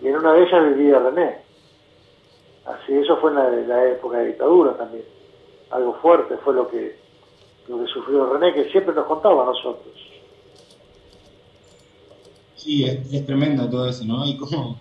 y 0.00 0.08
en 0.08 0.16
una 0.16 0.32
de 0.32 0.44
ellas 0.44 0.76
vivía 0.76 0.98
René. 0.98 1.38
Así, 2.64 2.94
eso 2.94 3.16
fue 3.18 3.30
en 3.30 3.36
la, 3.36 3.50
la 3.50 3.90
época 3.90 4.18
de 4.18 4.28
dictadura 4.28 4.76
también. 4.76 5.04
Algo 5.70 5.94
fuerte 6.00 6.36
fue 6.38 6.54
lo 6.54 6.68
que, 6.68 6.96
lo 7.68 7.84
que 7.84 7.92
sufrió 7.92 8.32
René, 8.32 8.54
que 8.54 8.70
siempre 8.70 8.94
nos 8.94 9.06
contaba 9.06 9.42
a 9.42 9.46
nosotros. 9.46 9.94
Sí, 12.56 12.84
es, 12.84 13.12
es 13.12 13.26
tremendo 13.26 13.68
todo 13.68 13.88
eso, 13.88 14.04
¿no? 14.04 14.24
Y 14.24 14.36
cómo 14.36 14.78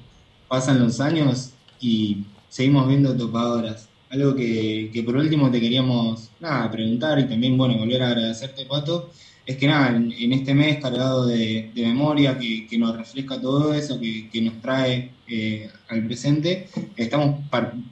pasan 0.47 0.81
los 0.83 1.01
años 1.01 1.53
y 1.81 2.23
seguimos 2.47 2.87
viendo 2.87 3.17
topadoras. 3.17 3.89
Algo 4.09 4.35
que, 4.35 4.91
que 4.93 5.03
por 5.03 5.15
último 5.15 5.49
te 5.49 5.59
queríamos, 5.59 6.29
nada, 6.39 6.69
preguntar 6.69 7.17
y 7.19 7.27
también, 7.27 7.57
bueno, 7.57 7.77
volver 7.77 8.03
a 8.03 8.09
agradecerte, 8.09 8.65
Pato, 8.65 9.09
es 9.45 9.57
que 9.57 9.67
nada, 9.67 9.89
en, 9.89 10.31
este 10.31 10.53
mes 10.53 10.81
cargado 10.81 11.27
de, 11.27 11.71
memoria 11.75 12.37
que, 12.39 12.77
nos 12.77 12.95
refresca 12.95 13.41
todo 13.41 13.73
eso, 13.73 13.99
que, 13.99 14.41
nos 14.41 14.61
trae 14.61 15.11
eh, 15.27 15.69
al 15.89 16.05
presente, 16.05 16.69
estamos 16.95 17.41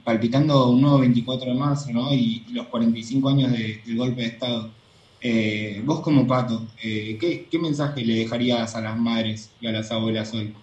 palpitando 0.02 0.70
un 0.70 0.80
nuevo 0.80 1.00
24 1.00 1.52
de 1.52 1.58
marzo, 1.58 1.90
¿no? 1.92 2.12
Y 2.12 2.44
los 2.52 2.66
45 2.68 3.28
años 3.28 3.52
de- 3.52 3.82
del 3.84 3.96
golpe 3.96 4.22
de 4.22 4.28
Estado. 4.28 4.70
Eh, 5.20 5.82
vos 5.84 6.00
como 6.00 6.26
Pato, 6.26 6.62
eh, 6.82 7.18
¿qué, 7.20 7.58
mensaje 7.58 8.02
le 8.04 8.14
dejarías 8.14 8.74
a 8.74 8.80
las 8.80 8.96
madres 8.96 9.54
y 9.60 9.66
a 9.66 9.72
las 9.72 9.92
abuelas 9.92 10.32
hoy? 10.34 10.54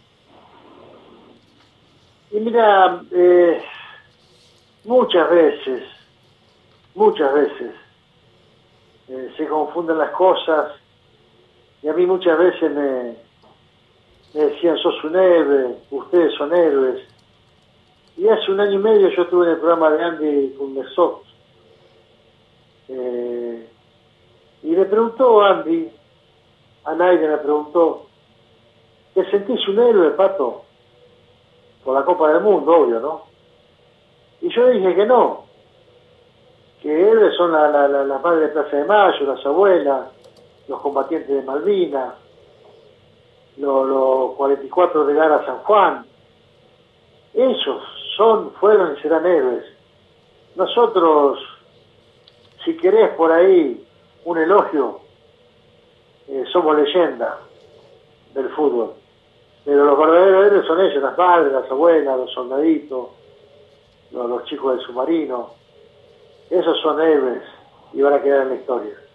Y 2.31 2.39
mira, 2.39 3.03
muchas 4.85 5.29
veces, 5.29 5.83
muchas 6.95 7.33
veces 7.33 7.71
se 9.37 9.47
confunden 9.47 9.97
las 9.97 10.11
cosas 10.11 10.78
y 11.81 11.87
a 11.87 11.93
mí 11.93 12.05
muchas 12.05 12.37
veces 12.37 12.71
me, 12.71 13.15
decían, 14.33 14.77
sos 14.77 15.03
un 15.03 15.15
héroe, 15.15 15.75
ustedes 15.91 16.33
son 16.35 16.53
héroes. 16.53 17.01
Y 18.17 18.27
hace 18.27 18.51
un 18.51 18.59
año 18.59 18.73
y 18.73 18.83
medio 18.83 19.09
yo 19.09 19.23
estuve 19.23 19.45
en 19.45 19.51
el 19.53 19.59
programa 19.59 19.91
de 19.91 20.03
Andy 20.03 20.55
Kundesot. 20.57 21.23
Eh, 22.89 23.67
y 24.63 24.75
le 24.75 24.85
preguntó 24.85 25.41
Andy, 25.41 25.89
a 26.85 26.95
nadie 26.95 27.27
le 27.27 27.37
preguntó, 27.37 28.07
¿te 29.13 29.29
sentís 29.29 29.65
un 29.67 29.79
héroe, 29.79 30.11
Pato? 30.11 30.65
por 31.83 31.95
la 31.95 32.03
Copa 32.03 32.31
del 32.31 32.41
Mundo, 32.41 32.71
obvio, 32.75 32.99
¿no? 32.99 33.23
Y 34.41 34.49
yo 34.49 34.67
dije 34.67 34.95
que 34.95 35.05
no, 35.05 35.45
que 36.81 37.09
héroes 37.09 37.35
son 37.35 37.51
la, 37.51 37.67
la, 37.69 37.87
la, 37.87 38.03
las 38.03 38.21
madres 38.21 38.41
de 38.41 38.47
Plaza 38.49 38.77
de 38.77 38.85
Mayo, 38.85 39.25
las 39.25 39.45
abuelas, 39.45 40.07
los 40.69 40.79
combatientes 40.81 41.35
de 41.35 41.41
Malvinas, 41.41 42.13
los, 43.57 43.87
los 43.87 44.35
44 44.35 45.05
de 45.05 45.13
Gara 45.15 45.45
San 45.45 45.57
Juan. 45.63 46.05
Ellos 47.33 47.83
son, 48.15 48.51
fueron 48.53 48.95
y 48.95 49.01
serán 49.01 49.25
héroes. 49.25 49.65
Nosotros, 50.55 51.39
si 52.63 52.77
querés 52.77 53.09
por 53.15 53.31
ahí 53.31 53.83
un 54.25 54.37
elogio, 54.37 54.99
eh, 56.27 56.45
somos 56.53 56.77
leyenda 56.77 57.39
del 58.35 58.49
fútbol. 58.49 58.93
Pero 59.65 59.85
los 59.85 59.97
verdaderos 59.97 60.45
héroes 60.45 60.67
son 60.67 60.81
ellos, 60.81 61.01
las 61.01 61.17
madres, 61.17 61.51
las 61.51 61.71
abuelas, 61.71 62.15
los 62.15 62.31
soldaditos, 62.31 63.07
los, 64.11 64.29
los 64.29 64.45
chicos 64.45 64.77
del 64.77 64.85
submarino. 64.85 65.49
Esos 66.51 66.79
son 66.81 67.01
héroes 67.01 67.41
y 67.91 68.01
van 68.01 68.13
a 68.13 68.21
quedar 68.21 68.43
en 68.43 68.49
la 68.49 68.55
historia. 68.55 69.08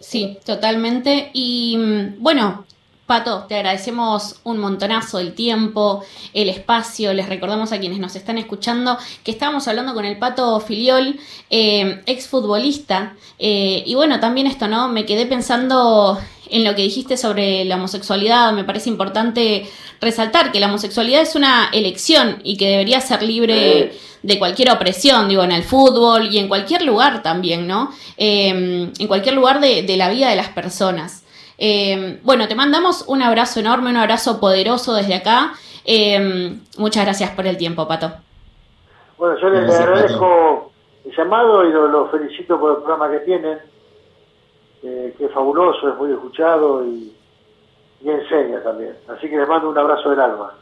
Sí, 0.00 0.38
totalmente. 0.44 1.30
Y 1.32 1.76
mm, 1.78 2.22
bueno, 2.22 2.64
Pato, 3.06 3.44
te 3.48 3.54
agradecemos 3.54 4.40
un 4.42 4.58
montonazo 4.58 5.20
el 5.20 5.34
tiempo, 5.34 6.02
el 6.34 6.48
espacio. 6.48 7.12
Les 7.12 7.28
recordamos 7.28 7.70
a 7.72 7.78
quienes 7.78 8.00
nos 8.00 8.16
están 8.16 8.36
escuchando 8.36 8.98
que 9.22 9.30
estábamos 9.30 9.68
hablando 9.68 9.94
con 9.94 10.04
el 10.04 10.18
Pato 10.18 10.58
Filiol, 10.58 11.16
eh, 11.48 12.02
exfutbolista. 12.06 13.14
Eh, 13.38 13.84
y 13.86 13.94
bueno, 13.94 14.18
también 14.18 14.48
esto, 14.48 14.66
¿no? 14.66 14.88
Me 14.88 15.06
quedé 15.06 15.24
pensando 15.26 16.18
en 16.50 16.64
lo 16.64 16.74
que 16.74 16.82
dijiste 16.82 17.16
sobre 17.16 17.64
la 17.64 17.76
homosexualidad. 17.76 18.52
Me 18.52 18.64
parece 18.64 18.88
importante 18.88 19.66
resaltar 20.00 20.52
que 20.52 20.60
la 20.60 20.66
homosexualidad 20.66 21.22
es 21.22 21.34
una 21.34 21.68
elección 21.72 22.38
y 22.42 22.56
que 22.56 22.68
debería 22.68 23.00
ser 23.00 23.22
libre 23.22 23.92
de 24.22 24.38
cualquier 24.38 24.72
opresión, 24.72 25.28
digo, 25.28 25.42
en 25.42 25.52
el 25.52 25.62
fútbol 25.62 26.28
y 26.32 26.38
en 26.38 26.48
cualquier 26.48 26.82
lugar 26.82 27.22
también, 27.22 27.66
¿no? 27.66 27.90
Eh, 28.16 28.90
en 28.98 29.06
cualquier 29.06 29.34
lugar 29.34 29.60
de, 29.60 29.82
de 29.82 29.96
la 29.96 30.08
vida 30.08 30.28
de 30.28 30.36
las 30.36 30.48
personas. 30.48 31.24
Eh, 31.58 32.20
bueno, 32.22 32.48
te 32.48 32.54
mandamos 32.54 33.04
un 33.06 33.22
abrazo 33.22 33.60
enorme, 33.60 33.90
un 33.90 33.96
abrazo 33.96 34.40
poderoso 34.40 34.94
desde 34.94 35.14
acá. 35.14 35.52
Eh, 35.84 36.58
muchas 36.76 37.04
gracias 37.04 37.30
por 37.30 37.46
el 37.46 37.56
tiempo, 37.56 37.86
Pato. 37.86 38.12
Bueno, 39.18 39.38
yo 39.40 39.48
les 39.48 39.62
Gracias, 39.62 39.80
agradezco 39.80 40.72
el 41.04 41.16
llamado 41.16 41.64
y 41.66 41.72
lo, 41.72 41.88
lo 41.88 42.08
felicito 42.10 42.58
por 42.60 42.72
el 42.72 42.76
programa 42.78 43.10
que 43.10 43.20
tienen, 43.20 43.58
eh, 44.82 45.14
que 45.16 45.26
es 45.26 45.32
fabuloso, 45.32 45.88
es 45.88 45.96
muy 45.96 46.12
escuchado 46.12 46.84
y, 46.84 47.14
y 48.02 48.08
enseña 48.08 48.62
también. 48.62 48.96
Así 49.08 49.28
que 49.28 49.36
les 49.36 49.48
mando 49.48 49.70
un 49.70 49.78
abrazo 49.78 50.10
del 50.10 50.20
alma. 50.20 50.52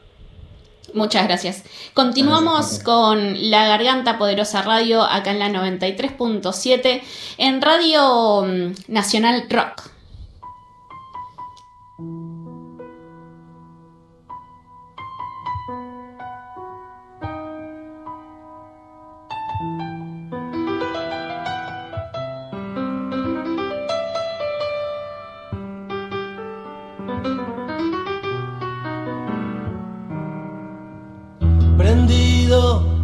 Muchas 0.92 1.26
gracias. 1.26 1.64
Continuamos 1.94 2.52
Gracias, 2.52 2.84
con 2.84 3.50
La 3.50 3.66
Garganta 3.66 4.18
Poderosa 4.18 4.62
Radio 4.62 5.02
acá 5.02 5.30
en 5.30 5.38
la 5.38 5.48
93.7 5.48 7.02
en 7.38 7.62
Radio 7.62 8.42
mm, 8.42 8.92
Nacional 8.92 9.44
Rock. 9.48 9.93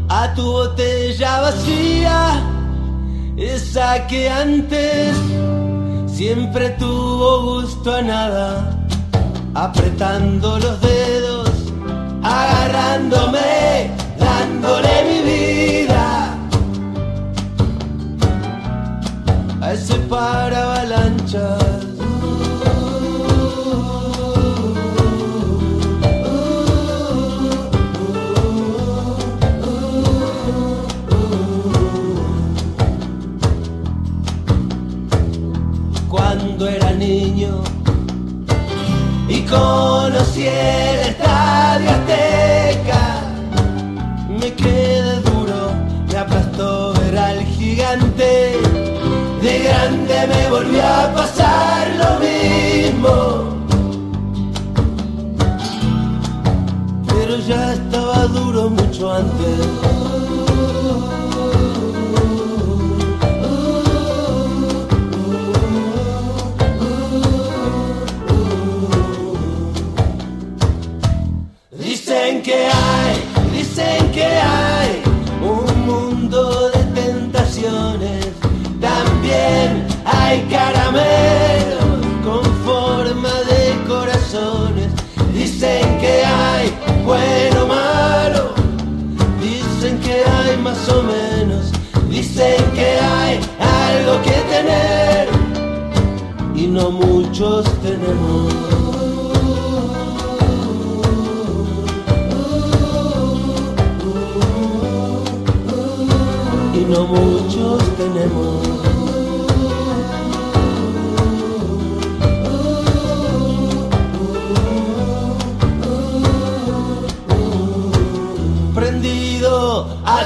A 0.09 0.35
tu 0.35 0.43
botella 0.43 1.41
vacía, 1.41 2.43
esa 3.37 4.07
que 4.07 4.29
antes 4.29 5.17
siempre 6.07 6.71
tuvo 6.71 7.43
gusto 7.43 7.95
a 7.95 8.03
nada, 8.03 8.87
apretando 9.55 10.59
los 10.59 10.81
dedos, 10.81 11.51
agarrándome, 12.23 13.91
dándole 14.19 14.95
mi 15.09 15.19
vida. 15.31 16.37
A 19.63 19.73
ese 19.73 19.95
para 20.11 20.63
avalanchas. 20.63 21.90
Cuando 36.41 36.69
era 36.69 36.91
niño 36.93 37.62
y 39.29 39.43
conocí 39.43 40.47
el 40.47 41.01
estadio 41.11 41.91
Azteca. 41.91 43.03
Me 44.41 44.53
quedé 44.55 45.21
duro, 45.21 45.73
me 46.11 46.17
aplastó 46.17 46.95
ver 46.95 47.19
al 47.19 47.45
gigante. 47.45 48.59
De 49.43 49.59
grande 49.65 50.27
me 50.33 50.51
volvió 50.51 50.83
a 50.83 51.12
pasar 51.15 51.89
lo 52.03 52.11
mismo. 52.27 53.12
Pero 57.07 57.37
ya 57.37 57.75
estaba 57.75 58.27
duro 58.27 58.71
mucho 58.71 59.12
antes. 59.12 59.90
Hay 80.31 80.43
caramelos 80.43 82.07
con 82.24 82.44
forma 82.65 83.35
de 83.51 83.62
corazones. 83.89 84.90
Dicen 85.35 85.98
que 85.98 86.24
hay 86.24 86.73
bueno, 87.05 87.66
malo. 87.66 88.55
Dicen 89.43 89.98
que 90.01 90.23
hay 90.24 90.57
más 90.59 90.89
o 90.89 91.02
menos. 91.02 91.73
Dicen 92.09 92.62
que 92.77 92.90
hay 93.01 93.40
algo 93.59 94.23
que 94.23 94.36
tener 94.55 95.28
y 96.55 96.66
no 96.69 96.90
muchos 96.90 97.65
tenemos. 97.82 98.55
y 106.73 106.85
no 106.85 107.05
muchos 107.05 107.82
tenemos. 107.97 108.50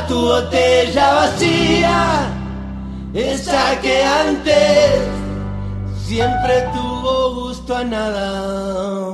Tu 0.06 0.20
botella 0.20 1.14
vacía, 1.14 2.28
esa 3.14 3.80
que 3.80 4.04
antes 4.04 5.00
siempre 6.06 6.68
tuvo 6.74 7.34
gusto 7.34 7.76
a 7.76 7.84
nada. 7.84 9.13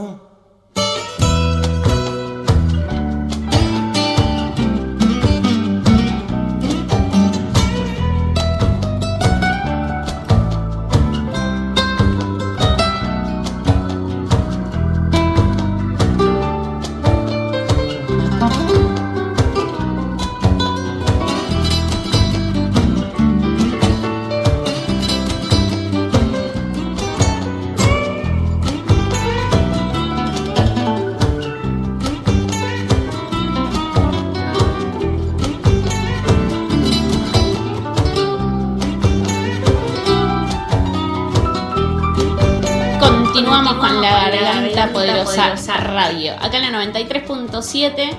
Garganta 44.92 45.32
poderosa 45.32 45.76
radio, 45.78 46.34
acá 46.40 46.58
en 46.58 46.72
la 46.72 46.84
93.7. 46.84 48.10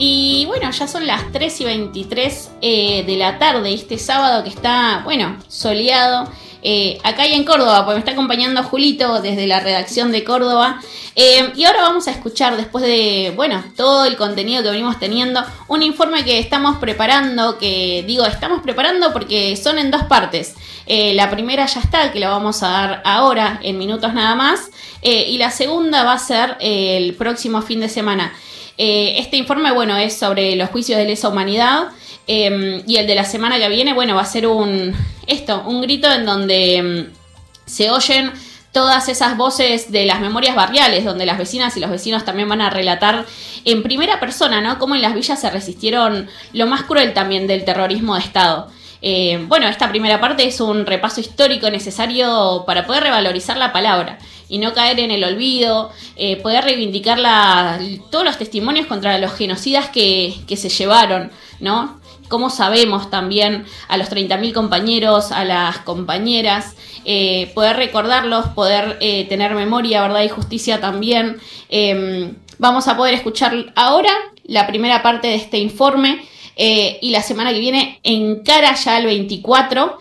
Y 0.00 0.44
bueno, 0.46 0.70
ya 0.70 0.86
son 0.86 1.06
las 1.06 1.32
3 1.32 1.60
y 1.60 1.64
23 1.64 2.50
eh, 2.62 3.04
de 3.04 3.16
la 3.16 3.38
tarde, 3.38 3.74
este 3.74 3.98
sábado 3.98 4.44
que 4.44 4.50
está, 4.50 5.02
bueno, 5.04 5.36
soleado. 5.48 6.30
Eh, 6.62 6.98
acá 7.04 7.26
y 7.26 7.34
en 7.34 7.44
Córdoba, 7.44 7.84
porque 7.84 7.94
me 7.94 7.98
está 8.00 8.12
acompañando 8.12 8.62
Julito 8.62 9.20
desde 9.20 9.46
la 9.46 9.60
redacción 9.60 10.10
de 10.12 10.24
Córdoba. 10.24 10.80
Eh, 11.14 11.52
y 11.54 11.64
ahora 11.64 11.82
vamos 11.82 12.08
a 12.08 12.10
escuchar, 12.10 12.56
después 12.56 12.84
de, 12.84 13.32
bueno, 13.36 13.64
todo 13.76 14.04
el 14.04 14.16
contenido 14.16 14.62
que 14.62 14.70
venimos 14.70 14.98
teniendo, 14.98 15.42
un 15.68 15.82
informe 15.82 16.24
que 16.24 16.38
estamos 16.38 16.78
preparando, 16.78 17.58
que 17.58 18.04
digo, 18.06 18.24
estamos 18.24 18.62
preparando 18.62 19.12
porque 19.12 19.56
son 19.56 19.78
en 19.78 19.90
dos 19.90 20.04
partes. 20.04 20.54
Eh, 20.86 21.14
la 21.14 21.30
primera 21.30 21.66
ya 21.66 21.80
está, 21.80 22.12
que 22.12 22.20
la 22.20 22.30
vamos 22.30 22.62
a 22.62 22.68
dar 22.68 23.02
ahora, 23.04 23.60
en 23.62 23.78
minutos 23.78 24.14
nada 24.14 24.34
más. 24.34 24.70
Y 25.00 25.38
la 25.38 25.52
segunda 25.52 26.02
va 26.02 26.14
a 26.14 26.18
ser 26.18 26.56
el 26.60 27.14
próximo 27.14 27.62
fin 27.62 27.78
de 27.78 27.88
semana. 27.88 28.32
Este 28.76 29.36
informe, 29.36 29.70
bueno, 29.70 29.96
es 29.96 30.18
sobre 30.18 30.56
los 30.56 30.70
juicios 30.70 30.98
de 30.98 31.04
lesa 31.04 31.28
humanidad. 31.28 31.90
Eh, 32.28 32.84
y 32.86 32.96
el 32.96 33.06
de 33.06 33.14
la 33.14 33.24
semana 33.24 33.58
que 33.58 33.68
viene, 33.68 33.92
bueno, 33.94 34.14
va 34.14 34.22
a 34.22 34.26
ser 34.26 34.46
un. 34.46 34.94
Esto, 35.26 35.62
un 35.66 35.80
grito 35.82 36.10
en 36.12 36.24
donde 36.24 36.82
mm, 37.10 37.68
se 37.68 37.90
oyen 37.90 38.30
todas 38.72 39.08
esas 39.08 39.36
voces 39.36 39.90
de 39.90 40.04
las 40.06 40.20
memorias 40.20 40.54
barriales, 40.54 41.04
donde 41.04 41.26
las 41.26 41.38
vecinas 41.38 41.76
y 41.76 41.80
los 41.80 41.90
vecinos 41.90 42.24
también 42.24 42.48
van 42.48 42.60
a 42.60 42.70
relatar 42.70 43.24
en 43.64 43.82
primera 43.82 44.20
persona, 44.20 44.60
¿no? 44.60 44.78
Cómo 44.78 44.94
en 44.94 45.02
las 45.02 45.14
villas 45.14 45.40
se 45.40 45.50
resistieron 45.50 46.28
lo 46.52 46.66
más 46.66 46.82
cruel 46.84 47.12
también 47.14 47.46
del 47.46 47.64
terrorismo 47.64 48.14
de 48.14 48.20
Estado. 48.20 48.68
Eh, 49.00 49.44
bueno, 49.48 49.68
esta 49.68 49.88
primera 49.88 50.20
parte 50.20 50.44
es 50.46 50.60
un 50.60 50.84
repaso 50.84 51.20
histórico 51.20 51.70
necesario 51.70 52.64
para 52.66 52.84
poder 52.86 53.04
revalorizar 53.04 53.56
la 53.56 53.72
palabra 53.72 54.18
y 54.48 54.58
no 54.58 54.72
caer 54.74 54.98
en 55.00 55.10
el 55.12 55.22
olvido, 55.24 55.90
eh, 56.16 56.36
poder 56.36 56.64
reivindicar 56.64 57.18
la- 57.18 57.78
todos 58.10 58.24
los 58.24 58.38
testimonios 58.38 58.86
contra 58.86 59.16
los 59.18 59.32
genocidas 59.34 59.88
que, 59.88 60.34
que 60.48 60.56
se 60.56 60.68
llevaron, 60.68 61.30
¿no? 61.60 62.00
Cómo 62.28 62.50
sabemos 62.50 63.10
también 63.10 63.64
a 63.88 63.96
los 63.96 64.10
30.000 64.10 64.52
compañeros, 64.52 65.32
a 65.32 65.44
las 65.44 65.78
compañeras, 65.78 66.76
eh, 67.04 67.50
poder 67.54 67.76
recordarlos, 67.76 68.46
poder 68.48 68.98
eh, 69.00 69.26
tener 69.28 69.54
memoria, 69.54 70.02
verdad 70.02 70.22
y 70.22 70.28
justicia 70.28 70.80
también. 70.80 71.38
Em, 71.68 72.34
vamos 72.58 72.88
a 72.88 72.96
poder 72.96 73.14
escuchar 73.14 73.72
ahora 73.74 74.12
la 74.44 74.66
primera 74.66 75.02
parte 75.02 75.28
de 75.28 75.34
este 75.36 75.58
informe 75.58 76.24
eh, 76.56 76.98
y 77.02 77.10
la 77.10 77.22
semana 77.22 77.52
que 77.52 77.60
viene, 77.60 78.00
en 78.02 78.42
cara 78.42 78.74
ya 78.74 78.96
al 78.96 79.06
24, 79.06 79.98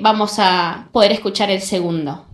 vamos 0.00 0.38
a 0.38 0.88
poder 0.92 1.12
escuchar 1.12 1.50
el 1.50 1.60
segundo. 1.60 2.24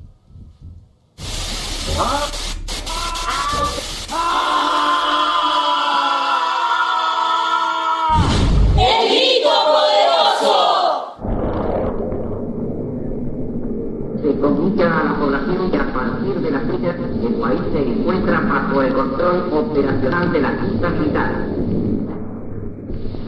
Comunica 14.41 15.01
a 15.01 15.05
la 15.05 15.15
población 15.15 15.71
que 15.71 15.77
a 15.79 15.93
partir 15.93 16.35
de 16.41 16.51
la 16.51 16.61
fecha 16.61 16.95
el 17.27 17.35
país 17.35 17.61
se 17.73 17.83
encuentra 17.83 18.41
bajo 18.41 18.83
el 18.83 18.93
control 18.93 19.53
operacional 19.53 20.33
de 20.33 20.41
la 20.41 20.49
Junta 20.61 20.89
Militar. 20.91 21.31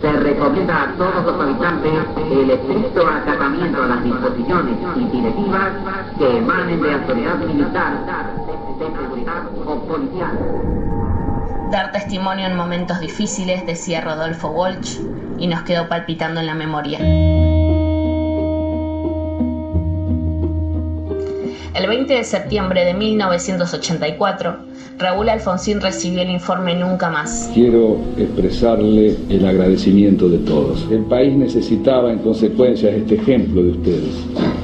Se 0.01 0.13
recomienda 0.13 0.83
a 0.83 0.93
todos 0.97 1.25
los 1.27 1.41
habitantes 1.41 1.93
el 2.33 2.51
estricto 2.51 3.07
acatamiento 3.07 3.83
a 3.83 3.87
las 3.87 4.05
disposiciones 4.05 4.77
y 4.97 5.05
directivas 5.17 5.73
que 6.17 6.39
emanen 6.39 6.81
de 6.81 6.95
autoridad 6.95 7.37
militar, 7.39 7.93
de 8.79 8.87
seguridad 8.87 9.43
o 9.67 9.79
policial. 9.87 10.39
Dar 11.71 11.93
testimonio 11.93 12.47
en 12.47 12.57
momentos 12.57 12.99
difíciles, 13.01 13.67
decía 13.67 14.01
Rodolfo 14.01 14.49
Walsh, 14.49 14.99
y 15.39 15.47
nos 15.47 15.63
quedó 15.63 15.89
palpitando 15.89 16.41
en 16.41 16.47
la 16.47 16.55
memoria. 16.55 16.99
El 21.73 21.87
20 21.87 22.15
de 22.15 22.25
septiembre 22.25 22.85
de 22.85 22.95
1984, 22.95 24.57
Raúl 24.99 25.29
Alfonsín 25.29 25.81
recibió 25.81 26.21
el 26.21 26.31
informe 26.31 26.75
Nunca 26.75 27.11
Más. 27.11 27.49
Quiero 27.55 27.97
expresarle 28.19 29.17
el 29.29 29.47
agradecimiento 29.47 30.29
de 30.29 30.39
todos. 30.39 30.85
El 30.91 31.05
país 31.05 31.33
necesitaba 31.37 32.11
en 32.11 32.19
consecuencia 32.19 32.91
este 32.91 33.15
ejemplo 33.15 33.63
de 33.63 33.71
ustedes, 33.71 34.15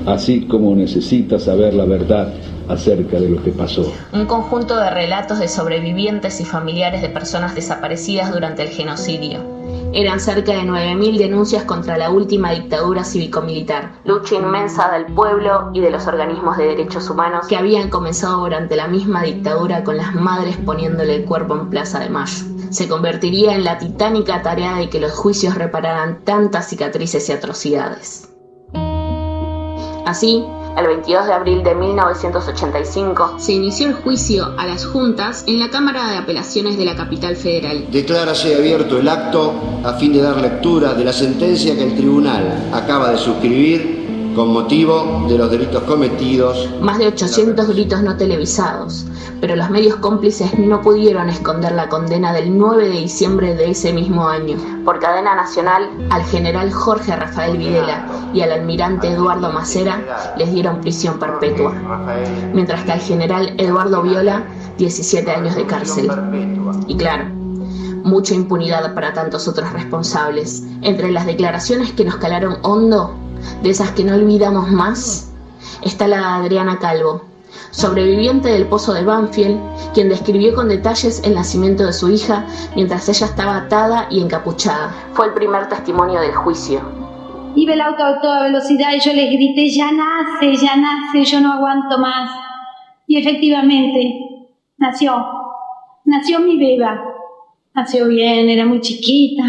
así 0.05 0.47
como 0.47 0.75
necesita 0.75 1.39
saber 1.39 1.75
la 1.75 1.85
verdad 1.85 2.35
acerca 2.69 3.21
de 3.21 3.29
lo 3.29 3.43
que 3.43 3.53
pasó. 3.53 3.93
Un 4.13 4.27
conjunto 4.27 4.77
de 4.77 4.91
relatos 4.91 5.39
de 5.39 5.47
sobrevivientes 5.47 6.41
y 6.41 6.45
familiares 6.45 7.03
de 7.03 7.09
personas 7.09 7.55
desaparecidas 7.55 8.33
durante 8.33 8.65
el 8.65 8.69
genocidio 8.71 9.56
eran 9.97 10.21
cerca 10.21 10.53
de 10.53 10.63
9.000 10.65 11.17
denuncias 11.17 11.65
contra 11.65 11.97
la 11.97 12.11
última 12.11 12.51
dictadura 12.51 13.03
cívico-militar, 13.03 13.93
lucha 14.05 14.35
inmensa 14.35 14.91
del 14.91 15.07
pueblo 15.07 15.71
y 15.73 15.81
de 15.81 15.91
los 15.91 16.07
organismos 16.07 16.59
de 16.59 16.67
derechos 16.67 17.09
humanos 17.09 17.47
que 17.49 17.57
habían 17.57 17.89
comenzado 17.89 18.41
durante 18.41 18.77
la 18.77 18.89
misma 18.89 19.23
dictadura 19.23 19.85
con 19.85 19.97
las 19.97 20.15
madres 20.15 20.59
poniéndole 20.59 21.15
el 21.15 21.25
cuerpo 21.25 21.55
en 21.55 21.71
Plaza 21.71 21.99
de 22.01 22.11
Mayo. 22.11 22.45
Se 22.69 22.89
convertiría 22.89 23.55
en 23.55 23.65
la 23.65 23.79
titánica 23.79 24.43
tarea 24.43 24.77
de 24.77 24.91
que 24.91 25.01
los 25.01 25.13
juicios 25.13 25.55
repararan 25.55 26.25
tantas 26.25 26.69
cicatrices 26.69 27.27
y 27.31 27.33
atrocidades. 27.33 28.29
Así, 30.05 30.45
el 30.77 30.87
22 30.87 31.27
de 31.27 31.33
abril 31.33 31.63
de 31.63 31.75
1985, 31.75 33.37
se 33.39 33.53
inició 33.55 33.89
el 33.89 33.95
juicio 33.95 34.53
a 34.59 34.67
las 34.67 34.85
juntas 34.85 35.45
en 35.47 35.59
la 35.59 35.71
Cámara 35.71 36.11
de 36.11 36.19
Apelaciones 36.19 36.77
de 36.77 36.85
la 36.85 36.95
capital 36.95 37.37
federal. 37.37 37.87
Declárase 37.91 38.55
abierto 38.55 38.99
el 38.99 39.09
acto 39.09 39.55
a 39.85 39.95
fin 39.95 40.13
de 40.13 40.21
dar 40.21 40.37
lectura 40.37 40.93
de 40.95 41.05
la 41.05 41.13
sentencia 41.13 41.75
que 41.75 41.85
el 41.85 41.97
tribunal 41.97 42.69
acaba 42.73 43.11
de 43.11 43.19
suscribir 43.19 44.06
con 44.37 44.53
motivo 44.53 45.25
de 45.29 45.39
los 45.39 45.51
delitos 45.51 45.83
cometidos. 45.85 46.69
Más 46.83 46.99
de 46.99 47.07
800 47.07 47.69
gritos 47.69 48.03
no 48.03 48.19
televisados, 48.19 49.07
pero 49.41 49.57
los 49.57 49.71
medios 49.71 49.97
cómplices 49.97 50.59
no 50.59 50.83
pudieron 50.83 51.31
esconder 51.31 51.73
la 51.73 51.89
condena 51.89 52.35
del 52.35 52.57
9 52.57 52.91
de 52.91 53.01
diciembre 53.01 53.55
de 53.55 53.71
ese 53.71 53.95
mismo 53.95 54.29
año, 54.29 54.59
por 54.85 55.01
cadena 55.01 55.35
nacional, 55.35 55.89
al 56.11 56.23
general 56.25 56.71
Jorge 56.71 57.17
Rafael 57.17 57.57
Videla 57.57 58.07
y 58.35 58.43
al 58.43 58.53
almirante 58.53 59.09
Eduardo 59.09 59.51
Macera 59.51 60.35
les 60.37 60.53
dieron 60.53 60.83
prisión 60.83 61.19
perpetua, 61.19 61.73
mientras 62.53 62.85
que 62.85 62.93
al 62.93 63.01
general 63.01 63.55
Eduardo 63.57 64.03
Viola 64.03 64.45
17 64.77 65.31
años 65.31 65.55
de 65.57 65.65
cárcel. 65.65 66.11
Y 66.87 66.97
claro, 66.97 67.25
mucha 68.05 68.35
impunidad 68.35 68.95
para 68.95 69.15
tantos 69.15 69.49
otros 69.49 69.73
responsables. 69.73 70.63
Entre 70.83 71.11
las 71.11 71.25
declaraciones 71.25 71.93
que 71.93 72.05
nos 72.05 72.17
calaron 72.17 72.59
hondo, 72.63 73.17
de 73.63 73.71
esas 73.71 73.93
que 73.93 74.05
no 74.05 74.15
olvidamos 74.15 74.71
más, 74.71 75.33
está 75.83 76.07
la 76.07 76.19
de 76.19 76.25
Adriana 76.25 76.79
Calvo, 76.79 77.23
sobreviviente 77.71 78.49
del 78.49 78.67
pozo 78.67 78.93
de 78.95 79.05
Banfield, 79.05 79.59
quien 79.95 80.09
describió 80.09 80.55
con 80.55 80.69
detalles 80.69 81.23
el 81.25 81.35
nacimiento 81.35 81.85
de 81.85 81.93
su 81.93 82.11
hija 82.11 82.47
mientras 82.75 83.09
ella 83.09 83.27
estaba 83.27 83.57
atada 83.57 84.07
y 84.11 84.21
encapuchada. 84.21 84.95
Fue 85.13 85.27
el 85.27 85.35
primer 85.35 85.69
testimonio 85.69 86.21
del 86.21 86.35
juicio. 86.35 86.81
Iba 87.55 87.75
el 87.75 87.81
auto 87.81 88.05
a 88.05 88.21
toda 88.21 88.43
velocidad 88.45 88.93
y 88.95 89.01
yo 89.01 89.13
les 89.13 89.31
grité, 89.31 89.69
ya 89.71 89.91
nace, 89.91 90.55
ya 90.57 90.77
nace, 90.77 91.25
yo 91.25 91.41
no 91.41 91.55
aguanto 91.55 91.99
más. 91.99 92.31
Y 93.07 93.19
efectivamente, 93.19 94.19
nació, 94.79 95.25
nació 96.05 96.41
mi 96.41 96.59
beba. 96.59 97.01
Nació 97.75 98.09
bien, 98.09 98.49
era 98.49 98.65
muy 98.65 98.81
chiquita, 98.81 99.45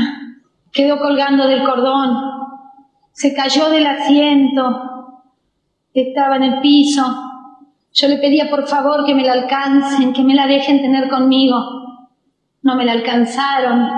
quedó 0.74 1.00
colgando 1.00 1.48
del 1.48 1.64
cordón, 1.64 2.37
se 3.18 3.34
cayó 3.34 3.72
del 3.72 3.88
asiento, 3.88 5.24
estaba 5.92 6.36
en 6.36 6.44
el 6.44 6.62
piso. 6.62 7.04
Yo 7.92 8.08
le 8.10 8.18
pedía 8.18 8.48
por 8.48 8.68
favor 8.68 9.08
que 9.08 9.16
me 9.16 9.24
la 9.24 9.34
alcancen, 9.34 10.14
que 10.14 10.24
me 10.24 10.36
la 10.36 10.46
dejen 10.46 10.84
tener 10.84 11.10
conmigo. 11.10 11.58
No 12.62 12.76
me 12.76 12.86
la 12.86 12.92
alcanzaron. 12.92 13.90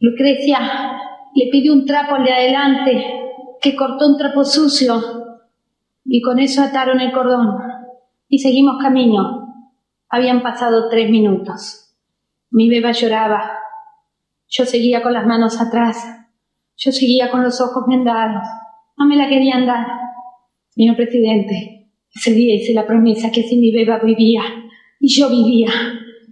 Lucrecia 0.00 0.98
le 1.32 1.48
pidió 1.52 1.72
un 1.72 1.86
trapo 1.86 2.16
al 2.16 2.24
de 2.24 2.32
adelante, 2.32 3.06
que 3.60 3.76
cortó 3.76 4.08
un 4.08 4.18
trapo 4.18 4.44
sucio, 4.44 5.00
y 6.04 6.20
con 6.22 6.40
eso 6.40 6.60
ataron 6.60 6.98
el 6.98 7.12
cordón. 7.12 7.56
Y 8.28 8.40
seguimos 8.40 8.82
camino. 8.82 9.70
Habían 10.08 10.42
pasado 10.42 10.88
tres 10.88 11.08
minutos. 11.08 11.94
Mi 12.50 12.68
beba 12.68 12.90
lloraba. 12.90 13.48
Yo 14.48 14.64
seguía 14.64 15.04
con 15.04 15.12
las 15.12 15.24
manos 15.24 15.60
atrás. 15.60 16.18
Yo 16.80 16.92
seguía 16.92 17.28
con 17.28 17.42
los 17.42 17.60
ojos 17.60 17.82
vendados. 17.88 18.46
No 18.96 19.06
me 19.06 19.16
la 19.16 19.28
querían 19.28 19.66
dar. 19.66 19.84
Señor 20.70 20.94
presidente, 20.94 21.90
ese 22.14 22.32
día 22.32 22.54
hice 22.54 22.72
la 22.72 22.86
promesa 22.86 23.32
que 23.32 23.42
si 23.42 23.56
mi 23.56 23.72
beba 23.72 23.98
vivía 23.98 24.42
y 25.00 25.08
yo 25.08 25.28
vivía, 25.28 25.72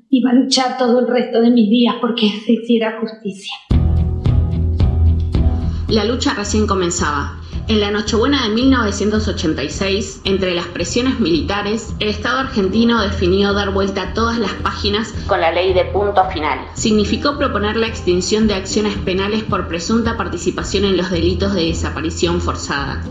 iba 0.09 0.31
a 0.31 0.35
luchar 0.35 0.78
todo 0.78 1.01
el 1.01 1.09
resto 1.09 1.40
de 1.40 1.51
mis 1.51 1.68
días 1.68 1.97
porque 2.01 2.28
se 2.28 2.52
hiciera 2.52 3.01
justicia. 3.01 3.56
La 5.89 6.05
lucha 6.05 6.32
recién 6.35 6.68
comenzaba 6.68 7.40
en 7.68 7.80
la 7.80 7.90
Nochebuena 7.90 8.44
de 8.44 8.55
1986, 8.55 10.20
entre 10.24 10.55
las 10.55 10.66
presiones 10.66 11.18
militares, 11.18 11.94
el 11.98 12.09
Estado 12.09 12.38
argentino 12.38 13.02
definió 13.02 13.55
dar 13.55 13.72
vuelta 13.72 14.02
a 14.02 14.14
todas 14.14 14.38
las 14.38 14.52
páginas 14.52 15.12
con 15.26 15.40
la 15.40 15.51
ley 15.51 15.72
de 15.72 15.84
punto 15.86 16.24
final. 16.30 16.60
Significó 16.74 17.36
proponer 17.36 17.76
la 17.76 17.88
extinción 17.88 18.47
de 18.47 18.55
acciones 18.55 18.97
penales 18.98 19.43
por 19.43 19.66
presunta 19.66 20.16
participación 20.16 20.84
en 20.84 20.97
los 20.97 21.10
delitos 21.10 21.55
de 21.55 21.66
desaparición 21.66 22.40
forzada, 22.40 23.02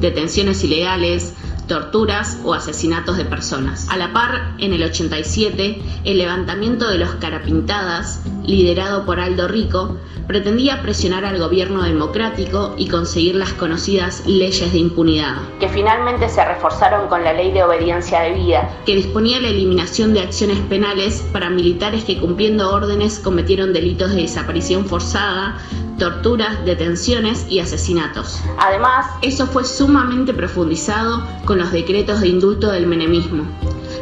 detenciones 0.00 0.62
ilegales, 0.62 1.34
torturas 1.66 2.38
o 2.44 2.54
asesinatos 2.54 3.16
de 3.16 3.24
personas. 3.24 3.88
A 3.90 3.96
la 3.96 4.12
par, 4.12 4.54
en 4.58 4.72
el 4.72 4.82
87, 4.82 5.82
el 6.04 6.18
levantamiento 6.18 6.88
de 6.88 6.98
los 6.98 7.10
carapintadas, 7.16 8.22
liderado 8.44 9.04
por 9.04 9.20
Aldo 9.20 9.48
Rico, 9.48 9.98
pretendía 10.26 10.80
presionar 10.82 11.24
al 11.24 11.38
gobierno 11.38 11.82
democrático 11.82 12.74
y 12.78 12.88
conseguir 12.88 13.34
las 13.34 13.52
conocidas 13.52 14.26
leyes 14.26 14.72
de 14.72 14.78
impunidad, 14.78 15.36
que 15.60 15.68
finalmente 15.68 16.28
se 16.28 16.44
reforzaron 16.44 17.08
con 17.08 17.22
la 17.24 17.32
ley 17.32 17.52
de 17.52 17.62
obediencia 17.62 18.20
debida, 18.22 18.70
que 18.86 18.96
disponía 18.96 19.40
la 19.40 19.48
eliminación 19.48 20.14
de 20.14 20.20
acciones 20.20 20.58
penales 20.60 21.24
para 21.32 21.50
militares 21.50 22.04
que 22.04 22.18
cumpliendo 22.18 22.72
órdenes 22.72 23.18
cometieron 23.18 23.72
delitos 23.72 24.10
de 24.10 24.22
desaparición 24.22 24.86
forzada, 24.86 25.58
torturas, 25.98 26.64
detenciones 26.64 27.46
y 27.48 27.60
asesinatos. 27.60 28.40
Además, 28.58 29.06
eso 29.22 29.46
fue 29.46 29.64
sumamente 29.64 30.32
profundizado 30.32 31.22
con 31.44 31.58
los 31.58 31.72
decretos 31.72 32.20
de 32.20 32.28
indulto 32.28 32.70
del 32.70 32.86
menemismo. 32.86 33.44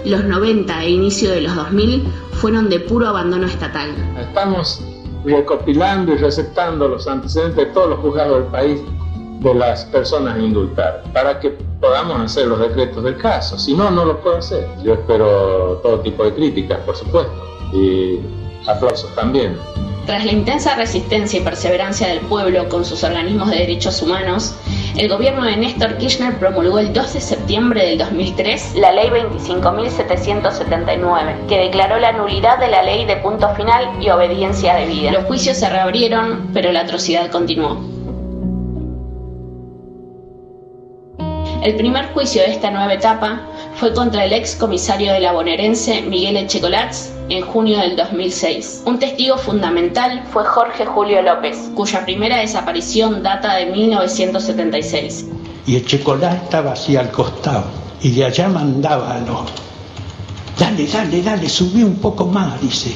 Los 0.05 0.25
90 0.25 0.83
e 0.83 0.91
inicio 0.91 1.31
de 1.31 1.43
los 1.43 1.55
2000 1.55 2.05
fueron 2.33 2.69
de 2.69 2.81
puro 2.81 3.09
abandono 3.09 3.47
estatal. 3.47 3.91
Estamos 4.19 4.85
recopilando 5.25 6.13
y 6.13 6.17
receptando 6.17 6.89
los 6.89 7.07
antecedentes 7.07 7.57
de 7.57 7.67
todos 7.67 7.91
los 7.91 7.99
juzgados 8.01 8.43
del 8.43 8.51
país 8.51 8.81
de 9.41 9.55
las 9.55 9.85
personas 9.87 10.39
indultadas 10.39 11.07
para 11.13 11.39
que 11.41 11.51
podamos 11.81 12.21
hacer 12.21 12.47
los 12.47 12.61
decretos 12.61 13.03
del 13.03 13.17
caso. 13.19 13.59
Si 13.59 13.75
no, 13.75 13.91
no 13.91 14.05
lo 14.05 14.21
puedo 14.21 14.39
hacer. 14.39 14.67
Yo 14.83 14.95
espero 14.95 15.81
todo 15.83 16.01
tipo 16.01 16.25
de 16.25 16.35
críticas, 16.35 16.79
por 16.81 16.97
supuesto. 16.97 17.33
Y 17.73 18.21
aplausos 18.67 19.15
también. 19.15 19.57
Tras 20.07 20.25
la 20.25 20.33
intensa 20.33 20.75
resistencia 20.75 21.39
y 21.39 21.45
perseverancia 21.45 22.09
del 22.09 22.19
pueblo 22.21 22.69
con 22.69 22.85
sus 22.85 23.05
organismos 23.05 23.51
de 23.51 23.59
derechos 23.59 24.03
humanos, 24.03 24.57
el 24.97 25.09
gobierno 25.09 25.45
de 25.45 25.57
Néstor 25.57 25.97
Kirchner 25.97 26.37
promulgó 26.39 26.81
el 26.81 26.93
2 26.93 27.15
de 27.15 27.21
septiembre 27.21 27.87
del 27.87 27.99
2003 27.99 28.75
la 28.77 28.91
Ley 28.93 29.11
25.779, 29.11 31.47
que 31.47 31.61
declaró 31.61 32.01
la 32.01 32.11
nulidad 32.13 32.59
de 32.59 32.67
la 32.69 32.83
ley 32.83 33.05
de 33.05 33.17
punto 33.17 33.55
final 33.55 34.03
y 34.03 34.11
obediencia 34.11 34.75
debida. 34.75 35.13
Los 35.13 35.27
juicios 35.27 35.57
se 35.57 35.71
reabrieron, 35.71 36.51
pero 36.53 36.73
la 36.73 36.81
atrocidad 36.81 37.31
continuó. 37.31 37.92
El 41.63 41.77
primer 41.77 42.13
juicio 42.13 42.43
de 42.43 42.51
esta 42.51 42.73
nueva 42.73 42.95
etapa 42.95 43.41
fue 43.77 43.95
contra 43.95 44.25
el 44.25 44.33
ex 44.33 44.57
comisario 44.57 45.13
de 45.13 45.21
la 45.21 45.31
bonaerense 45.31 46.03
Miguel 46.03 46.37
Echecolatz 46.37 47.11
en 47.29 47.43
junio 47.43 47.79
del 47.79 47.95
2006. 47.95 48.83
Un 48.85 48.99
testigo 48.99 49.39
fundamental 49.39 50.25
fue 50.33 50.45
Jorge 50.45 50.85
Julio 50.85 51.23
López, 51.23 51.71
cuya 51.77 52.05
primera 52.05 52.39
desaparición 52.39 53.23
data 53.23 53.55
de 53.55 53.67
1976. 53.67 55.27
Y 55.69 55.77
Echecolatz 55.77 56.43
estaba 56.43 56.73
así 56.73 56.97
al 56.97 57.13
costado 57.13 57.67
y 58.01 58.11
de 58.11 58.25
allá 58.25 58.49
mandaba 58.49 59.15
a 59.15 59.21
los... 59.21 59.43
Dale, 60.59 60.85
dale, 60.89 61.23
dale, 61.23 61.49
subí 61.49 61.85
un 61.85 61.95
poco 61.95 62.27
más, 62.27 62.61
dice. 62.61 62.93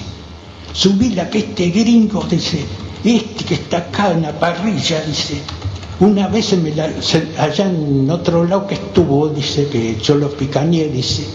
Subí 0.73 1.11
la 1.11 1.31
que 1.31 1.39
este 1.39 1.71
gringo, 1.71 2.25
dice, 2.29 2.67
este 3.05 3.45
que 3.45 3.55
está 3.55 3.77
acá 3.77 4.11
en 4.11 4.23
la 4.23 4.33
parrilla, 4.33 5.03
dice, 5.03 5.41
una 6.01 6.29
vez 6.29 6.53
me 6.59 6.75
la, 6.75 6.91
allá 7.39 7.67
en 7.67 8.11
otro 8.11 8.45
lado 8.45 8.67
que 8.67 8.75
estuvo, 8.75 9.29
dice 9.29 9.67
que 9.69 9.97
yo 9.97 10.17
lo 10.17 10.29
picañé, 10.31 10.89
dice, 10.89 11.27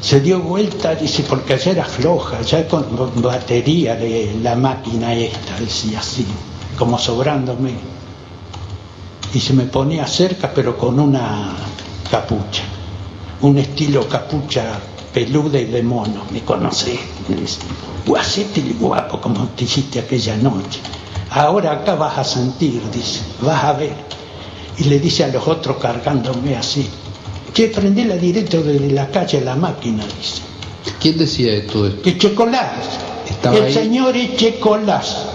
se 0.00 0.20
dio 0.20 0.40
vuelta, 0.40 0.96
dice, 0.96 1.24
porque 1.28 1.54
allá 1.54 1.72
era 1.72 1.84
floja, 1.84 2.42
ya 2.42 2.66
con 2.66 2.84
batería 3.22 3.94
de 3.94 4.36
la 4.42 4.56
máquina 4.56 5.14
esta, 5.14 5.60
decía 5.60 6.00
así, 6.00 6.26
como 6.76 6.98
sobrándome. 6.98 7.70
Y 9.32 9.38
se 9.40 9.52
me 9.52 9.64
ponía 9.64 10.06
cerca, 10.06 10.50
pero 10.52 10.76
con 10.76 10.98
una 10.98 11.54
capucha, 12.10 12.64
un 13.42 13.58
estilo 13.58 14.08
capucha 14.08 14.80
peluda 15.12 15.58
y 15.60 15.66
de 15.66 15.82
mono, 15.82 16.24
me 16.30 16.40
dice, 17.36 17.58
guacete 18.04 18.60
guapo 18.80 19.20
como 19.20 19.46
te 19.50 19.64
hiciste 19.64 20.00
aquella 20.00 20.36
noche 20.36 20.80
ahora 21.30 21.72
acá 21.72 21.94
vas 21.94 22.18
a 22.18 22.24
sentir, 22.24 22.82
dice, 22.90 23.20
vas 23.40 23.64
a 23.64 23.72
ver. 23.72 23.94
Y 24.78 24.84
le 24.84 24.98
dice 24.98 25.24
a 25.24 25.28
los 25.28 25.46
otros 25.48 25.78
cargándome 25.78 26.56
así, 26.56 26.88
que 27.54 27.68
prendela 27.68 28.16
directo 28.16 28.62
desde 28.62 28.90
la 28.90 29.08
calle 29.08 29.38
a 29.38 29.42
la 29.42 29.56
máquina, 29.56 30.04
dice. 30.18 30.42
¿Quién 31.00 31.18
decía 31.18 31.66
todo 31.66 31.88
esto? 31.88 32.02
Que 32.02 32.18
Checolás, 32.18 32.98
el 33.54 33.72
señor 33.72 34.14
Checolás. 34.36 35.26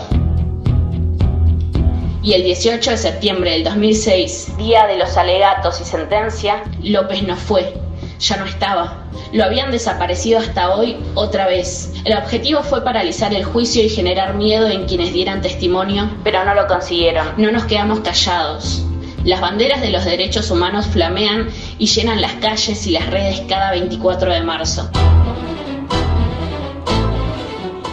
Y 2.23 2.33
el 2.33 2.43
18 2.43 2.91
de 2.91 2.97
septiembre 2.97 3.51
del 3.51 3.63
2006, 3.63 4.57
día 4.57 4.85
de 4.85 4.97
los 4.97 5.17
alegatos 5.17 5.81
y 5.81 5.85
sentencia, 5.85 6.63
López 6.83 7.23
no 7.23 7.35
fue, 7.35 7.73
ya 8.21 8.37
no 8.37 8.45
estaba. 8.45 9.03
Lo 9.33 9.43
habían 9.43 9.71
desaparecido 9.71 10.39
hasta 10.39 10.75
hoy 10.75 10.97
otra 11.15 11.47
vez. 11.47 11.93
El 12.05 12.15
objetivo 12.17 12.61
fue 12.61 12.83
paralizar 12.83 13.33
el 13.33 13.43
juicio 13.43 13.83
y 13.83 13.89
generar 13.89 14.35
miedo 14.35 14.69
en 14.69 14.85
quienes 14.85 15.11
dieran 15.11 15.41
testimonio, 15.41 16.09
pero 16.23 16.45
no 16.45 16.53
lo 16.53 16.67
consiguieron. 16.67 17.33
No 17.37 17.51
nos 17.51 17.65
quedamos 17.65 18.01
callados. 18.01 18.83
Las 19.23 19.41
banderas 19.41 19.81
de 19.81 19.89
los 19.89 20.05
derechos 20.05 20.49
humanos 20.51 20.87
flamean 20.87 21.49
y 21.77 21.87
llenan 21.87 22.21
las 22.21 22.33
calles 22.33 22.87
y 22.87 22.91
las 22.91 23.07
redes 23.09 23.41
cada 23.47 23.71
24 23.71 24.33
de 24.33 24.41
marzo. 24.41 24.89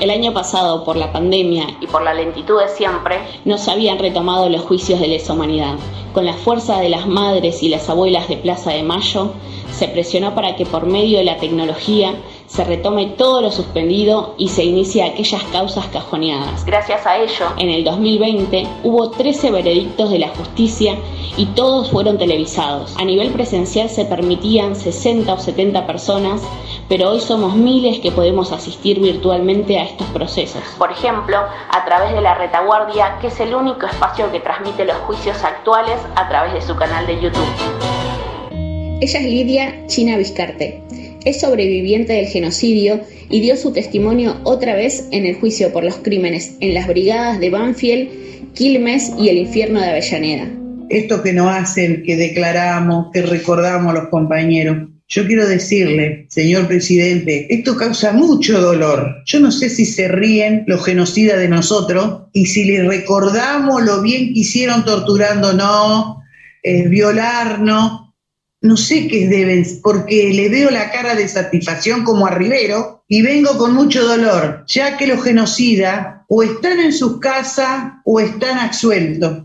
El 0.01 0.11
año 0.11 0.33
pasado, 0.33 0.85
por 0.85 0.97
la 0.97 1.11
pandemia 1.11 1.67
y 1.81 1.89
por 1.89 2.03
la 2.03 2.15
lentitud 2.15 2.61
de 2.61 2.69
siempre, 2.69 3.19
no 3.45 3.59
se 3.59 3.73
habían 3.73 3.99
retomado 3.99 4.49
los 4.49 4.63
juicios 4.63 5.01
de 5.01 5.09
lesa 5.09 5.33
humanidad. 5.33 5.75
Con 6.15 6.25
la 6.25 6.35
fuerza 6.35 6.79
de 6.79 6.89
las 6.89 7.09
madres 7.09 7.65
y 7.65 7.69
las 7.69 7.91
abuelas 7.91 8.29
de 8.29 8.37
Plaza 8.37 8.71
de 8.71 8.85
Mayo, 8.85 9.33
se 9.79 9.87
presionó 9.87 10.35
para 10.35 10.57
que 10.57 10.67
por 10.67 10.87
medio 10.87 11.19
de 11.19 11.25
la 11.25 11.37
tecnología 11.37 12.17
se 12.47 12.65
retome 12.65 13.07
todo 13.07 13.41
lo 13.43 13.53
suspendido 13.53 14.35
y 14.37 14.49
se 14.49 14.65
inicie 14.65 15.05
aquellas 15.05 15.45
causas 15.45 15.87
cajoneadas. 15.87 16.65
Gracias 16.65 17.07
a 17.07 17.19
ello, 17.19 17.47
en 17.59 17.69
el 17.69 17.85
2020 17.85 18.67
hubo 18.83 19.11
13 19.11 19.53
veredictos 19.53 20.11
de 20.11 20.19
la 20.19 20.31
justicia 20.31 20.97
y 21.37 21.47
todos 21.47 21.93
fueron 21.93 22.19
televisados. 22.19 22.97
A 22.99 23.05
nivel 23.05 23.31
presencial 23.31 23.89
se 23.89 24.05
permitían 24.05 24.75
60 24.75 25.33
o 25.33 25.39
70 25.39 25.87
personas, 25.87 26.43
pero 26.89 27.11
hoy 27.11 27.21
somos 27.21 27.55
miles 27.55 28.01
que 28.01 28.11
podemos 28.11 28.51
asistir 28.51 28.99
virtualmente 28.99 29.79
a 29.79 29.85
estos 29.85 30.09
procesos. 30.09 30.63
Por 30.77 30.91
ejemplo, 30.91 31.37
a 31.39 31.85
través 31.85 32.13
de 32.15 32.21
la 32.21 32.35
retaguardia, 32.35 33.19
que 33.21 33.29
es 33.29 33.39
el 33.39 33.55
único 33.55 33.87
espacio 33.87 34.33
que 34.33 34.41
transmite 34.41 34.85
los 34.85 34.97
juicios 35.07 35.45
actuales 35.45 36.01
a 36.17 36.29
través 36.29 36.53
de 36.55 36.63
su 36.63 36.75
canal 36.75 37.07
de 37.07 37.21
YouTube. 37.21 37.98
Ella 39.01 39.21
es 39.21 39.27
Lidia 39.27 39.87
China 39.87 40.19
Vizcarte. 40.19 40.83
Es 41.25 41.41
sobreviviente 41.41 42.15
del 42.15 42.27
genocidio 42.27 43.01
y 43.31 43.41
dio 43.41 43.57
su 43.57 43.73
testimonio 43.73 44.41
otra 44.43 44.75
vez 44.75 45.07
en 45.13 45.25
el 45.25 45.37
juicio 45.37 45.73
por 45.73 45.85
los 45.85 45.99
crímenes 45.99 46.57
en 46.59 46.75
las 46.75 46.89
brigadas 46.89 47.39
de 47.39 47.49
Banfield, 47.49 48.09
Quilmes 48.55 49.13
y 49.17 49.29
el 49.29 49.39
infierno 49.39 49.81
de 49.81 49.91
Avellaneda. 49.91 50.51
Esto 50.89 51.23
que 51.23 51.33
nos 51.33 51.47
hacen, 51.47 52.03
que 52.03 52.17
declaramos, 52.17 53.13
que 53.13 53.23
recordamos 53.23 53.95
los 53.95 54.09
compañeros. 54.09 54.89
Yo 55.07 55.27
quiero 55.29 55.47
decirle, 55.47 56.27
señor 56.29 56.67
presidente, 56.67 57.47
esto 57.55 57.77
causa 57.77 58.13
mucho 58.13 58.61
dolor. 58.61 59.23
Yo 59.27 59.39
no 59.39 59.53
sé 59.53 59.71
si 59.71 59.85
se 59.85 60.09
ríen 60.09 60.65
los 60.67 60.85
genocidas 60.85 61.39
de 61.39 61.49
nosotros 61.49 62.23
y 62.33 62.47
si 62.47 62.65
les 62.65 62.85
recordamos 62.85 63.81
lo 63.85 64.03
bien 64.03 64.35
que 64.35 64.41
hicieron 64.41 64.85
torturándonos, 64.85 66.17
eh, 66.65 66.89
violarnos, 66.89 68.08
no 68.61 68.77
sé 68.77 69.07
qué 69.07 69.29
deben, 69.29 69.65
porque 69.83 70.33
le 70.33 70.49
veo 70.49 70.71
la 70.71 70.91
cara 70.91 71.15
de 71.15 71.29
satisfacción 71.29 72.03
como 72.03 72.27
a 72.27 72.31
Rivero 72.31 73.05
y 73.09 73.23
vengo 73.23 73.57
con 73.57 73.73
mucho 73.75 74.05
dolor, 74.05 74.65
ya 74.67 74.97
que 74.97 75.07
los 75.07 75.23
genocidas 75.23 76.23
o 76.29 76.43
están 76.43 76.81
en 76.81 76.93
sus 76.93 77.21
casas 77.21 77.93
o 78.05 78.19
están 78.19 78.59
absueltos. 78.59 79.45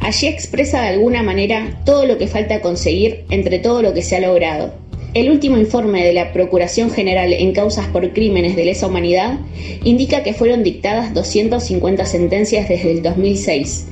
Allí 0.00 0.28
expresa 0.28 0.82
de 0.82 0.88
alguna 0.88 1.24
manera 1.24 1.82
todo 1.84 2.06
lo 2.06 2.18
que 2.18 2.28
falta 2.28 2.60
conseguir 2.60 3.24
entre 3.30 3.58
todo 3.58 3.82
lo 3.82 3.92
que 3.92 4.02
se 4.02 4.16
ha 4.16 4.20
logrado. 4.20 4.72
El 5.14 5.30
último 5.30 5.58
informe 5.58 6.04
de 6.04 6.12
la 6.12 6.32
Procuración 6.32 6.90
General 6.90 7.32
en 7.32 7.52
causas 7.52 7.88
por 7.88 8.12
crímenes 8.12 8.54
de 8.54 8.66
lesa 8.66 8.86
humanidad 8.86 9.40
indica 9.82 10.22
que 10.22 10.34
fueron 10.34 10.62
dictadas 10.62 11.12
250 11.14 12.04
sentencias 12.04 12.68
desde 12.68 12.92
el 12.92 13.02
2006 13.02 13.86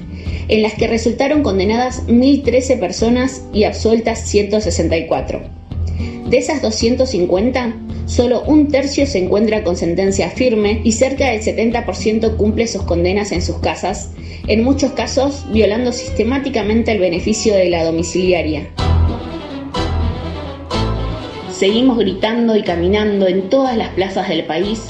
en 0.49 0.63
las 0.63 0.75
que 0.75 0.87
resultaron 0.87 1.43
condenadas 1.43 2.07
1.013 2.07 2.79
personas 2.79 3.43
y 3.53 3.65
absueltas 3.65 4.21
164. 4.29 5.43
De 6.29 6.39
esas 6.39 6.63
250, 6.63 7.77
solo 8.07 8.43
un 8.43 8.69
tercio 8.69 9.07
se 9.07 9.19
encuentra 9.19 9.63
con 9.63 9.77
sentencia 9.77 10.31
firme 10.31 10.81
y 10.83 10.93
cerca 10.93 11.31
del 11.31 11.43
70% 11.43 12.37
cumple 12.37 12.67
sus 12.67 12.83
condenas 12.83 13.31
en 13.33 13.43
sus 13.43 13.59
casas, 13.59 14.11
en 14.49 14.65
muchos 14.65 14.93
casos 14.93 15.45
violando 15.53 15.93
sistemáticamente 15.93 16.93
el 16.93 16.99
beneficio 16.99 17.55
de 17.55 17.69
la 17.69 17.85
domiciliaria. 17.85 18.69
Seguimos 21.53 21.99
gritando 21.99 22.57
y 22.57 22.63
caminando 22.63 23.29
en 23.29 23.49
todas 23.49 23.77
las 23.77 23.91
plazas 23.91 24.29
del 24.29 24.45
país 24.45 24.83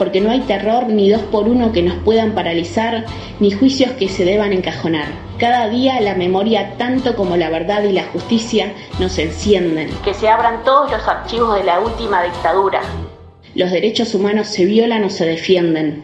porque 0.00 0.22
no 0.22 0.30
hay 0.30 0.40
terror 0.40 0.86
ni 0.86 1.10
dos 1.10 1.20
por 1.20 1.46
uno 1.46 1.72
que 1.72 1.82
nos 1.82 1.94
puedan 1.96 2.32
paralizar, 2.32 3.04
ni 3.38 3.50
juicios 3.50 3.90
que 3.92 4.08
se 4.08 4.24
deban 4.24 4.54
encajonar. 4.54 5.08
Cada 5.36 5.68
día 5.68 6.00
la 6.00 6.14
memoria, 6.14 6.78
tanto 6.78 7.14
como 7.14 7.36
la 7.36 7.50
verdad 7.50 7.82
y 7.82 7.92
la 7.92 8.04
justicia, 8.04 8.72
nos 8.98 9.18
encienden. 9.18 9.90
Que 10.02 10.14
se 10.14 10.26
abran 10.30 10.64
todos 10.64 10.90
los 10.90 11.06
archivos 11.06 11.54
de 11.54 11.64
la 11.64 11.80
última 11.80 12.22
dictadura. 12.22 12.80
Los 13.54 13.70
derechos 13.70 14.14
humanos 14.14 14.46
se 14.46 14.64
violan 14.64 15.04
o 15.04 15.10
se 15.10 15.26
defienden. 15.26 16.02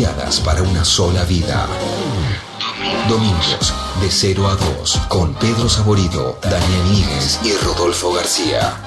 Para 0.00 0.62
una 0.62 0.82
sola 0.82 1.24
vida. 1.24 1.66
Domingos 3.06 3.74
de 4.00 4.10
0 4.10 4.48
a 4.48 4.54
2 4.54 4.98
con 5.08 5.34
Pedro 5.34 5.68
Saborido, 5.68 6.38
Daniel 6.42 6.84
Níguez 6.90 7.38
y 7.44 7.52
Rodolfo 7.52 8.10
García. 8.14 8.78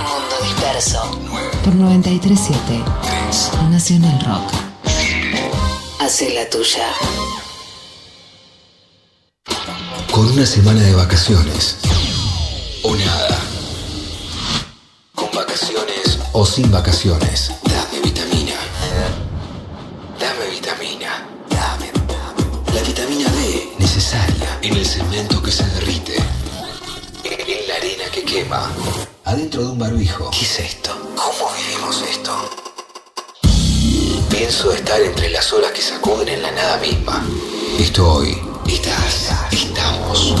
Mundo 0.00 0.36
disperso. 0.42 1.00
Por 1.64 1.74
937. 1.76 2.84
Nacional 3.70 4.20
Rock. 4.26 4.52
Hace 5.98 6.34
la 6.34 6.50
tuya. 6.50 6.88
Con 10.12 10.26
una 10.30 10.44
semana 10.44 10.82
de 10.82 10.94
vacaciones. 10.94 11.78
O 12.82 12.94
nada. 12.94 13.38
Con 15.14 15.30
vacaciones 15.34 16.18
o 16.34 16.44
sin 16.44 16.70
vacaciones. 16.70 17.52
La 22.72 22.80
vitamina 22.82 23.28
D 23.28 23.72
necesaria 23.76 24.58
en 24.62 24.76
el 24.76 24.86
cemento 24.86 25.42
que 25.42 25.50
se 25.50 25.64
derrite. 25.64 26.14
En 27.24 27.66
la 27.68 27.74
arena 27.74 28.04
que 28.12 28.22
quema. 28.22 28.70
Adentro 29.24 29.62
de 29.62 29.70
un 29.72 29.78
barbijo. 29.80 30.30
¿Qué 30.30 30.42
es 30.44 30.60
esto? 30.60 30.92
¿Cómo 31.16 31.50
vivimos 31.56 32.02
esto? 32.02 32.50
Pienso 34.30 34.70
estar 34.72 35.00
entre 35.00 35.30
las 35.30 35.52
olas 35.52 35.72
que 35.72 35.82
sacuden 35.82 36.28
en 36.28 36.42
la 36.42 36.52
nada 36.52 36.76
misma. 36.76 37.20
Estoy, 37.80 38.38
estás, 38.68 39.32
estamos. 39.50 40.36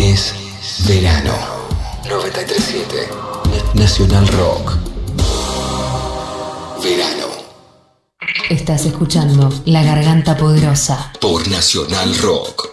Es 0.00 0.32
verano. 0.88 1.34
937 2.08 3.08
Nacional 3.74 4.26
Rock. 4.28 4.78
Verano. 6.82 7.31
Estás 8.50 8.86
escuchando 8.86 9.50
La 9.64 9.82
Garganta 9.82 10.36
Poderosa. 10.36 11.12
Por 11.20 11.48
Nacional 11.48 12.16
Rock. 12.18 12.70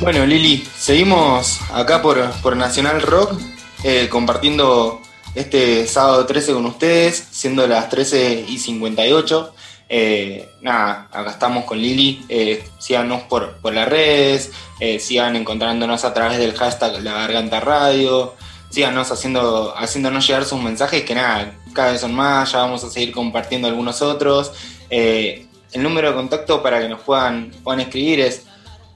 Bueno, 0.00 0.26
Lili, 0.26 0.66
seguimos 0.76 1.60
acá 1.72 2.02
por, 2.02 2.30
por 2.42 2.56
Nacional 2.56 3.00
Rock, 3.00 3.40
eh, 3.84 4.08
compartiendo 4.10 5.00
este 5.34 5.86
sábado 5.86 6.26
13 6.26 6.52
con 6.52 6.66
ustedes, 6.66 7.28
siendo 7.30 7.66
las 7.66 7.88
13 7.88 8.44
y 8.48 8.58
58. 8.58 9.54
Eh, 9.96 10.48
nada, 10.60 11.06
acá 11.12 11.30
estamos 11.30 11.66
con 11.66 11.78
Lili. 11.78 12.26
Eh, 12.28 12.64
síganos 12.78 13.22
por, 13.22 13.60
las 13.72 13.88
redes, 13.88 14.50
eh, 14.80 14.98
sigan 14.98 15.36
encontrándonos 15.36 16.04
a 16.04 16.12
través 16.12 16.38
del 16.38 16.52
hashtag 16.52 17.00
La 17.04 17.12
Garganta 17.12 17.60
Radio, 17.60 18.34
síganos 18.70 19.12
haciendo, 19.12 19.72
haciéndonos 19.76 20.26
llegar 20.26 20.46
sus 20.46 20.60
mensajes, 20.60 21.04
que 21.04 21.14
nada, 21.14 21.54
cada 21.72 21.92
vez 21.92 22.00
son 22.00 22.12
más, 22.12 22.50
ya 22.50 22.58
vamos 22.58 22.82
a 22.82 22.90
seguir 22.90 23.12
compartiendo 23.12 23.68
algunos 23.68 24.02
otros. 24.02 24.50
Eh, 24.90 25.46
el 25.70 25.84
número 25.84 26.08
de 26.08 26.16
contacto 26.16 26.60
para 26.60 26.80
que 26.80 26.88
nos 26.88 27.00
puedan, 27.02 27.52
puedan 27.62 27.78
escribir 27.78 28.18
es 28.18 28.46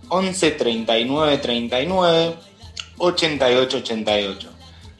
11 0.08 0.50
39 0.50 1.38
39 1.38 2.34
88 2.98 3.76
88. 3.76 4.48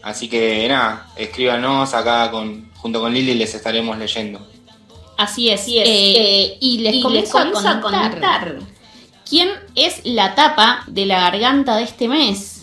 Así 0.03 0.29
que 0.29 0.69
nada, 0.69 1.09
escríbanos 1.17 1.93
acá 1.93 2.31
con, 2.31 2.71
junto 2.77 3.01
con 3.01 3.13
Lili 3.13 3.35
les 3.35 3.53
estaremos 3.53 3.99
leyendo. 3.99 4.58
Así 5.19 5.51
es. 5.51 5.61
Así 5.61 5.79
es. 5.79 5.87
Eh, 5.87 6.15
Eh, 6.17 6.59
y 6.61 6.79
les 6.79 6.95
y 6.95 7.03
comienzo, 7.03 7.39
les 7.39 7.45
comienzo 7.53 7.69
a 7.69 7.73
a 7.73 7.81
contar, 7.81 8.11
contar 8.13 8.59
quién 9.29 9.51
es 9.75 10.01
la 10.05 10.35
tapa 10.35 10.85
de 10.87 11.05
la 11.07 11.21
garganta 11.21 11.77
de 11.77 11.83
este 11.85 12.09
mes. 12.09 12.55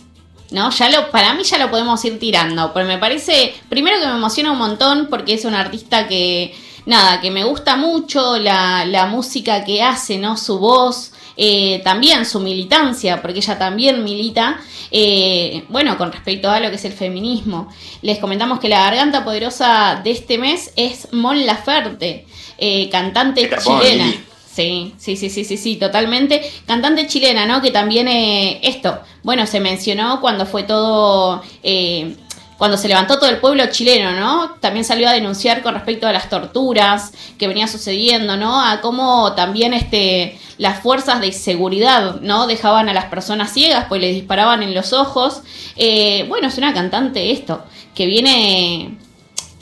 ¿No? 0.51 0.69
Ya 0.71 0.89
lo, 0.89 1.11
para 1.11 1.33
mí 1.33 1.43
ya 1.43 1.57
lo 1.57 1.69
podemos 1.69 2.03
ir 2.05 2.19
tirando. 2.19 2.71
Pero 2.73 2.87
me 2.87 2.97
parece. 2.97 3.53
Primero 3.69 3.99
que 3.99 4.05
me 4.07 4.13
emociona 4.15 4.51
un 4.51 4.57
montón 4.59 5.07
porque 5.09 5.33
es 5.33 5.45
un 5.45 5.53
artista 5.55 6.07
que. 6.07 6.55
Nada, 6.85 7.19
que 7.19 7.31
me 7.31 7.43
gusta 7.43 7.77
mucho 7.77 8.37
la, 8.37 8.85
la 8.85 9.07
música 9.07 9.63
que 9.65 9.81
hace, 9.81 10.17
¿no? 10.19 10.37
Su 10.37 10.59
voz. 10.59 11.11
eh, 11.37 11.81
también 11.83 12.25
su 12.25 12.39
militancia, 12.39 13.21
porque 13.21 13.39
ella 13.39 13.57
también 13.57 14.03
milita, 14.03 14.57
eh, 14.91 15.65
bueno, 15.69 15.97
con 15.97 16.11
respecto 16.11 16.49
a 16.49 16.59
lo 16.61 16.69
que 16.69 16.75
es 16.77 16.85
el 16.85 16.93
feminismo. 16.93 17.67
Les 18.01 18.19
comentamos 18.19 18.59
que 18.59 18.69
la 18.69 18.79
garganta 18.83 19.23
poderosa 19.25 19.99
de 20.03 20.11
este 20.11 20.37
mes 20.37 20.71
es 20.77 21.11
Mon 21.11 21.45
Laferte, 21.45 22.25
eh, 22.57 22.89
cantante 22.89 23.49
chilena. 23.61 24.05
Lili. 24.05 24.25
Sí, 24.55 24.95
sí, 24.97 25.17
sí, 25.17 25.29
sí, 25.29 25.43
sí, 25.43 25.57
sí, 25.57 25.75
totalmente. 25.75 26.41
Cantante 26.65 27.07
chilena, 27.07 27.45
¿no? 27.45 27.61
Que 27.61 27.71
también 27.71 28.07
eh, 28.07 28.61
esto, 28.63 28.99
bueno, 29.21 29.45
se 29.47 29.59
mencionó 29.59 30.21
cuando 30.21 30.45
fue 30.45 30.63
todo, 30.63 31.43
eh, 31.61 32.15
cuando 32.57 32.77
se 32.77 32.87
levantó 32.87 33.19
todo 33.19 33.29
el 33.29 33.39
pueblo 33.39 33.65
chileno, 33.69 34.13
¿no? 34.13 34.51
También 34.61 34.85
salió 34.85 35.09
a 35.09 35.11
denunciar 35.11 35.61
con 35.61 35.73
respecto 35.73 36.07
a 36.07 36.13
las 36.13 36.29
torturas 36.29 37.11
que 37.37 37.49
venía 37.49 37.67
sucediendo, 37.67 38.37
¿no? 38.37 38.61
A 38.65 38.79
cómo 38.79 39.33
también 39.33 39.73
este, 39.73 40.39
las 40.57 40.79
fuerzas 40.79 41.19
de 41.19 41.33
seguridad, 41.33 42.21
¿no? 42.21 42.47
Dejaban 42.47 42.87
a 42.87 42.93
las 42.93 43.05
personas 43.05 43.51
ciegas, 43.51 43.87
pues 43.89 43.99
les 43.99 44.15
disparaban 44.15 44.63
en 44.63 44.73
los 44.73 44.93
ojos. 44.93 45.41
Eh, 45.75 46.25
bueno, 46.29 46.47
es 46.47 46.57
una 46.57 46.73
cantante 46.73 47.31
esto, 47.31 47.65
que 47.93 48.05
viene 48.05 48.99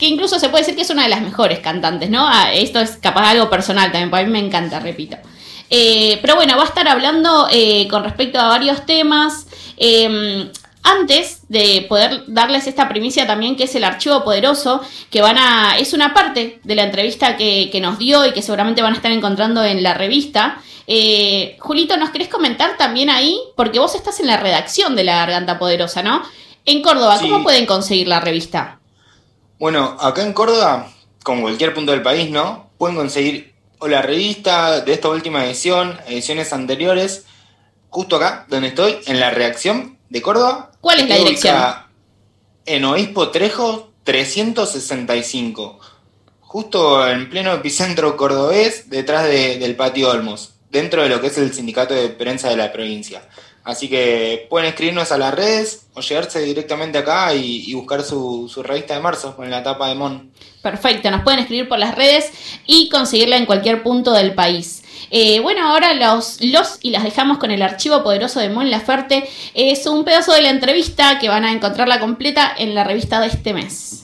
que 0.04 0.10
incluso 0.10 0.38
se 0.40 0.50
puede 0.50 0.64
decir 0.64 0.76
que 0.76 0.82
es 0.82 0.90
una 0.90 1.04
de 1.04 1.10
las 1.10 1.22
mejores 1.22 1.60
cantantes, 1.60 2.10
¿no? 2.10 2.28
Ah, 2.28 2.52
esto 2.54 2.80
es 2.80 2.98
capaz 2.98 3.30
algo 3.30 3.50
personal 3.50 3.92
también, 3.92 4.12
para 4.12 4.26
mí 4.26 4.32
me 4.32 4.40
encanta, 4.40 4.80
repito. 4.80 5.16
Eh, 5.70 6.20
pero 6.22 6.36
bueno, 6.36 6.58
va 6.58 6.64
a 6.64 6.68
estar 6.68 6.88
hablando 6.88 7.48
eh, 7.50 7.88
con 7.90 8.04
respecto 8.04 8.40
a 8.40 8.50
varios 8.50 8.86
temas. 8.86 9.48
Eh, 9.78 10.52
antes 10.84 11.44
de 11.48 11.86
poder 11.88 12.24
darles 12.28 12.68
esta 12.68 12.90
primicia 12.90 13.26
también, 13.26 13.56
que 13.56 13.64
es 13.64 13.76
el 13.76 13.86
archivo 13.86 14.24
poderoso, 14.26 14.82
que 15.10 15.22
van 15.22 15.38
a. 15.38 15.78
es 15.80 15.94
una 15.94 16.14
parte 16.14 16.60
de 16.64 16.76
la 16.76 16.84
entrevista 16.84 17.38
que, 17.38 17.70
que 17.72 17.80
nos 17.80 17.98
dio 17.98 18.26
y 18.26 18.34
que 18.34 18.42
seguramente 18.42 18.82
van 18.82 18.94
a 18.94 18.98
estar 18.98 19.12
encontrando 19.12 19.64
en 19.64 19.82
la 19.82 19.94
revista. 19.94 20.58
Eh, 20.86 21.56
Julito, 21.60 21.96
¿nos 21.96 22.10
querés 22.10 22.28
comentar 22.28 22.76
también 22.76 23.10
ahí? 23.10 23.40
Porque 23.56 23.80
vos 23.80 23.96
estás 23.96 24.20
en 24.20 24.28
la 24.28 24.36
redacción 24.36 24.98
de 24.98 25.06
la 25.06 25.16
Garganta 25.16 25.58
Poderosa, 25.58 26.04
¿no? 26.04 26.22
En 26.66 26.82
Córdoba, 26.82 27.18
Sí. 27.18 27.30
¿cómo 27.30 27.44
pueden 27.44 27.66
conseguir 27.66 28.10
la 28.10 28.20
revista? 28.20 28.80
Bueno, 29.64 29.96
acá 30.02 30.24
en 30.24 30.34
Córdoba, 30.34 30.92
como 31.24 31.44
cualquier 31.44 31.74
punto 31.74 31.94
del 31.94 32.02
país, 32.02 32.30
¿no? 32.30 32.70
Pueden 32.78 32.98
conseguir 32.98 33.54
o 33.80 33.88
la 33.88 34.02
revista 34.02 34.82
de 34.82 34.92
esta 34.92 35.08
última 35.08 35.46
edición, 35.46 35.98
ediciones 36.06 36.52
anteriores, 36.52 37.24
justo 37.90 38.18
acá, 38.18 38.46
donde 38.50 38.68
estoy, 38.68 38.98
en 39.06 39.22
la 39.22 39.30
reacción 39.30 39.98
de 40.10 40.22
Córdoba. 40.22 40.72
¿Cuál 40.82 41.00
es 41.00 41.08
la 41.08 41.16
dirección? 41.16 41.56
En 42.66 42.84
Obispo 42.84 43.30
Trejo 43.30 43.94
365. 44.04 45.80
Justo 46.42 47.08
en 47.08 47.30
pleno 47.30 47.54
epicentro 47.54 48.18
cordobés, 48.18 48.90
detrás 48.90 49.24
de- 49.24 49.60
del 49.60 49.78
patio 49.78 50.10
Olmos, 50.10 50.56
dentro 50.72 51.04
de 51.04 51.08
lo 51.08 51.22
que 51.22 51.28
es 51.28 51.38
el 51.38 51.54
sindicato 51.54 51.94
de 51.94 52.10
prensa 52.10 52.50
de 52.50 52.58
la 52.58 52.74
provincia. 52.74 53.30
Así 53.64 53.90
que 53.90 54.48
pueden 54.50 54.68
escribirnos 54.68 55.12
a 55.12 55.18
las 55.18 55.34
redes 55.34 55.88
o 55.94 56.02
llegarse 56.02 56.42
directamente 56.42 56.98
acá 56.98 57.34
y, 57.34 57.74
buscar 57.74 58.04
su, 58.04 58.50
su 58.54 58.62
revista 58.62 58.94
de 58.94 59.00
marzo 59.00 59.36
con 59.36 59.50
la 59.50 59.64
tapa 59.64 59.88
de 59.88 59.96
Mon. 59.96 60.32
Perfecto, 60.62 61.10
nos 61.12 61.24
pueden 61.24 61.40
escribir 61.40 61.68
por 61.68 61.80
las 61.80 61.96
redes 61.96 62.32
y 62.66 62.90
conseguirla 62.90 63.38
en 63.38 63.46
cualquier 63.46 63.84
punto 63.84 64.14
del 64.14 64.34
país. 64.34 64.84
Eh, 65.12 65.40
bueno, 65.42 65.68
ahora 65.68 65.94
los, 65.94 66.42
los 66.42 66.80
y 66.82 66.90
las 66.90 67.04
dejamos 67.04 67.38
con 67.38 67.52
el 67.52 67.62
archivo 67.62 68.04
poderoso 68.04 68.40
de 68.40 68.50
Mon 68.50 68.72
Laferte. 68.72 69.30
Es 69.54 69.86
un 69.86 70.04
pedazo 70.04 70.34
de 70.34 70.42
la 70.42 70.50
entrevista 70.50 71.20
que 71.20 71.30
van 71.30 71.46
a 71.46 71.52
encontrarla 71.52 72.00
completa 72.00 72.54
en 72.58 72.74
la 72.76 72.84
revista 72.84 73.20
de 73.20 73.28
este 73.28 73.54
mes. 73.54 74.03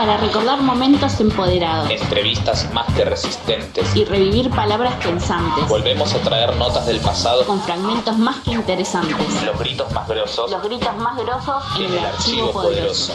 Para 0.00 0.16
recordar 0.16 0.62
momentos 0.62 1.20
empoderados 1.20 1.90
Entrevistas 1.90 2.72
más 2.72 2.86
que 2.94 3.04
resistentes. 3.04 3.94
y 3.94 4.06
revivir 4.06 4.48
palabras 4.48 4.94
pensantes 5.04 5.68
Volvemos 5.68 6.14
a 6.14 6.18
traer 6.20 6.56
notas 6.56 6.86
del 6.86 7.00
pasado. 7.00 7.44
con 7.44 7.60
fragmentos 7.60 8.16
más 8.16 8.36
que 8.38 8.52
interesantes. 8.52 9.42
Los 9.44 9.58
gritos 9.58 9.92
más 9.92 10.08
grosos. 10.08 10.50
Los 10.50 10.62
gritos 10.62 10.96
más 10.96 11.18
grosos 11.18 11.62
en 11.76 11.84
en 11.84 11.92
el 11.92 11.98
el 11.98 12.04
archivo 12.06 12.46
archivo 12.46 12.52
poderoso. 12.62 13.12
poderoso. 13.12 13.14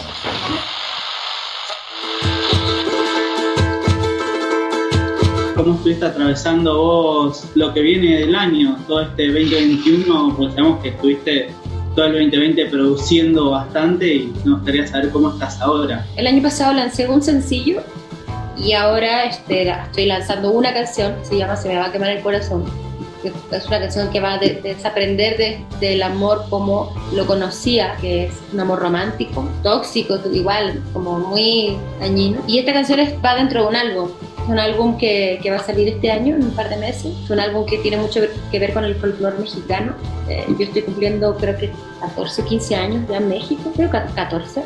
¿Cómo 5.56 5.74
estuviste 5.74 6.04
atravesando 6.06 6.76
vos 6.80 7.46
lo 7.56 7.74
que 7.74 7.80
viene 7.80 8.20
del 8.20 8.36
año, 8.36 8.76
todo 8.86 9.00
este 9.00 9.26
2021? 9.26 10.34
Porque 10.36 10.54
sabemos 10.54 10.80
que 10.84 10.88
estuviste 10.90 11.52
todo 11.96 12.06
el 12.06 12.12
2020 12.12 12.66
produciendo 12.66 13.50
bastante 13.50 14.06
y 14.14 14.26
nos 14.44 14.58
gustaría 14.58 14.86
saber 14.86 15.10
cómo 15.10 15.30
estás 15.30 15.60
ahora. 15.60 16.06
El 16.16 16.26
año 16.26 16.42
pasado 16.42 16.74
lancé 16.74 17.08
un 17.08 17.22
sencillo 17.22 17.80
y 18.56 18.72
ahora 18.74 19.24
este, 19.24 19.68
estoy 19.70 20.06
lanzando 20.06 20.50
una 20.52 20.72
canción 20.72 21.14
que 21.20 21.24
se 21.24 21.36
llama 21.38 21.56
Se 21.56 21.68
me 21.68 21.76
va 21.76 21.86
a 21.86 21.92
quemar 21.92 22.10
el 22.10 22.22
corazón. 22.22 22.64
que 23.22 23.32
Es 23.56 23.66
una 23.66 23.80
canción 23.80 24.10
que 24.10 24.20
va 24.20 24.34
a 24.34 24.38
de- 24.38 24.60
desaprender 24.62 25.38
de- 25.38 25.64
del 25.80 26.02
amor 26.02 26.44
como 26.50 26.92
lo 27.14 27.26
conocía, 27.26 27.96
que 28.00 28.26
es 28.26 28.34
un 28.52 28.60
amor 28.60 28.78
romántico, 28.78 29.48
tóxico, 29.62 30.18
igual, 30.32 30.82
como 30.92 31.18
muy 31.18 31.76
dañino. 31.98 32.40
Y 32.46 32.58
esta 32.58 32.74
canción 32.74 33.00
va 33.24 33.34
dentro 33.36 33.62
de 33.62 33.68
un 33.68 33.76
álbum. 33.76 34.08
Es 34.46 34.52
un 34.52 34.60
álbum 34.60 34.96
que, 34.96 35.40
que 35.42 35.50
va 35.50 35.56
a 35.56 35.62
salir 35.64 35.88
este 35.88 36.08
año, 36.08 36.36
en 36.36 36.44
un 36.44 36.50
par 36.52 36.68
de 36.68 36.76
meses. 36.76 37.12
Es 37.24 37.30
un 37.30 37.40
álbum 37.40 37.66
que 37.66 37.78
tiene 37.78 37.96
mucho 37.96 38.20
que 38.52 38.58
ver 38.60 38.72
con 38.72 38.84
el 38.84 38.94
folclore 38.94 39.36
mexicano. 39.38 39.92
Eh, 40.28 40.44
yo 40.56 40.66
estoy 40.66 40.82
cumpliendo, 40.82 41.36
creo 41.36 41.58
que 41.58 41.72
14, 42.00 42.44
15 42.44 42.76
años 42.76 43.08
ya 43.10 43.16
en 43.16 43.28
México, 43.28 43.72
creo 43.74 43.90
que 43.90 43.98
14 44.14 44.62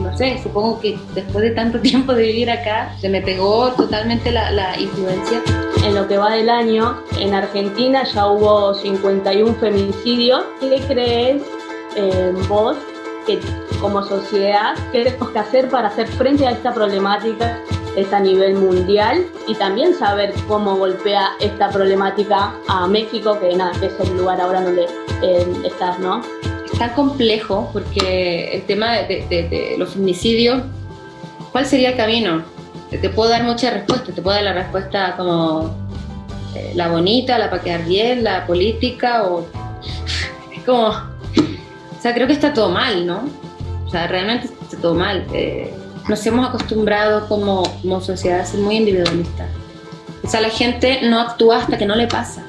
no 0.00 0.16
sé, 0.16 0.40
supongo 0.42 0.80
que 0.80 0.98
después 1.14 1.44
de 1.44 1.50
tanto 1.50 1.78
tiempo 1.82 2.12
de 2.12 2.24
vivir 2.24 2.50
acá, 2.50 2.96
se 3.00 3.08
me 3.08 3.20
pegó 3.20 3.70
totalmente 3.72 4.32
la, 4.32 4.50
la 4.50 4.78
influencia. 4.80 5.42
En 5.84 5.94
lo 5.94 6.08
que 6.08 6.18
va 6.18 6.32
del 6.32 6.50
año, 6.50 6.98
en 7.18 7.34
Argentina 7.34 8.02
ya 8.04 8.26
hubo 8.26 8.74
51 8.74 9.54
feminicidios. 9.54 10.42
¿Qué 10.58 10.82
crees 10.88 11.42
eh, 11.96 12.32
vos 12.48 12.76
que 13.26 13.38
como 13.80 14.02
sociedad 14.02 14.74
qué 14.92 15.04
tenemos 15.04 15.30
que 15.30 15.38
hacer 15.38 15.68
para 15.68 15.88
hacer 15.88 16.08
frente 16.08 16.46
a 16.46 16.50
esta 16.50 16.74
problemática? 16.74 17.58
Es 17.96 18.12
a 18.12 18.20
nivel 18.20 18.54
mundial 18.54 19.24
y 19.48 19.54
también 19.56 19.94
saber 19.94 20.32
cómo 20.46 20.76
golpea 20.76 21.30
esta 21.40 21.70
problemática 21.70 22.54
a 22.68 22.86
México, 22.86 23.38
que 23.40 23.54
nada, 23.56 23.72
que 23.80 23.86
es 23.86 23.94
el 24.00 24.16
lugar 24.16 24.40
ahora 24.40 24.62
donde 24.62 24.86
eh, 25.22 25.46
estás, 25.64 25.98
¿no? 25.98 26.22
Es 26.72 26.78
tan 26.78 26.90
complejo 26.94 27.68
porque 27.72 28.54
el 28.54 28.62
tema 28.62 28.92
de, 28.92 29.26
de- 29.28 29.48
de 29.48 29.74
los 29.76 29.90
feminicidios, 29.90 30.62
¿cuál 31.52 31.66
sería 31.66 31.90
el 31.90 31.96
camino? 31.96 32.42
Te 32.90 33.08
puedo 33.10 33.28
dar 33.30 33.42
muchas 33.44 33.72
respuestas, 33.74 34.14
te 34.14 34.22
puedo 34.22 34.34
dar 34.36 34.44
la 34.44 34.52
respuesta 34.52 35.14
como 35.16 35.74
eh, 36.54 36.72
la 36.74 36.88
bonita, 36.88 37.38
la 37.38 37.50
para 37.50 37.62
quedar 37.62 37.84
bien, 37.84 38.22
la 38.24 38.46
política 38.46 39.24
o... 39.24 39.46
Es 40.56 40.62
como... 40.64 40.88
O 40.88 42.02
sea, 42.02 42.14
creo 42.14 42.26
que 42.26 42.32
está 42.32 42.52
todo 42.54 42.70
mal, 42.70 43.06
¿no? 43.06 43.24
O 43.86 43.90
sea, 43.90 44.06
realmente 44.06 44.46
está 44.62 44.76
todo 44.80 44.94
mal. 44.94 45.26
Eh, 45.34 45.72
nos 46.08 46.24
hemos 46.26 46.48
acostumbrado 46.48 47.28
como, 47.28 47.62
como 47.82 48.00
sociedad 48.00 48.40
a 48.40 48.44
ser 48.46 48.60
muy 48.60 48.76
individualistas. 48.76 49.48
O 50.22 50.28
sea, 50.28 50.40
la 50.40 50.50
gente 50.50 51.00
no 51.02 51.20
actúa 51.20 51.58
hasta 51.58 51.78
que 51.78 51.86
no 51.86 51.94
le 51.96 52.06
pasa. 52.06 52.44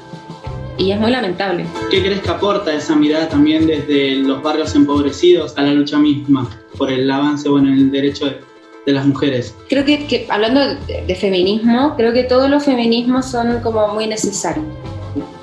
Y 0.78 0.91
es 0.91 0.99
muy 0.99 1.11
lamentable. 1.11 1.65
¿Qué 1.91 2.02
crees 2.02 2.22
que 2.22 2.30
aporta 2.30 2.73
esa 2.73 2.95
mirada 2.95 3.28
también 3.30 3.68
desde 3.68 4.15
los 4.15 4.41
barrios 4.41 4.73
empobrecidos 4.76 5.53
a 5.57 5.61
la 5.61 5.73
lucha 5.73 5.98
misma 5.98 6.49
por 6.78 6.91
el 6.91 7.10
avance 7.11 7.48
bueno, 7.49 7.68
en 7.69 7.76
el 7.78 7.91
derecho 7.91 8.26
de, 8.26 8.40
de 8.88 8.91
las 8.94 9.06
mujeres? 9.06 9.53
Creo 9.69 9.86
que, 9.86 10.07
que 10.07 10.26
hablando 10.30 10.60
de, 10.61 11.03
de 11.06 11.15
feminismo, 11.15 11.95
creo 11.98 12.14
que 12.14 12.23
todos 12.23 12.49
los 12.49 12.64
feminismos 12.64 13.26
son 13.28 13.60
como 13.61 13.90
muy 13.90 14.07
necesarios. 14.07 14.65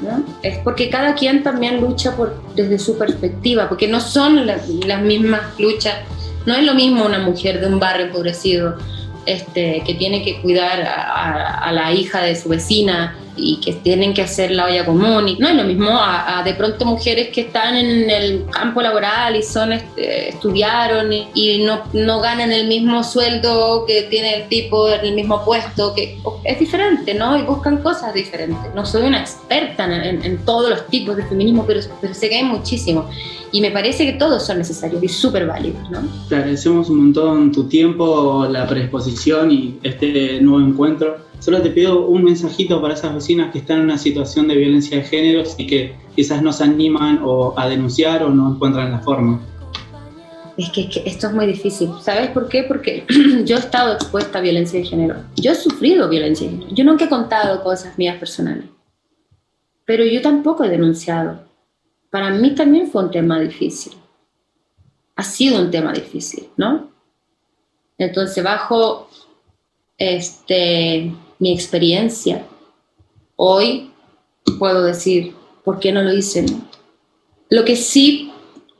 ¿no? 0.00 0.24
Es 0.42 0.58
porque 0.58 0.88
cada 0.90 1.14
quien 1.14 1.42
también 1.42 1.80
lucha 1.80 2.16
por, 2.16 2.42
desde 2.56 2.78
su 2.78 2.96
perspectiva, 2.98 3.68
porque 3.68 3.86
no 3.86 4.00
son 4.00 4.46
la- 4.46 4.58
las 4.86 5.02
mismas 5.02 5.42
luchas. 5.58 5.94
No 6.48 6.54
es 6.54 6.64
lo 6.64 6.74
mismo 6.74 7.04
una 7.04 7.18
mujer 7.18 7.60
de 7.60 7.66
un 7.66 7.78
barrio 7.78 8.06
empobrecido 8.06 8.76
este, 9.26 9.82
que 9.86 9.94
tiene 9.94 10.22
que 10.24 10.40
cuidar 10.40 10.80
a, 10.80 10.94
a- 11.02 11.54
a 11.68 11.72
la 11.72 11.92
hija 11.92 12.22
de 12.22 12.34
su 12.34 12.48
vecina 12.48 13.14
y 13.38 13.56
que 13.60 13.72
tienen 13.74 14.12
que 14.14 14.22
hacer 14.22 14.50
la 14.50 14.66
olla 14.66 14.84
común. 14.84 15.28
Y 15.28 15.36
no 15.36 15.48
es 15.48 15.54
lo 15.54 15.64
mismo 15.64 15.90
a, 15.90 16.38
a 16.38 16.42
de 16.42 16.54
pronto 16.54 16.84
mujeres 16.84 17.28
que 17.28 17.42
están 17.42 17.76
en 17.76 18.10
el 18.10 18.44
campo 18.50 18.82
laboral 18.82 19.36
y 19.36 19.42
son 19.42 19.72
este, 19.72 20.30
estudiaron 20.30 21.12
y, 21.12 21.28
y 21.34 21.64
no, 21.64 21.82
no 21.92 22.20
ganan 22.20 22.50
el 22.52 22.66
mismo 22.66 23.02
sueldo 23.04 23.84
que 23.86 24.02
tiene 24.04 24.34
el 24.42 24.48
tipo 24.48 24.88
en 24.88 25.04
el 25.04 25.14
mismo 25.14 25.44
puesto, 25.44 25.94
que 25.94 26.18
es 26.44 26.58
diferente, 26.58 27.14
¿no? 27.14 27.38
Y 27.38 27.42
buscan 27.42 27.78
cosas 27.78 28.12
diferentes. 28.14 28.74
No 28.74 28.84
soy 28.84 29.02
una 29.02 29.20
experta 29.20 29.84
en, 29.84 29.92
en- 29.92 30.24
en 30.24 30.38
todos 30.44 30.70
los 30.70 30.86
tipos 30.88 31.16
de 31.16 31.24
feminismo, 31.24 31.64
pero, 31.66 31.80
pero 32.00 32.12
sé 32.14 32.28
que 32.28 32.36
hay 32.36 32.44
muchísimo. 32.44 33.08
Y 33.50 33.62
me 33.62 33.70
parece 33.70 34.04
que 34.04 34.12
todos 34.12 34.44
son 34.44 34.58
necesarios 34.58 35.02
y 35.02 35.08
súper 35.08 35.46
válidos, 35.46 35.88
¿no? 35.90 36.00
Te 36.28 36.36
agradecemos 36.36 36.90
un 36.90 37.04
montón 37.04 37.50
tu 37.50 37.64
tiempo, 37.64 38.46
la 38.50 38.66
predisposición 38.66 39.50
y 39.50 39.78
este 39.82 40.38
nuevo 40.42 40.66
encuentro. 40.66 41.27
Solo 41.40 41.62
te 41.62 41.70
pido 41.70 42.06
un 42.06 42.24
mensajito 42.24 42.80
para 42.82 42.94
esas 42.94 43.14
vecinas 43.14 43.52
que 43.52 43.58
están 43.58 43.78
en 43.78 43.84
una 43.84 43.98
situación 43.98 44.48
de 44.48 44.56
violencia 44.56 44.98
de 44.98 45.04
género 45.04 45.44
y 45.56 45.66
que 45.66 45.94
quizás 46.16 46.42
no 46.42 46.52
se 46.52 46.64
animan 46.64 47.20
o 47.22 47.54
a 47.56 47.68
denunciar 47.68 48.22
o 48.22 48.28
no 48.28 48.54
encuentran 48.54 48.90
la 48.90 48.98
forma. 48.98 49.40
Es 50.56 50.70
que, 50.70 50.82
es 50.82 50.88
que 50.88 51.02
esto 51.06 51.28
es 51.28 51.32
muy 51.32 51.46
difícil. 51.46 51.90
¿Sabes 52.02 52.30
por 52.30 52.48
qué? 52.48 52.64
Porque 52.64 53.06
yo 53.44 53.56
he 53.56 53.58
estado 53.60 53.94
expuesta 53.94 54.38
a 54.38 54.42
violencia 54.42 54.80
de 54.80 54.86
género. 54.86 55.22
Yo 55.36 55.52
he 55.52 55.54
sufrido 55.54 56.08
violencia 56.08 56.46
de 56.46 56.54
género. 56.54 56.74
Yo 56.74 56.84
nunca 56.84 57.04
he 57.04 57.08
contado 57.08 57.62
cosas 57.62 57.96
mías 57.96 58.18
personales. 58.18 58.64
Pero 59.84 60.04
yo 60.04 60.20
tampoco 60.20 60.64
he 60.64 60.68
denunciado. 60.68 61.46
Para 62.10 62.30
mí 62.30 62.54
también 62.54 62.88
fue 62.88 63.04
un 63.04 63.10
tema 63.12 63.38
difícil. 63.38 63.92
Ha 65.14 65.22
sido 65.22 65.60
un 65.60 65.70
tema 65.70 65.92
difícil, 65.92 66.48
¿no? 66.56 66.90
Entonces, 67.96 68.42
bajo 68.42 69.08
este, 69.96 71.12
mi 71.38 71.52
experiencia, 71.52 72.46
hoy 73.36 73.90
puedo 74.58 74.82
decir, 74.82 75.34
¿por 75.64 75.78
qué 75.78 75.92
no 75.92 76.02
lo 76.02 76.12
hice? 76.12 76.44
Lo 77.50 77.64
que 77.64 77.76
sí 77.76 78.32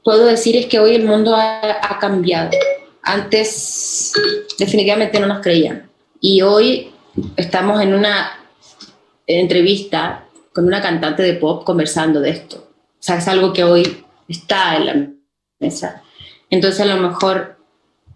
puedo 0.05 0.27
decir 0.27 0.57
es 0.57 0.67
que 0.67 0.81
hoy 0.81 0.95
el 0.95 1.05
mundo 1.05 1.35
ha, 1.35 1.61
ha 1.61 1.99
cambiado. 1.99 2.51
Antes 3.03 4.13
definitivamente 4.59 5.21
no 5.21 5.27
nos 5.27 5.41
creían. 5.41 5.89
Y 6.21 6.43
hoy 6.43 6.91
estamos 7.37 7.81
en 7.81 7.95
una 7.95 8.33
entrevista 9.27 10.27
con 10.53 10.67
una 10.67 10.83
cantante 10.83 11.23
de 11.23 11.35
pop 11.35 11.65
conversando 11.65 12.21
de 12.21 12.31
esto. 12.31 12.57
O 12.57 13.03
sea, 13.03 13.19
es 13.19 13.29
algo 13.29 13.53
que 13.53 13.65
hoy 13.65 14.05
está 14.27 14.77
en 14.77 14.87
la 14.87 15.09
mesa. 15.61 16.03
Entonces 16.51 16.81
a 16.81 16.87
lo 16.87 16.97
mejor 16.97 17.59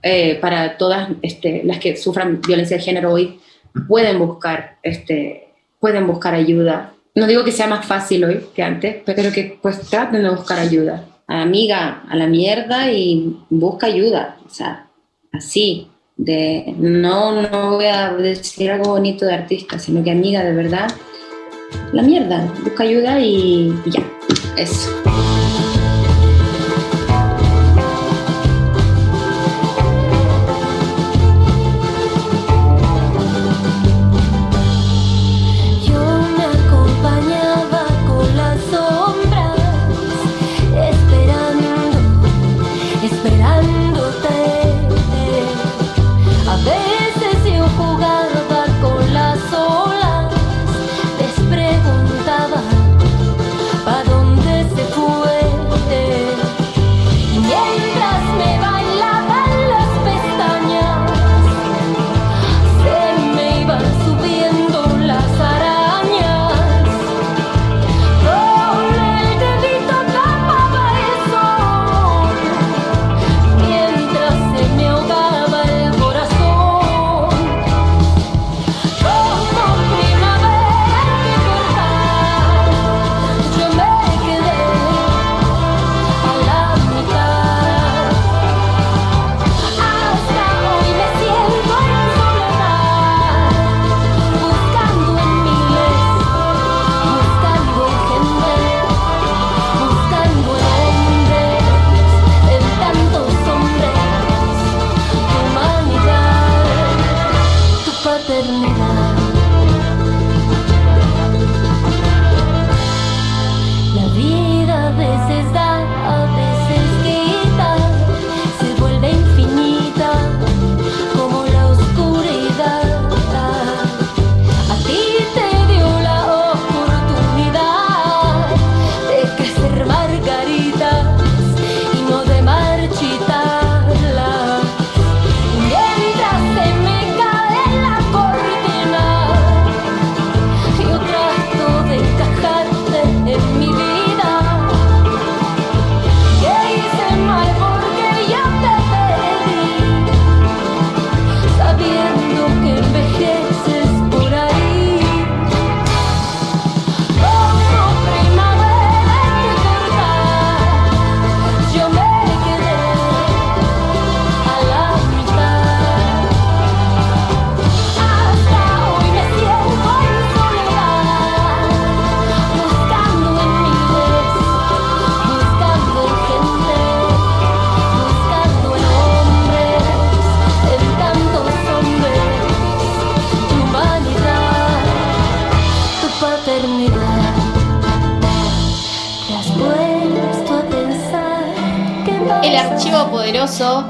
eh, 0.02 0.36
para 0.40 0.76
todas 0.76 1.10
este, 1.22 1.62
las 1.64 1.78
que 1.78 1.96
sufran 1.96 2.40
violencia 2.40 2.76
de 2.76 2.82
género 2.82 3.12
hoy 3.12 3.40
pueden 3.88 4.18
buscar, 4.18 4.78
este, 4.82 5.48
pueden 5.80 6.06
buscar 6.06 6.34
ayuda. 6.34 6.94
No 7.14 7.26
digo 7.26 7.44
que 7.44 7.52
sea 7.52 7.66
más 7.66 7.86
fácil 7.86 8.24
hoy 8.24 8.46
que 8.54 8.62
antes, 8.62 9.02
pero 9.04 9.32
que 9.32 9.58
pues 9.60 9.80
traten 9.88 10.22
de 10.22 10.30
buscar 10.30 10.58
ayuda. 10.58 11.04
Amiga, 11.26 12.02
a 12.08 12.16
la 12.16 12.26
mierda 12.26 12.90
y 12.90 13.36
busca 13.50 13.86
ayuda. 13.86 14.36
O 14.46 14.50
sea, 14.50 14.88
así, 15.32 15.88
de 16.16 16.74
no, 16.78 17.42
no 17.42 17.76
voy 17.76 17.86
a 17.86 18.12
decir 18.12 18.70
algo 18.70 18.90
bonito 18.90 19.26
de 19.26 19.34
artista, 19.34 19.78
sino 19.78 20.02
que 20.02 20.10
amiga 20.10 20.42
de 20.44 20.54
verdad, 20.54 20.90
la 21.92 22.02
mierda, 22.02 22.52
busca 22.62 22.84
ayuda 22.84 23.20
y, 23.20 23.74
y 23.84 23.90
ya, 23.90 24.02
eso. 24.56 24.90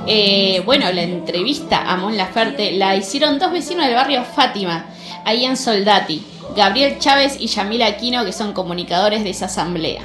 Eh, 0.07 0.61
bueno, 0.67 0.93
la 0.93 1.03
entrevista 1.03 1.91
a 1.91 1.97
Mon 1.97 2.15
Laferte 2.17 2.73
la 2.73 2.95
hicieron 2.95 3.39
dos 3.39 3.53
vecinos 3.53 3.87
del 3.87 3.95
barrio 3.95 4.23
Fátima, 4.23 4.85
ahí 5.25 5.47
en 5.47 5.57
Soldati, 5.57 6.23
Gabriel 6.55 6.99
Chávez 6.99 7.37
y 7.41 7.47
Yamila 7.47 7.87
Aquino, 7.87 8.25
que 8.25 8.33
son 8.33 8.53
comunicadores 8.53 9.25
de 9.25 9.31
esa 9.31 9.47
asamblea. 9.47 10.03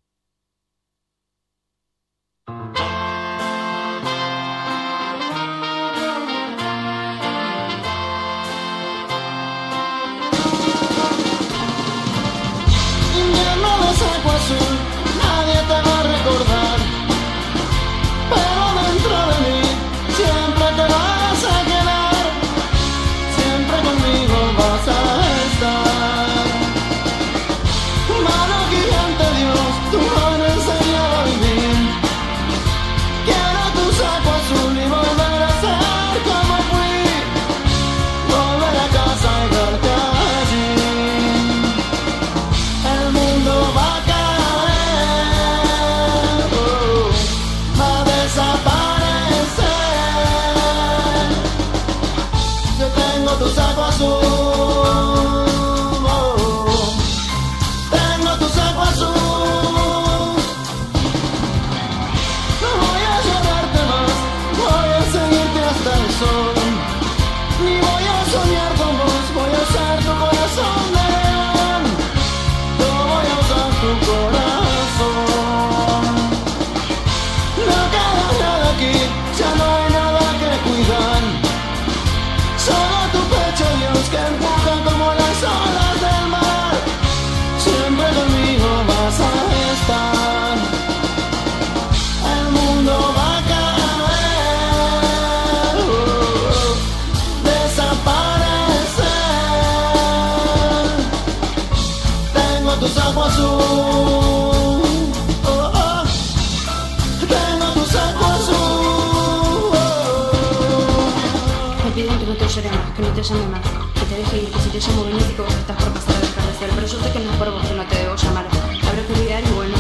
Te 113.22 113.28
llame 113.28 113.48
más, 113.50 113.62
que 113.62 114.06
te 114.10 114.16
deje 114.18 114.38
ir, 114.38 114.50
que 114.50 114.60
si 114.60 114.70
te 114.70 114.80
llamo 114.80 115.04
que 115.04 115.42
vos 115.42 115.54
estás 115.54 115.78
por 115.84 115.94
pasar 115.94 116.16
a 116.16 116.20
dejar 116.22 116.44
de 116.44 116.58
ser. 116.58 116.70
Pero 116.74 116.88
yo 116.88 117.00
sé 117.00 117.12
que 117.12 117.20
no 117.20 117.32
es 117.32 117.38
por 117.38 117.52
vos 117.52 117.68
que 117.68 117.74
no 117.76 117.84
te 117.86 117.96
debo 117.98 118.16
llamar. 118.16 118.46
Habrá 118.48 119.04
que 119.06 119.14
olvidar 119.14 119.44
y 119.44 119.52
bueno, 119.54 119.78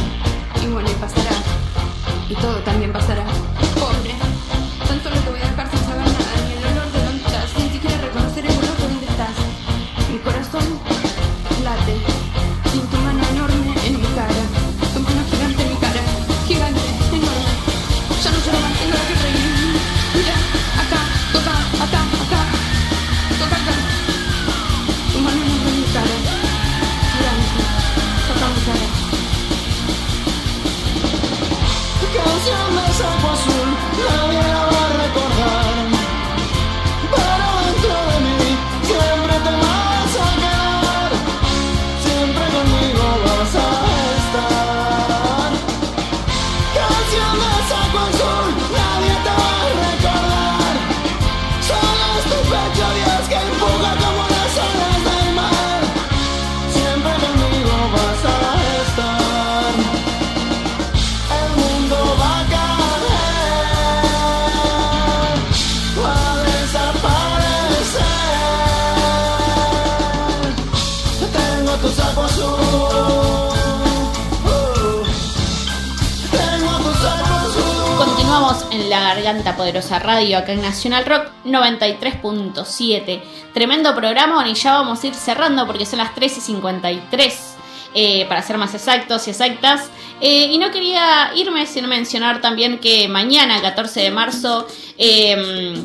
y 0.61 0.67
bueno, 0.67 0.89
y 0.91 0.93
pasará. 0.93 1.31
Y 2.29 2.35
todo 2.35 2.59
también 2.59 2.93
pasará. 2.93 3.30
Garganta 79.21 79.55
Poderosa 79.55 79.99
Radio, 79.99 80.39
acá 80.39 80.51
en 80.53 80.63
Nacional 80.63 81.05
Rock 81.05 81.27
93.7. 81.45 83.21
Tremendo 83.53 83.93
programa 83.95 84.47
y 84.49 84.55
ya 84.55 84.73
vamos 84.73 85.03
a 85.03 85.07
ir 85.07 85.13
cerrando 85.13 85.67
porque 85.67 85.85
son 85.85 85.99
las 85.99 86.15
3 86.15 86.37
y 86.37 86.41
53. 86.41 87.39
eh, 87.93 88.25
para 88.27 88.41
ser 88.41 88.57
más 88.57 88.73
exactos 88.73 89.27
y 89.27 89.29
exactas. 89.29 89.91
Eh, 90.21 90.45
y 90.45 90.57
no 90.57 90.71
quería 90.71 91.31
irme 91.35 91.67
sin 91.67 91.87
mencionar 91.87 92.41
también 92.41 92.79
que 92.79 93.07
mañana, 93.09 93.61
14 93.61 93.99
de 93.99 94.09
marzo, 94.11 94.67
eh, 94.97 95.75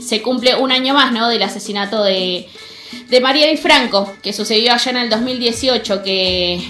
se 0.00 0.22
cumple 0.22 0.54
un 0.54 0.70
año 0.70 0.94
más 0.94 1.10
¿no? 1.10 1.28
del 1.28 1.42
asesinato 1.42 2.04
de, 2.04 2.48
de 3.08 3.20
María 3.20 3.50
y 3.50 3.56
Franco, 3.56 4.12
que 4.22 4.32
sucedió 4.32 4.72
allá 4.74 4.92
en 4.92 4.96
el 4.98 5.10
2018, 5.10 6.04
que 6.04 6.62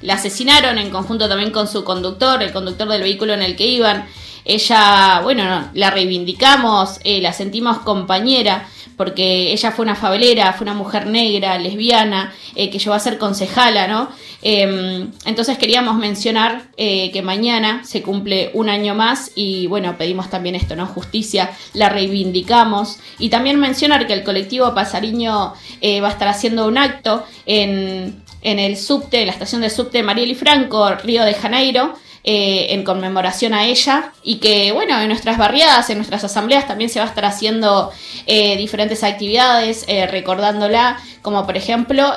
la 0.00 0.14
asesinaron 0.14 0.78
en 0.78 0.90
conjunto 0.90 1.28
también 1.28 1.50
con 1.50 1.66
su 1.66 1.82
conductor, 1.82 2.40
el 2.40 2.52
conductor 2.52 2.86
del 2.86 3.02
vehículo 3.02 3.34
en 3.34 3.42
el 3.42 3.56
que 3.56 3.66
iban. 3.66 4.06
Ella, 4.50 5.20
bueno, 5.22 5.70
la 5.74 5.90
reivindicamos, 5.90 6.98
eh, 7.04 7.20
la 7.20 7.32
sentimos 7.32 7.78
compañera, 7.78 8.66
porque 8.96 9.52
ella 9.52 9.70
fue 9.70 9.84
una 9.84 9.94
favelera, 9.94 10.52
fue 10.52 10.64
una 10.64 10.74
mujer 10.74 11.06
negra, 11.06 11.56
lesbiana, 11.58 12.32
eh, 12.56 12.68
que 12.68 12.78
llegó 12.78 12.92
a 12.92 12.98
ser 12.98 13.16
concejala, 13.16 13.86
¿no? 13.86 14.08
Em, 14.42 15.12
entonces 15.24 15.56
queríamos 15.56 15.96
mencionar 15.96 16.64
eh, 16.76 17.10
que 17.12 17.22
mañana 17.22 17.84
se 17.84 18.02
cumple 18.02 18.50
un 18.52 18.68
año 18.68 18.94
más 18.94 19.30
y 19.36 19.68
bueno, 19.68 19.96
pedimos 19.96 20.28
también 20.28 20.56
esto, 20.56 20.74
¿no? 20.74 20.86
Justicia, 20.86 21.50
la 21.72 21.88
reivindicamos 21.88 22.98
y 23.18 23.28
también 23.28 23.58
mencionar 23.60 24.06
que 24.06 24.14
el 24.14 24.24
colectivo 24.24 24.74
Pasariño 24.74 25.54
va 26.02 26.08
a 26.08 26.10
estar 26.10 26.28
haciendo 26.28 26.66
un 26.66 26.76
acto 26.76 27.24
en, 27.46 28.22
en 28.42 28.58
el 28.58 28.76
subte, 28.76 29.24
la 29.24 29.32
estación 29.32 29.60
de 29.60 29.70
subte 29.70 30.02
Marieli 30.02 30.34
Franco, 30.34 30.94
Río 30.96 31.24
de 31.24 31.34
Janeiro, 31.34 31.94
eh, 32.22 32.74
en 32.74 32.84
conmemoración 32.84 33.54
a 33.54 33.64
ella 33.64 34.12
y 34.22 34.40
que 34.40 34.72
bueno, 34.72 35.00
en 35.00 35.08
nuestras 35.08 35.38
barriadas, 35.38 35.88
en 35.88 35.96
nuestras 35.96 36.22
asambleas 36.22 36.66
también 36.66 36.90
se 36.90 36.98
va 36.98 37.06
a 37.06 37.08
estar 37.08 37.24
haciendo 37.24 37.90
eh, 38.26 38.58
diferentes 38.58 39.02
actividades 39.04 39.86
eh, 39.88 40.06
recordándola, 40.06 41.00
como 41.22 41.46
por 41.46 41.56
ejemplo 41.56 42.12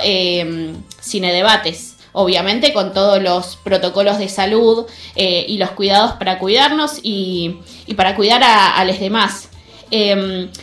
cine 0.99 1.31
debates. 1.31 1.95
Obviamente 2.11 2.73
con 2.73 2.93
todos 2.93 3.23
los 3.23 3.55
protocolos 3.55 4.17
de 4.17 4.27
salud 4.27 4.85
y 5.15 5.57
los 5.57 5.71
cuidados 5.71 6.11
para 6.13 6.37
cuidarnos 6.37 6.99
y, 7.01 7.61
para 7.95 8.15
cuidar 8.15 8.43
a, 8.43 8.83
los 8.83 8.99
demás. 8.99 9.49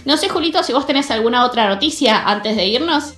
no 0.05 0.17
sé, 0.19 0.29
Julito, 0.29 0.63
si 0.63 0.75
vos 0.75 0.87
tenés 0.87 1.11
alguna 1.11 1.47
otra 1.47 1.67
noticia 1.67 2.23
antes 2.25 2.57
de 2.57 2.67
irnos. 2.67 3.15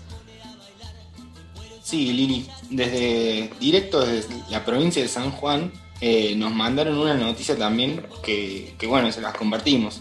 Sí, 1.82 2.12
Lili, 2.12 2.46
desde 2.70 3.50
directo 3.60 4.00
desde 4.00 4.34
la 4.50 4.64
provincia 4.64 5.02
de 5.02 5.08
San 5.08 5.30
Juan 5.32 5.72
eh, 6.04 6.34
nos 6.34 6.52
mandaron 6.52 6.98
una 6.98 7.14
noticia 7.14 7.56
también 7.56 8.04
que, 8.24 8.74
bueno, 8.88 9.12
se 9.12 9.20
las 9.20 9.34
compartimos. 9.34 10.00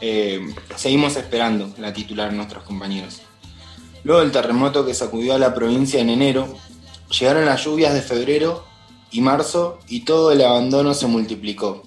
Eh, 0.00 0.40
seguimos 0.74 1.16
esperando 1.16 1.70
la 1.76 1.92
titular 1.92 2.32
nuestros 2.32 2.64
compañeros. 2.64 3.20
Luego 4.04 4.22
del 4.22 4.32
terremoto 4.32 4.86
que 4.86 4.94
sacudió 4.94 5.34
a 5.34 5.38
la 5.38 5.52
provincia 5.54 6.00
en 6.00 6.08
enero, 6.08 6.48
llegaron 7.10 7.44
las 7.44 7.62
lluvias 7.62 7.92
de 7.92 8.00
febrero 8.00 8.64
y 9.10 9.20
marzo 9.20 9.80
y 9.86 10.06
todo 10.06 10.32
el 10.32 10.42
abandono 10.42 10.94
se 10.94 11.08
multiplicó. 11.08 11.82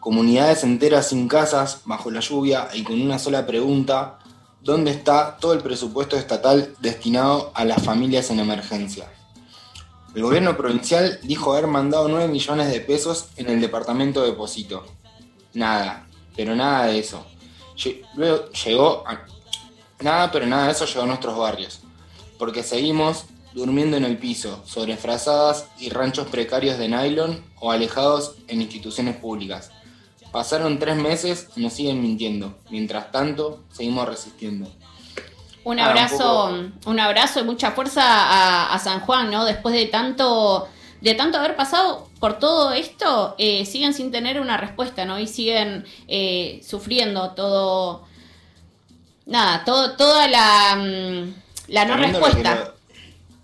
Comunidades 0.00 0.64
enteras 0.64 1.10
sin 1.10 1.28
casas, 1.28 1.82
bajo 1.84 2.10
la 2.10 2.18
lluvia 2.18 2.70
y 2.74 2.82
con 2.82 3.00
una 3.00 3.20
sola 3.20 3.46
pregunta, 3.46 4.18
¿dónde 4.62 4.90
está 4.90 5.36
todo 5.36 5.52
el 5.52 5.60
presupuesto 5.60 6.16
estatal 6.16 6.74
destinado 6.80 7.52
a 7.54 7.64
las 7.64 7.80
familias 7.84 8.30
en 8.30 8.40
emergencia? 8.40 9.06
El 10.14 10.22
gobierno 10.22 10.56
provincial 10.56 11.18
dijo 11.24 11.52
haber 11.52 11.66
mandado 11.66 12.06
9 12.06 12.28
millones 12.28 12.70
de 12.70 12.80
pesos 12.80 13.30
en 13.36 13.50
el 13.50 13.60
departamento 13.60 14.22
de 14.22 14.32
Posito. 14.32 14.84
Nada, 15.54 16.06
pero 16.36 16.54
nada 16.54 16.86
de 16.86 17.00
eso. 17.00 17.26
Luego 18.14 18.48
llegó, 18.52 19.04
nada, 20.00 20.30
pero 20.30 20.46
nada 20.46 20.66
de 20.66 20.72
eso 20.72 20.86
llegó 20.86 21.02
a 21.02 21.06
nuestros 21.06 21.36
barrios. 21.36 21.80
Porque 22.38 22.62
seguimos 22.62 23.24
durmiendo 23.54 23.96
en 23.96 24.04
el 24.04 24.16
piso, 24.18 24.62
sobre 24.64 24.96
frazadas 24.96 25.66
y 25.80 25.90
ranchos 25.90 26.28
precarios 26.28 26.78
de 26.78 26.88
nylon 26.88 27.44
o 27.58 27.72
alejados 27.72 28.36
en 28.46 28.62
instituciones 28.62 29.16
públicas. 29.16 29.72
Pasaron 30.30 30.78
tres 30.78 30.96
meses 30.96 31.48
y 31.56 31.62
nos 31.62 31.72
siguen 31.72 32.00
mintiendo. 32.00 32.56
Mientras 32.70 33.10
tanto, 33.10 33.64
seguimos 33.72 34.08
resistiendo. 34.08 34.70
Un 35.64 35.80
abrazo, 35.80 36.70
un, 36.86 37.00
abrazo 37.00 37.40
y 37.40 37.44
mucha 37.44 37.72
fuerza 37.72 38.72
a, 38.72 38.78
San 38.78 39.00
Juan, 39.00 39.30
¿no? 39.30 39.44
Después 39.44 39.74
de 39.74 39.86
tanto, 39.86 40.68
de 41.00 41.14
tanto 41.14 41.38
haber 41.38 41.56
pasado 41.56 42.08
por 42.20 42.38
todo 42.38 42.72
esto, 42.72 43.34
eh, 43.38 43.64
siguen 43.64 43.94
sin 43.94 44.10
tener 44.10 44.40
una 44.40 44.58
respuesta, 44.58 45.04
¿no? 45.06 45.18
Y 45.18 45.26
siguen 45.26 45.86
eh, 46.06 46.60
sufriendo 46.62 47.30
todo, 47.30 48.06
nada, 49.24 49.64
todo, 49.64 49.96
toda 49.96 50.28
la, 50.28 50.76
mm, 50.76 51.34
la 51.68 51.84
no 51.86 51.96
respuesta. 51.96 52.74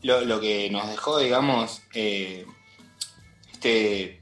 Lo 0.02 0.40
que, 0.40 0.68
nos 0.70 0.88
dejó, 0.88 1.18
digamos, 1.18 1.82
eh, 1.94 2.46
este 3.52 4.20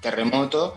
terremoto 0.00 0.76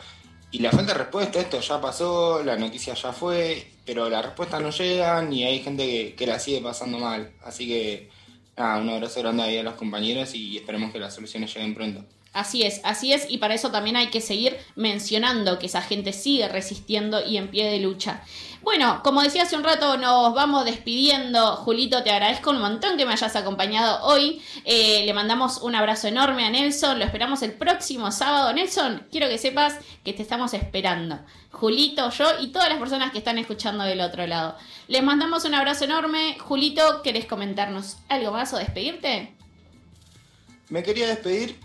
y 0.51 0.59
la 0.59 0.71
falta 0.71 0.93
de 0.93 0.99
respuesta, 0.99 1.39
esto 1.39 1.59
ya 1.59 1.81
pasó, 1.81 2.43
la 2.43 2.55
noticia 2.55 2.93
ya 2.93 3.11
fue, 3.11 3.72
pero 3.85 4.09
las 4.09 4.25
respuestas 4.25 4.61
no 4.61 4.69
llegan 4.69 5.31
y 5.33 5.43
hay 5.43 5.59
gente 5.59 6.15
que, 6.15 6.27
la 6.27 6.39
sigue 6.39 6.61
pasando 6.61 6.99
mal. 6.99 7.31
Así 7.43 7.67
que, 7.67 8.09
nada, 8.57 8.79
un 8.79 8.89
abrazo 8.89 9.19
grande 9.21 9.43
ahí 9.43 9.57
a 9.57 9.63
los 9.63 9.75
compañeros 9.75 10.33
y 10.35 10.57
esperemos 10.57 10.91
que 10.91 10.99
las 10.99 11.13
soluciones 11.13 11.53
lleguen 11.53 11.73
pronto. 11.73 12.05
Así 12.33 12.63
es, 12.63 12.81
así 12.83 13.13
es, 13.13 13.27
y 13.29 13.37
para 13.37 13.53
eso 13.53 13.69
también 13.69 13.95
hay 13.95 14.07
que 14.07 14.19
seguir 14.19 14.57
mencionando 14.75 15.59
que 15.59 15.67
esa 15.67 15.83
gente 15.83 16.13
sigue 16.13 16.47
resistiendo 16.47 17.23
y 17.23 17.37
en 17.37 17.49
pie 17.49 17.69
de 17.69 17.79
lucha. 17.79 18.23
Bueno, 18.63 19.01
como 19.03 19.21
decía 19.21 19.43
hace 19.43 19.57
un 19.57 19.63
rato, 19.63 19.97
nos 19.97 20.33
vamos 20.33 20.63
despidiendo. 20.63 21.57
Julito, 21.57 22.01
te 22.01 22.11
agradezco 22.11 22.51
un 22.51 22.61
montón 22.61 22.97
que 22.97 23.05
me 23.05 23.11
hayas 23.11 23.35
acompañado 23.35 24.05
hoy. 24.05 24.41
Eh, 24.63 25.03
le 25.05 25.13
mandamos 25.13 25.61
un 25.61 25.75
abrazo 25.75 26.07
enorme 26.07 26.45
a 26.45 26.49
Nelson. 26.49 26.97
Lo 26.97 27.03
esperamos 27.03 27.41
el 27.41 27.51
próximo 27.51 28.09
sábado. 28.13 28.53
Nelson, 28.53 29.05
quiero 29.11 29.27
que 29.27 29.37
sepas 29.37 29.79
que 30.05 30.13
te 30.13 30.21
estamos 30.21 30.53
esperando. 30.53 31.19
Julito, 31.51 32.09
yo 32.11 32.39
y 32.39 32.53
todas 32.53 32.69
las 32.69 32.79
personas 32.79 33.11
que 33.11 33.17
están 33.17 33.37
escuchando 33.37 33.83
del 33.83 33.99
otro 33.99 34.25
lado. 34.27 34.57
Les 34.87 35.03
mandamos 35.03 35.43
un 35.43 35.55
abrazo 35.55 35.83
enorme. 35.83 36.37
Julito, 36.39 37.01
¿querés 37.03 37.25
comentarnos 37.25 37.97
algo 38.07 38.31
más 38.31 38.53
o 38.53 38.57
despedirte? 38.57 39.35
Me 40.69 40.83
quería 40.83 41.07
despedir. 41.07 41.59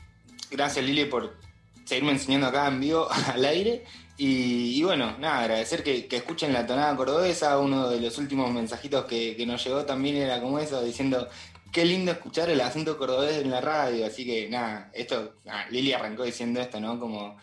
Gracias 0.50 0.84
Lili 0.84 1.04
por 1.04 1.38
seguirme 1.84 2.10
enseñando 2.10 2.48
acá 2.48 2.66
en 2.66 2.80
vivo 2.80 3.08
al 3.32 3.44
aire. 3.44 3.84
Y, 4.20 4.82
bueno, 4.82 5.16
nada, 5.18 5.42
agradecer 5.42 5.84
que, 5.84 6.08
escuchen 6.10 6.52
la 6.52 6.66
tonada 6.66 6.94
cordobesa. 6.96 7.56
Uno 7.60 7.88
de 7.88 8.00
los 8.00 8.18
últimos 8.18 8.50
mensajitos 8.50 9.04
que, 9.04 9.44
nos 9.46 9.64
llegó 9.64 9.84
también 9.84 10.16
era 10.16 10.40
como 10.40 10.58
eso, 10.58 10.82
diciendo 10.82 11.28
qué 11.70 11.84
lindo 11.84 12.10
escuchar 12.10 12.50
el 12.50 12.60
acento 12.60 12.98
cordobés 12.98 13.38
en 13.38 13.50
la 13.50 13.60
radio. 13.60 14.04
Así 14.04 14.26
que 14.26 14.48
nada, 14.48 14.90
esto, 14.92 15.34
Lili 15.70 15.92
arrancó 15.92 16.24
diciendo 16.24 16.60
esto, 16.60 16.80
¿no? 16.80 16.98
Como 16.98 17.36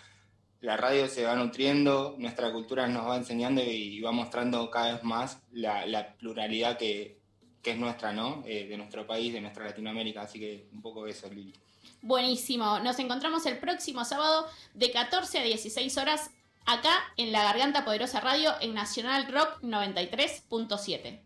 la 0.60 0.76
radio 0.76 1.08
se 1.08 1.24
va 1.24 1.36
nutriendo, 1.36 2.16
nuestra 2.18 2.52
cultura 2.52 2.88
nos 2.88 3.08
va 3.08 3.16
enseñando 3.16 3.62
y, 3.64 4.02
va 4.02 4.12
mostrando 4.12 4.70
cada 4.70 4.96
vez 4.96 5.04
más 5.04 5.40
la, 5.54 6.16
pluralidad 6.20 6.78
que, 6.78 7.20
es 7.64 7.78
nuestra, 7.78 8.12
¿no? 8.12 8.44
Eh, 8.46 8.68
de 8.68 8.78
nuestro 8.78 9.08
país, 9.08 9.32
de 9.34 9.40
nuestra 9.40 9.64
Latinoamérica. 9.64 10.24
Así 10.24 10.40
que 10.40 10.68
un 10.74 10.82
poco 10.82 11.08
eso, 11.08 11.30
Lili. 11.30 11.54
Buenísimo. 12.02 12.80
Nos 12.80 13.00
encontramos 13.00 13.46
el 13.46 13.60
próximo 13.60 14.04
sábado 14.04 14.46
de 14.74 14.92
14 14.92 15.40
a 15.40 15.44
16 15.44 15.98
horas 15.98 16.32
acá 16.66 16.92
en 17.18 17.32
la 17.32 17.44
Garganta 17.44 17.86
Poderosa 17.86 18.20
Radio 18.20 18.54
en 18.62 18.74
Nacional 18.74 19.32
Rock 19.32 19.62
93.7. 19.62 21.25